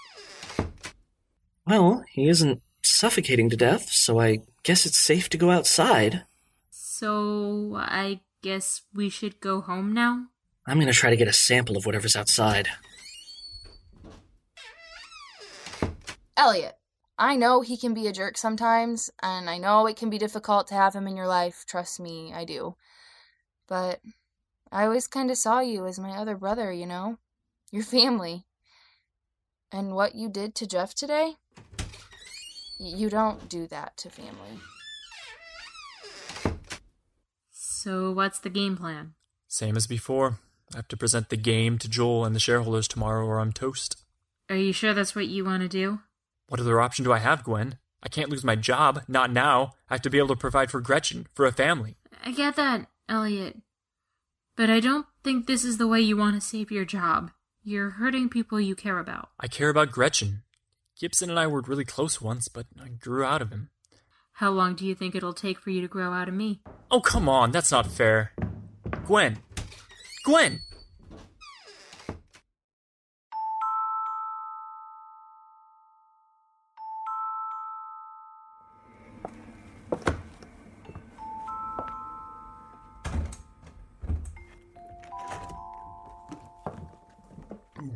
Well, 1.65 2.03
he 2.11 2.27
isn't 2.27 2.61
suffocating 2.83 3.49
to 3.49 3.57
death, 3.57 3.89
so 3.89 4.19
I 4.19 4.39
guess 4.63 4.85
it's 4.85 4.99
safe 4.99 5.29
to 5.29 5.37
go 5.37 5.49
outside. 5.49 6.23
So, 6.69 7.75
I 7.75 8.21
guess 8.41 8.81
we 8.93 9.09
should 9.09 9.39
go 9.39 9.61
home 9.61 9.93
now? 9.93 10.27
I'm 10.67 10.79
gonna 10.79 10.93
try 10.93 11.09
to 11.09 11.15
get 11.15 11.27
a 11.27 11.33
sample 11.33 11.75
of 11.75 11.85
whatever's 11.85 12.15
outside. 12.15 12.69
Elliot, 16.37 16.75
I 17.17 17.35
know 17.35 17.61
he 17.61 17.77
can 17.77 17.93
be 17.93 18.07
a 18.07 18.13
jerk 18.13 18.37
sometimes, 18.37 19.09
and 19.21 19.49
I 19.49 19.57
know 19.57 19.87
it 19.87 19.97
can 19.97 20.09
be 20.09 20.17
difficult 20.17 20.67
to 20.67 20.75
have 20.75 20.93
him 20.93 21.07
in 21.07 21.17
your 21.17 21.27
life. 21.27 21.63
Trust 21.67 21.99
me, 21.99 22.33
I 22.33 22.45
do. 22.45 22.75
But 23.67 23.99
I 24.73 24.85
always 24.85 25.05
kind 25.05 25.29
of 25.29 25.37
saw 25.37 25.59
you 25.59 25.85
as 25.85 25.99
my 25.99 26.17
other 26.17 26.35
brother, 26.35 26.73
you 26.73 26.87
know? 26.87 27.19
Your 27.71 27.83
family. 27.83 28.45
And 29.71 29.93
what 29.93 30.15
you 30.15 30.29
did 30.29 30.55
to 30.55 30.65
Jeff 30.65 30.95
today? 30.95 31.35
You 32.79 33.07
don't 33.11 33.47
do 33.47 33.67
that 33.67 33.95
to 33.97 34.09
family. 34.09 34.59
So, 37.51 38.11
what's 38.11 38.39
the 38.39 38.49
game 38.49 38.75
plan? 38.75 39.13
Same 39.47 39.77
as 39.77 39.85
before. 39.85 40.39
I 40.73 40.77
have 40.77 40.87
to 40.87 40.97
present 40.97 41.29
the 41.29 41.37
game 41.37 41.77
to 41.77 41.87
Joel 41.87 42.25
and 42.25 42.35
the 42.35 42.39
shareholders 42.39 42.87
tomorrow, 42.87 43.27
or 43.27 43.39
I'm 43.39 43.53
toast. 43.53 44.03
Are 44.49 44.55
you 44.55 44.73
sure 44.73 44.95
that's 44.95 45.15
what 45.15 45.27
you 45.27 45.45
want 45.45 45.61
to 45.61 45.69
do? 45.69 45.99
What 46.47 46.59
other 46.59 46.81
option 46.81 47.05
do 47.05 47.13
I 47.13 47.19
have, 47.19 47.43
Gwen? 47.43 47.77
I 48.01 48.09
can't 48.09 48.29
lose 48.29 48.43
my 48.43 48.55
job. 48.55 49.03
Not 49.07 49.31
now. 49.31 49.75
I 49.87 49.93
have 49.93 50.01
to 50.01 50.09
be 50.09 50.17
able 50.17 50.29
to 50.29 50.35
provide 50.35 50.71
for 50.71 50.81
Gretchen, 50.81 51.27
for 51.35 51.45
a 51.45 51.51
family. 51.51 51.97
I 52.25 52.31
get 52.31 52.55
that, 52.55 52.87
Elliot. 53.07 53.57
But 54.55 54.69
I 54.69 54.79
don't 54.79 55.07
think 55.23 55.47
this 55.47 55.63
is 55.63 55.77
the 55.77 55.87
way 55.87 55.99
you 56.01 56.15
want 56.15 56.35
to 56.35 56.41
save 56.41 56.71
your 56.71 56.85
job. 56.85 57.31
You're 57.63 57.91
hurting 57.91 58.29
people 58.29 58.61
you 58.61 58.75
care 58.75 58.99
about. 58.99 59.29
I 59.39 59.47
care 59.47 59.69
about 59.69 59.91
Gretchen. 59.91 60.43
Gibson 60.99 61.29
and 61.29 61.39
I 61.39 61.47
were 61.47 61.61
really 61.61 61.85
close 61.85 62.21
once, 62.21 62.47
but 62.47 62.67
I 62.79 62.89
grew 62.89 63.23
out 63.23 63.41
of 63.41 63.51
him. 63.51 63.69
How 64.33 64.51
long 64.51 64.75
do 64.75 64.85
you 64.85 64.93
think 64.93 65.15
it'll 65.15 65.33
take 65.33 65.59
for 65.59 65.71
you 65.71 65.81
to 65.81 65.87
grow 65.87 66.11
out 66.13 66.27
of 66.27 66.35
me? 66.35 66.61
Oh, 66.91 67.01
come 67.01 67.27
on, 67.27 67.51
that's 67.51 67.71
not 67.71 67.87
fair. 67.87 68.33
Gwen! 69.05 69.39
Gwen! 70.23 70.59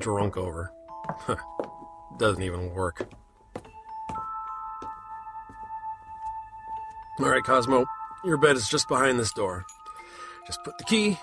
Drunk 0.08 0.38
over. 0.38 0.72
Doesn't 2.18 2.42
even 2.42 2.74
work. 2.74 3.06
All 7.20 7.26
right, 7.28 7.44
Cosmo, 7.44 7.86
your 8.24 8.38
bed 8.38 8.56
is 8.56 8.70
just 8.70 8.88
behind 8.88 9.20
this 9.20 9.34
door. 9.34 9.66
Just 10.46 10.64
put 10.64 10.78
the 10.78 10.86
key 10.86 11.20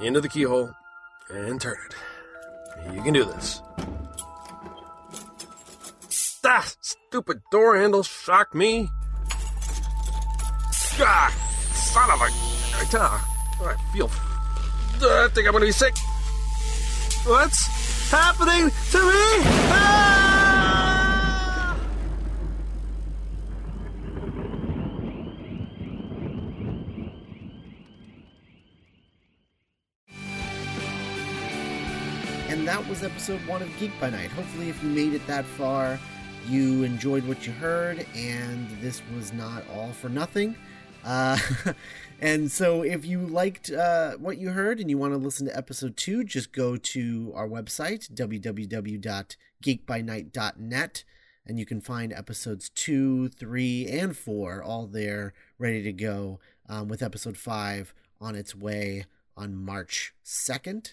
into 0.00 0.20
the 0.20 0.28
keyhole 0.28 0.72
and 1.30 1.60
turn 1.60 1.74
it. 1.84 2.94
You 2.94 3.02
can 3.02 3.12
do 3.12 3.24
this. 3.24 3.60
Ah, 6.44 6.64
stupid 6.80 7.40
door 7.50 7.76
handle 7.76 8.04
shocked 8.04 8.54
me. 8.54 8.88
Ah, 11.00 11.34
son 11.72 12.08
of 12.08 12.20
a. 12.20 12.28
Ah, 12.96 13.76
feel. 13.92 14.08
I 15.02 15.28
think 15.34 15.48
I'm 15.48 15.54
gonna 15.54 15.66
be 15.66 15.72
sick. 15.72 15.98
What's 17.24 17.77
happening 18.10 18.70
to 18.90 18.98
me? 18.98 19.24
Ah! 19.70 20.18
And 32.48 32.66
that 32.66 32.86
was 32.88 33.02
episode 33.02 33.40
one 33.46 33.60
of 33.62 33.68
Geek 33.78 33.92
by 34.00 34.10
Night. 34.10 34.30
Hopefully, 34.30 34.68
if 34.70 34.82
you 34.82 34.88
made 34.88 35.12
it 35.12 35.26
that 35.26 35.44
far, 35.44 35.98
you 36.48 36.82
enjoyed 36.82 37.26
what 37.28 37.46
you 37.46 37.52
heard, 37.52 38.06
and 38.16 38.68
this 38.80 39.02
was 39.14 39.32
not 39.34 39.62
all 39.74 39.92
for 39.92 40.08
nothing. 40.08 40.56
Uh, 41.08 41.38
and 42.20 42.52
so, 42.52 42.82
if 42.82 43.06
you 43.06 43.20
liked 43.20 43.70
uh, 43.70 44.12
what 44.18 44.36
you 44.36 44.50
heard 44.50 44.78
and 44.78 44.90
you 44.90 44.98
want 44.98 45.14
to 45.14 45.18
listen 45.18 45.46
to 45.46 45.56
episode 45.56 45.96
two, 45.96 46.22
just 46.22 46.52
go 46.52 46.76
to 46.76 47.32
our 47.34 47.48
website, 47.48 48.12
www.geekbynight.net, 48.12 51.04
and 51.46 51.58
you 51.58 51.64
can 51.64 51.80
find 51.80 52.12
episodes 52.12 52.68
two, 52.68 53.30
three, 53.30 53.86
and 53.86 54.18
four 54.18 54.62
all 54.62 54.86
there 54.86 55.32
ready 55.58 55.82
to 55.82 55.94
go, 55.94 56.40
um, 56.68 56.88
with 56.88 57.02
episode 57.02 57.38
five 57.38 57.94
on 58.20 58.34
its 58.34 58.54
way 58.54 59.06
on 59.34 59.56
March 59.56 60.12
2nd. 60.26 60.92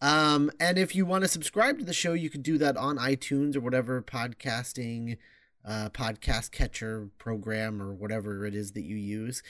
Um, 0.00 0.52
and 0.60 0.78
if 0.78 0.94
you 0.94 1.04
want 1.04 1.24
to 1.24 1.28
subscribe 1.28 1.76
to 1.78 1.84
the 1.84 1.92
show, 1.92 2.12
you 2.12 2.30
can 2.30 2.42
do 2.42 2.56
that 2.58 2.76
on 2.76 2.98
iTunes 2.98 3.56
or 3.56 3.60
whatever 3.60 4.00
podcasting, 4.00 5.16
uh, 5.64 5.90
podcast 5.90 6.50
catcher 6.50 7.08
program 7.18 7.82
or 7.82 7.92
whatever 7.92 8.46
it 8.46 8.54
is 8.54 8.72
that 8.72 8.84
you 8.84 8.96
use. 8.96 9.42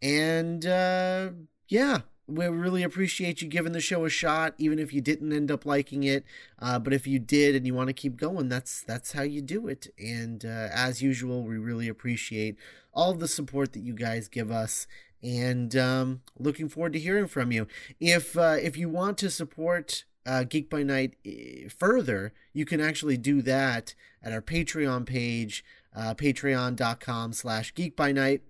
And 0.00 0.66
uh, 0.66 1.30
yeah, 1.68 2.00
we 2.26 2.46
really 2.46 2.82
appreciate 2.82 3.42
you 3.42 3.48
giving 3.48 3.72
the 3.72 3.80
show 3.80 4.04
a 4.04 4.10
shot, 4.10 4.54
even 4.58 4.78
if 4.78 4.92
you 4.92 5.00
didn't 5.00 5.32
end 5.32 5.50
up 5.50 5.66
liking 5.66 6.04
it. 6.04 6.24
Uh, 6.58 6.78
but 6.78 6.92
if 6.92 7.06
you 7.06 7.18
did 7.18 7.54
and 7.54 7.66
you 7.66 7.74
want 7.74 7.88
to 7.88 7.92
keep 7.92 8.16
going, 8.16 8.48
that's 8.48 8.82
that's 8.82 9.12
how 9.12 9.22
you 9.22 9.42
do 9.42 9.68
it. 9.68 9.88
And 9.98 10.44
uh, 10.44 10.68
as 10.72 11.02
usual, 11.02 11.44
we 11.44 11.56
really 11.56 11.88
appreciate 11.88 12.56
all 12.92 13.14
the 13.14 13.28
support 13.28 13.72
that 13.72 13.82
you 13.82 13.94
guys 13.94 14.28
give 14.28 14.50
us 14.50 14.86
and 15.22 15.76
um, 15.76 16.22
looking 16.38 16.68
forward 16.68 16.92
to 16.94 16.98
hearing 16.98 17.28
from 17.28 17.52
you. 17.52 17.66
If 18.00 18.36
uh, 18.36 18.56
if 18.60 18.76
you 18.76 18.88
want 18.88 19.18
to 19.18 19.30
support 19.30 20.04
uh, 20.26 20.44
Geek 20.44 20.70
by 20.70 20.82
Night 20.82 21.14
eh, 21.24 21.68
further, 21.68 22.32
you 22.52 22.64
can 22.64 22.80
actually 22.80 23.16
do 23.16 23.42
that 23.42 23.94
at 24.22 24.32
our 24.32 24.42
Patreon 24.42 25.06
page, 25.06 25.64
uh, 25.94 26.14
patreon.com 26.14 27.32
slash 27.32 27.74
Geek 27.74 27.96
by 27.96 28.12
Night. 28.12 28.42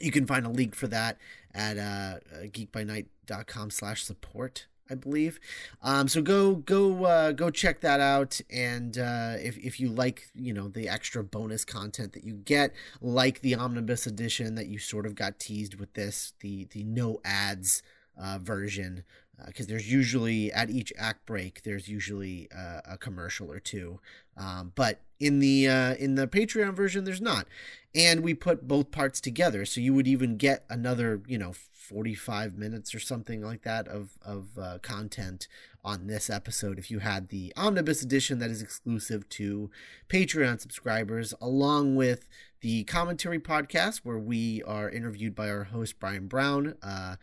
You 0.00 0.10
can 0.10 0.26
find 0.26 0.46
a 0.46 0.50
link 0.50 0.74
for 0.74 0.88
that 0.88 1.18
at 1.54 1.78
uh, 1.78 2.18
geekbynight.com 2.44 3.70
slash 3.70 4.02
support. 4.04 4.66
I 4.90 4.94
believe. 4.94 5.40
Um, 5.80 6.06
so 6.06 6.20
go 6.20 6.56
go 6.56 7.04
uh, 7.04 7.32
go 7.32 7.48
check 7.48 7.80
that 7.80 7.98
out, 7.98 8.40
and 8.50 8.98
uh, 8.98 9.36
if 9.40 9.56
if 9.56 9.80
you 9.80 9.88
like 9.88 10.28
you 10.34 10.52
know 10.52 10.68
the 10.68 10.86
extra 10.86 11.24
bonus 11.24 11.64
content 11.64 12.12
that 12.12 12.24
you 12.24 12.34
get, 12.34 12.74
like 13.00 13.40
the 13.40 13.54
omnibus 13.54 14.06
edition 14.06 14.54
that 14.56 14.66
you 14.66 14.78
sort 14.78 15.06
of 15.06 15.14
got 15.14 15.38
teased 15.38 15.76
with 15.76 15.94
this, 15.94 16.34
the 16.40 16.66
the 16.72 16.84
no 16.84 17.20
ads 17.24 17.82
uh, 18.20 18.38
version 18.42 19.04
because 19.46 19.66
there's 19.66 19.90
usually 19.90 20.52
at 20.52 20.70
each 20.70 20.92
act 20.98 21.26
break 21.26 21.62
there's 21.62 21.88
usually 21.88 22.48
uh, 22.56 22.80
a 22.84 22.98
commercial 22.98 23.50
or 23.50 23.58
two 23.58 24.00
um, 24.36 24.72
but 24.74 25.00
in 25.22 25.38
the 25.38 25.68
uh, 25.68 25.94
in 25.94 26.16
the 26.16 26.26
patreon 26.26 26.74
version 26.74 27.04
there's 27.04 27.20
not. 27.20 27.46
And 27.94 28.22
we 28.22 28.34
put 28.34 28.66
both 28.66 28.90
parts 28.90 29.20
together 29.20 29.64
so 29.64 29.80
you 29.80 29.94
would 29.94 30.08
even 30.08 30.36
get 30.36 30.64
another 30.68 31.22
you 31.26 31.38
know 31.38 31.52
45 31.52 32.56
minutes 32.56 32.94
or 32.94 33.00
something 33.00 33.42
like 33.42 33.62
that 33.62 33.86
of 33.86 34.18
of 34.22 34.58
uh, 34.58 34.78
content 34.82 35.46
on 35.84 36.06
this 36.06 36.30
episode 36.30 36.78
if 36.78 36.92
you 36.92 37.00
had 37.00 37.28
the 37.28 37.52
omnibus 37.56 38.02
edition 38.02 38.38
that 38.38 38.50
is 38.50 38.62
exclusive 38.62 39.28
to 39.28 39.68
patreon 40.08 40.60
subscribers 40.60 41.34
along 41.40 41.96
with 41.96 42.28
the 42.60 42.84
commentary 42.84 43.40
podcast 43.40 44.02
where 44.04 44.18
we 44.18 44.62
are 44.62 44.88
interviewed 44.88 45.34
by 45.34 45.50
our 45.50 45.64
host 45.64 45.98
brian 45.98 46.28
brown 46.28 46.76
uh, 46.84 47.16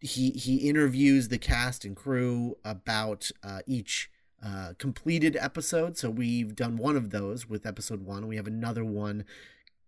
he 0.00 0.30
he 0.30 0.68
interviews 0.68 1.28
the 1.28 1.38
cast 1.38 1.84
and 1.84 1.96
crew 1.96 2.56
about 2.64 3.30
uh, 3.42 3.60
each 3.66 4.10
uh, 4.44 4.72
completed 4.78 5.36
episode. 5.40 5.96
So 5.96 6.10
we've 6.10 6.54
done 6.54 6.76
one 6.76 6.96
of 6.96 7.10
those 7.10 7.48
with 7.48 7.66
episode 7.66 8.04
one. 8.04 8.28
We 8.28 8.36
have 8.36 8.46
another 8.46 8.84
one 8.84 9.24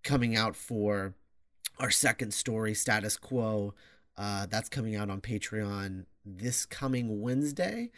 coming 0.03 0.37
out 0.37 0.57
for 0.57 1.15
our 1.79 1.91
second 1.91 2.35
story, 2.35 2.75
Status 2.75 3.17
Quo. 3.17 3.75
Uh, 4.17 4.47
that's 4.47 4.69
coming 4.69 4.97
out 4.97 5.09
on 5.09 5.21
Patreon 5.21 6.05
this 6.25 6.67
coming 6.67 7.21
Wednesday. 7.21 7.91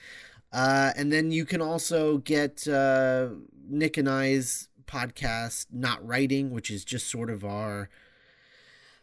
Uh, 0.52 0.92
and 0.96 1.10
then 1.10 1.32
you 1.32 1.44
can 1.44 1.62
also 1.62 2.18
get 2.18 2.68
uh, 2.68 3.28
Nick 3.68 3.96
and 3.96 4.08
I's 4.08 4.68
podcast, 4.84 5.66
Not 5.72 6.06
Writing, 6.06 6.50
which 6.50 6.70
is 6.70 6.84
just 6.84 7.10
sort 7.10 7.30
of 7.30 7.44
our 7.44 7.88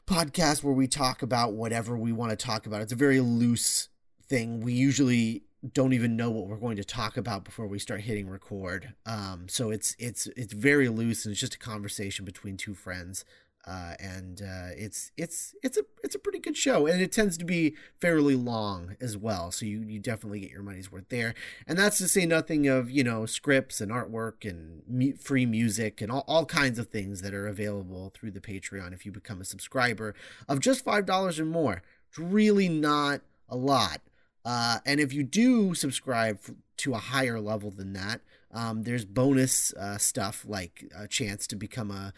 podcast 0.09 0.63
where 0.63 0.73
we 0.73 0.87
talk 0.87 1.21
about 1.21 1.53
whatever 1.53 1.95
we 1.95 2.11
want 2.11 2.31
to 2.31 2.35
talk 2.35 2.65
about. 2.65 2.81
It's 2.81 2.91
a 2.91 2.95
very 2.95 3.19
loose 3.19 3.89
thing. 4.27 4.59
We 4.59 4.73
usually 4.73 5.43
don't 5.73 5.93
even 5.93 6.15
know 6.15 6.31
what 6.31 6.47
we're 6.47 6.57
going 6.57 6.77
to 6.77 6.83
talk 6.83 7.15
about 7.15 7.43
before 7.43 7.67
we 7.67 7.77
start 7.77 8.01
hitting 8.01 8.27
record. 8.27 8.95
Um, 9.05 9.45
so 9.47 9.69
it's 9.69 9.95
it's 9.99 10.25
it's 10.35 10.53
very 10.53 10.89
loose 10.89 11.25
and 11.25 11.31
it's 11.31 11.39
just 11.39 11.55
a 11.55 11.59
conversation 11.59 12.25
between 12.25 12.57
two 12.57 12.73
friends. 12.73 13.23
Uh, 13.67 13.93
and 13.99 14.41
uh, 14.41 14.69
it's 14.77 15.11
it's 15.17 15.53
it's 15.61 15.77
a 15.77 15.83
it's 16.03 16.15
a 16.15 16.19
pretty 16.19 16.39
good 16.39 16.55
show, 16.55 16.87
and 16.87 17.01
it 17.01 17.11
tends 17.11 17.37
to 17.37 17.45
be 17.45 17.75
fairly 17.99 18.35
long 18.35 18.95
as 19.01 19.17
well. 19.17 19.51
So 19.51 19.65
you 19.65 19.81
you 19.81 19.99
definitely 19.99 20.39
get 20.39 20.51
your 20.51 20.63
money's 20.63 20.91
worth 20.91 21.09
there. 21.09 21.35
And 21.67 21.77
that's 21.77 21.97
to 21.97 22.07
say 22.07 22.25
nothing 22.25 22.67
of 22.67 22.89
you 22.89 23.03
know 23.03 23.25
scripts 23.25 23.81
and 23.81 23.91
artwork 23.91 24.49
and 24.49 24.81
mu- 24.87 25.15
free 25.15 25.45
music 25.45 26.01
and 26.01 26.11
all, 26.11 26.23
all 26.27 26.45
kinds 26.45 26.79
of 26.79 26.87
things 26.87 27.21
that 27.21 27.33
are 27.33 27.47
available 27.47 28.11
through 28.15 28.31
the 28.31 28.39
Patreon 28.39 28.93
if 28.93 29.05
you 29.05 29.11
become 29.11 29.41
a 29.41 29.45
subscriber 29.45 30.15
of 30.47 30.61
just 30.61 30.83
five 30.83 31.05
dollars 31.05 31.39
or 31.39 31.45
more. 31.45 31.83
It's 32.07 32.17
really 32.17 32.69
not 32.69 33.21
a 33.49 33.57
lot. 33.57 34.01
Uh, 34.45 34.79
and 34.85 34.99
if 34.99 35.13
you 35.13 35.21
do 35.21 35.73
subscribe 35.75 36.39
to 36.77 36.93
a 36.93 36.97
higher 36.97 37.39
level 37.39 37.71
than 37.71 37.93
that, 37.93 38.21
um, 38.51 38.83
there's 38.83 39.05
bonus 39.05 39.73
uh, 39.73 39.97
stuff 39.97 40.45
like 40.47 40.85
a 40.97 41.07
chance 41.07 41.45
to 41.47 41.55
become 41.55 41.91
a 41.91 42.13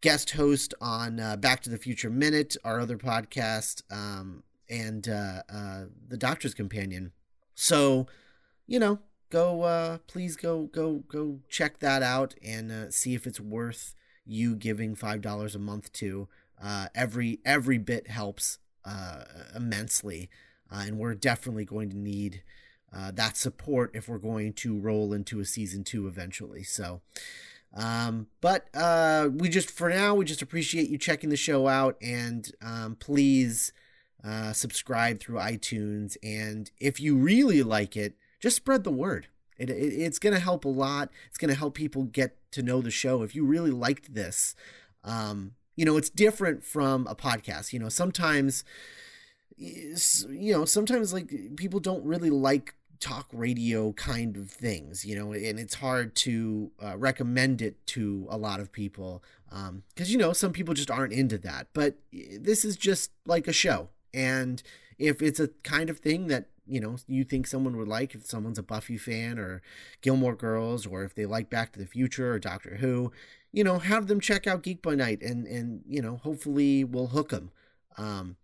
guest 0.00 0.30
host 0.30 0.72
on 0.80 1.20
uh, 1.20 1.36
Back 1.36 1.60
to 1.62 1.70
the 1.70 1.76
Future 1.76 2.10
Minute, 2.10 2.56
our 2.64 2.80
other 2.80 2.96
podcast, 2.96 3.82
um, 3.90 4.42
and 4.68 5.08
uh, 5.08 5.42
uh, 5.52 5.84
the 6.08 6.16
Doctor's 6.16 6.54
Companion. 6.54 7.12
So, 7.54 8.06
you 8.66 8.78
know, 8.78 9.00
go 9.30 9.62
uh, 9.62 9.98
please 10.06 10.36
go 10.36 10.64
go 10.72 11.04
go 11.08 11.40
check 11.48 11.80
that 11.80 12.02
out 12.02 12.34
and 12.42 12.72
uh, 12.72 12.90
see 12.90 13.14
if 13.14 13.26
it's 13.26 13.40
worth 13.40 13.94
you 14.24 14.56
giving 14.56 14.94
five 14.94 15.20
dollars 15.20 15.54
a 15.54 15.58
month 15.58 15.92
to. 15.94 16.28
Uh, 16.62 16.88
every 16.94 17.40
every 17.44 17.78
bit 17.78 18.08
helps 18.08 18.58
immensely, 19.54 20.30
and 20.70 20.98
we're 20.98 21.14
definitely 21.14 21.64
going 21.64 21.90
to 21.90 21.96
need 21.96 22.42
that 23.12 23.36
support 23.36 23.90
if 23.94 24.08
we're 24.08 24.18
going 24.18 24.52
to 24.52 24.78
roll 24.78 25.12
into 25.12 25.40
a 25.40 25.44
season 25.44 25.84
two 25.84 26.06
eventually. 26.06 26.62
So. 26.62 27.02
Um, 27.74 28.26
but 28.40 28.68
uh, 28.74 29.28
we 29.32 29.48
just 29.48 29.70
for 29.70 29.88
now 29.88 30.14
we 30.14 30.24
just 30.24 30.42
appreciate 30.42 30.88
you 30.88 30.98
checking 30.98 31.30
the 31.30 31.36
show 31.36 31.68
out 31.68 31.96
and 32.02 32.50
um, 32.60 32.96
please 32.96 33.72
uh, 34.24 34.52
subscribe 34.52 35.20
through 35.20 35.38
iTunes 35.38 36.16
and 36.22 36.70
if 36.80 36.98
you 36.98 37.16
really 37.16 37.62
like 37.62 37.96
it, 37.96 38.14
just 38.40 38.56
spread 38.56 38.84
the 38.84 38.90
word. 38.90 39.28
It, 39.56 39.70
it 39.70 39.74
it's 39.74 40.18
going 40.18 40.34
to 40.34 40.40
help 40.40 40.64
a 40.64 40.68
lot. 40.68 41.10
It's 41.28 41.38
going 41.38 41.50
to 41.50 41.58
help 41.58 41.74
people 41.74 42.04
get 42.04 42.36
to 42.52 42.62
know 42.62 42.80
the 42.80 42.90
show. 42.90 43.22
If 43.22 43.34
you 43.34 43.44
really 43.44 43.70
liked 43.70 44.14
this, 44.14 44.56
um, 45.04 45.52
you 45.76 45.84
know 45.84 45.96
it's 45.96 46.10
different 46.10 46.64
from 46.64 47.06
a 47.06 47.14
podcast. 47.14 47.72
You 47.72 47.78
know 47.78 47.88
sometimes 47.88 48.64
you 49.56 50.52
know 50.52 50.64
sometimes 50.64 51.12
like 51.12 51.32
people 51.56 51.78
don't 51.78 52.04
really 52.04 52.30
like 52.30 52.74
talk 53.00 53.26
radio 53.32 53.92
kind 53.92 54.36
of 54.36 54.50
things, 54.50 55.04
you 55.04 55.16
know, 55.16 55.32
and 55.32 55.58
it's 55.58 55.74
hard 55.74 56.14
to 56.14 56.70
uh, 56.82 56.96
recommend 56.98 57.62
it 57.62 57.84
to 57.86 58.26
a 58.30 58.36
lot 58.36 58.60
of 58.60 58.70
people 58.70 59.24
because, 59.48 59.68
um, 59.68 59.82
you 60.12 60.18
know, 60.18 60.32
some 60.32 60.52
people 60.52 60.74
just 60.74 60.90
aren't 60.90 61.12
into 61.12 61.38
that. 61.38 61.68
But 61.72 61.96
this 62.12 62.64
is 62.64 62.76
just 62.76 63.10
like 63.26 63.48
a 63.48 63.52
show. 63.52 63.88
And 64.12 64.62
if 64.98 65.22
it's 65.22 65.40
a 65.40 65.48
kind 65.64 65.88
of 65.88 65.98
thing 65.98 66.26
that, 66.26 66.48
you 66.66 66.78
know, 66.78 66.96
you 67.08 67.24
think 67.24 67.46
someone 67.46 67.76
would 67.78 67.88
like, 67.88 68.14
if 68.14 68.26
someone's 68.26 68.58
a 68.58 68.62
Buffy 68.62 68.98
fan 68.98 69.38
or 69.38 69.62
Gilmore 70.02 70.36
Girls, 70.36 70.86
or 70.86 71.02
if 71.02 71.14
they 71.14 71.26
like 71.26 71.48
Back 71.48 71.72
to 71.72 71.78
the 71.78 71.86
Future 71.86 72.34
or 72.34 72.38
Doctor 72.38 72.76
Who, 72.76 73.10
you 73.50 73.64
know, 73.64 73.78
have 73.78 74.06
them 74.06 74.20
check 74.20 74.46
out 74.46 74.62
Geek 74.62 74.82
by 74.82 74.94
Night 74.94 75.22
and, 75.22 75.46
and 75.46 75.82
you 75.88 76.02
know, 76.02 76.16
hopefully 76.16 76.84
we'll 76.84 77.08
hook 77.08 77.30
them. 77.30 77.50
Um, 77.96 78.36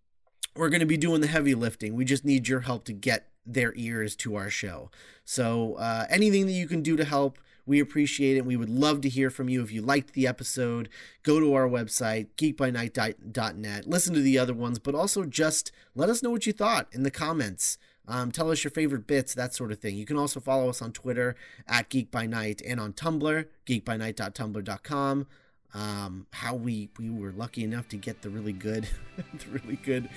we're 0.57 0.71
going 0.71 0.81
to 0.81 0.87
be 0.87 0.97
doing 0.97 1.21
the 1.21 1.27
heavy 1.27 1.55
lifting. 1.55 1.95
We 1.95 2.07
just 2.07 2.25
need 2.25 2.49
your 2.49 2.61
help 2.61 2.85
to 2.87 2.93
get 2.95 3.29
their 3.47 3.73
ears 3.77 4.17
to 4.17 4.37
our 4.37 4.51
show. 4.51 4.91
So 5.25 5.75
uh, 5.75 6.07
anything 6.11 6.47
that 6.47 6.53
you 6.53 6.67
can 6.67 6.83
do 6.83 6.97
to 6.97 7.05
help, 7.05 7.39
we 7.67 7.81
appreciate 7.81 8.37
it. 8.37 8.47
We 8.47 8.57
would 8.57 8.71
love 8.71 9.01
to 9.03 9.09
hear 9.09 9.29
from 9.29 9.49
you. 9.49 9.63
If 9.63 9.73
you 9.73 9.83
liked 9.83 10.13
the 10.13 10.27
episode, 10.27 10.89
go 11.23 11.41
to 11.41 11.55
our 11.55 11.69
website, 11.69 12.29
geekbynight.net, 12.37 13.87
listen 13.87 14.15
to 14.15 14.21
the 14.21 14.39
other 14.39 14.55
ones, 14.55 14.79
but 14.79 14.95
also 14.95 15.25
just 15.25 15.73
let 15.95 16.09
us 16.09 16.23
know 16.23 16.31
what 16.31 16.47
you 16.47 16.53
thought 16.53 16.89
in 16.93 17.03
the 17.03 17.11
comments. 17.11 17.79
Um, 18.09 18.31
tell 18.31 18.53
us 18.53 18.63
your 18.63 18.71
favorite 18.71 19.07
bits, 19.07 19.35
that 19.35 19.53
sort 19.53 19.73
of 19.73 19.81
thing. 19.81 19.97
You 19.97 20.07
can 20.07 20.17
also 20.17 20.39
follow 20.39 20.69
us 20.69 20.81
on 20.81 20.93
Twitter 20.93 21.35
at 21.67 21.89
Geek 21.89 22.11
by 22.11 22.27
Night 22.27 22.63
and 22.65 22.79
on 22.79 22.93
Tumblr, 22.93 23.47
geekbynight.tumblr.com. 23.67 25.27
Um, 25.75 26.27
how 26.31 26.55
we 26.55 26.89
we 26.99 27.11
were 27.11 27.33
lucky 27.33 27.63
enough 27.63 27.89
to 27.89 27.97
get 27.97 28.23
the 28.23 28.31
really 28.31 28.53
good, 28.53 28.89
the 29.17 29.51
really 29.51 29.77
good 29.77 30.09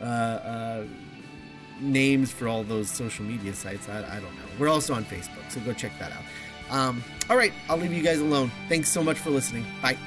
uh, 0.00 0.04
uh, 0.04 0.84
names 1.80 2.32
for 2.32 2.48
all 2.48 2.62
those 2.62 2.90
social 2.90 3.24
media 3.24 3.54
sites. 3.54 3.88
I, 3.88 3.98
I, 3.98 4.20
don't 4.20 4.34
know. 4.34 4.44
We're 4.58 4.68
also 4.68 4.94
on 4.94 5.04
Facebook, 5.04 5.50
so 5.50 5.60
go 5.60 5.72
check 5.72 5.92
that 5.98 6.12
out. 6.12 6.22
Um, 6.70 7.04
all 7.28 7.36
right, 7.36 7.52
I'll 7.68 7.76
leave 7.76 7.92
you 7.92 8.02
guys 8.02 8.20
alone. 8.20 8.50
Thanks 8.68 8.90
so 8.90 9.02
much 9.02 9.18
for 9.18 9.30
listening. 9.30 9.64
Bye. 9.82 9.98